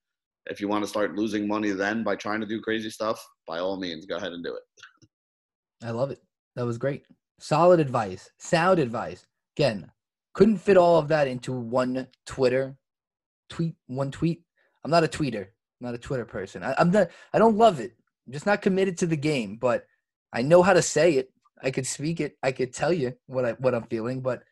[0.48, 3.60] if you want to start losing money then by trying to do crazy stuff, by
[3.60, 5.08] all means, go ahead and do it.
[5.84, 6.22] I love it.
[6.56, 7.04] That was great.
[7.40, 8.30] Solid advice.
[8.38, 9.26] Sound advice.
[9.58, 9.90] Again,
[10.36, 12.76] couldn't fit all of that into one Twitter
[13.50, 13.76] tweet.
[13.88, 14.44] One tweet.
[14.84, 15.46] I'm not a tweeter.
[15.46, 16.62] I'm not a Twitter person.
[16.62, 17.10] I, I'm not.
[17.34, 17.94] I don't love it.
[18.28, 19.56] I'm just not committed to the game.
[19.56, 19.88] But
[20.32, 21.32] I know how to say it.
[21.64, 22.38] I could speak it.
[22.44, 24.22] I could tell you what I what I'm feeling.
[24.22, 24.44] But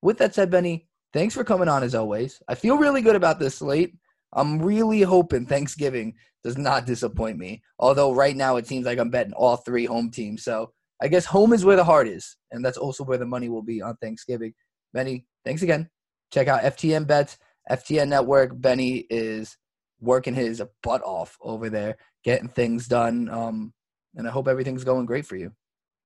[0.00, 2.40] with that said, Benny, thanks for coming on as always.
[2.48, 3.94] I feel really good about this slate.
[4.32, 6.14] I'm really hoping Thanksgiving
[6.44, 7.62] does not disappoint me.
[7.78, 10.44] Although right now it seems like I'm betting all three home teams.
[10.44, 13.48] So I guess home is where the heart is, and that's also where the money
[13.48, 14.54] will be on Thanksgiving.
[14.92, 15.88] Benny, thanks again.
[16.32, 17.38] Check out FTN Bets,
[17.70, 18.60] FTN Network.
[18.60, 19.56] Benny is
[20.00, 23.28] working his butt off over there, getting things done.
[23.28, 23.72] Um,
[24.16, 25.52] and I hope everything's going great for you.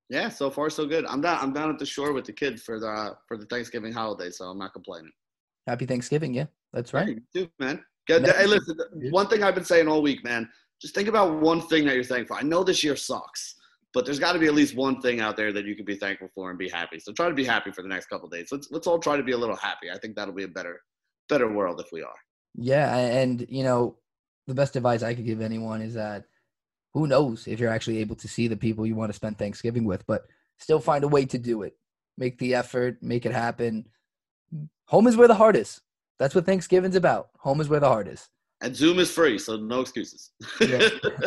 [0.09, 1.05] Yeah, so far so good.
[1.05, 3.91] I'm down I'm down at the shore with the kids for the for the Thanksgiving
[3.91, 5.11] holiday, so I'm not complaining.
[5.67, 7.09] Happy Thanksgiving, yeah, that's right.
[7.09, 7.83] You too, man.
[8.07, 8.21] Good.
[8.21, 8.33] Man.
[8.35, 8.77] Hey, listen,
[9.11, 10.49] one thing I've been saying all week, man,
[10.81, 12.37] just think about one thing that you're thankful.
[12.39, 13.55] I know this year sucks,
[13.93, 15.95] but there's got to be at least one thing out there that you can be
[15.95, 16.99] thankful for and be happy.
[16.99, 18.49] So try to be happy for the next couple days.
[18.51, 19.89] Let's let's all try to be a little happy.
[19.91, 20.81] I think that'll be a better
[21.29, 22.15] better world if we are.
[22.55, 23.97] Yeah, and you know,
[24.47, 26.25] the best advice I could give anyone is that
[26.93, 29.85] who knows if you're actually able to see the people you want to spend Thanksgiving
[29.85, 30.25] with, but
[30.57, 31.77] still find a way to do it.
[32.17, 33.85] Make the effort, make it happen.
[34.87, 35.81] Home is where the heart is.
[36.17, 37.29] That's what Thanksgiving's about.
[37.39, 38.27] Home is where the heart is.
[38.61, 40.31] And Zoom is free, so no excuses.
[40.59, 40.89] Yeah.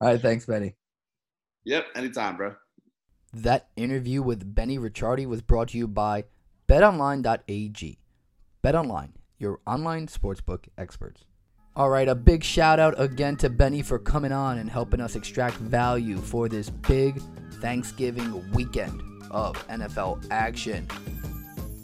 [0.00, 0.74] All right, thanks, Benny.
[1.64, 2.54] Yep, anytime, bro.
[3.32, 6.24] That interview with Benny Ricciardi was brought to you by
[6.68, 7.98] betonline.ag.
[8.62, 11.24] BetOnline, your online sportsbook experts.
[11.76, 15.14] All right, a big shout out again to Benny for coming on and helping us
[15.14, 17.22] extract value for this big
[17.60, 19.00] Thanksgiving weekend
[19.30, 20.88] of NFL action.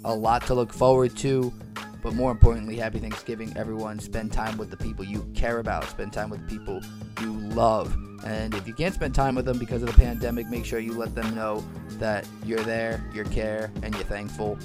[0.05, 1.53] A lot to look forward to.
[2.03, 3.99] But more importantly, happy Thanksgiving, everyone.
[3.99, 5.85] Spend time with the people you care about.
[5.85, 6.81] Spend time with people
[7.21, 7.97] you love.
[8.25, 10.95] And if you can't spend time with them because of the pandemic, make sure you
[10.95, 11.65] let them know
[11.99, 14.59] that you're there, you care, and you're thankful.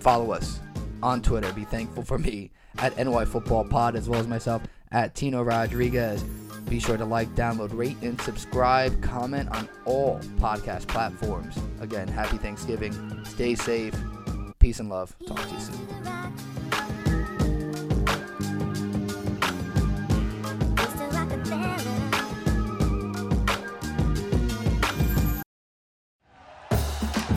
[0.00, 0.60] Follow us
[1.02, 1.52] on Twitter.
[1.52, 4.62] Be thankful for me at NY Football Pod, as well as myself
[4.92, 6.22] at Tino Rodriguez.
[6.68, 9.00] Be sure to like, download, rate, and subscribe.
[9.00, 11.56] Comment on all podcast platforms.
[11.80, 13.24] Again, happy Thanksgiving.
[13.24, 13.94] Stay safe.
[14.58, 15.14] Peace and love.
[15.26, 16.55] Talk to you soon.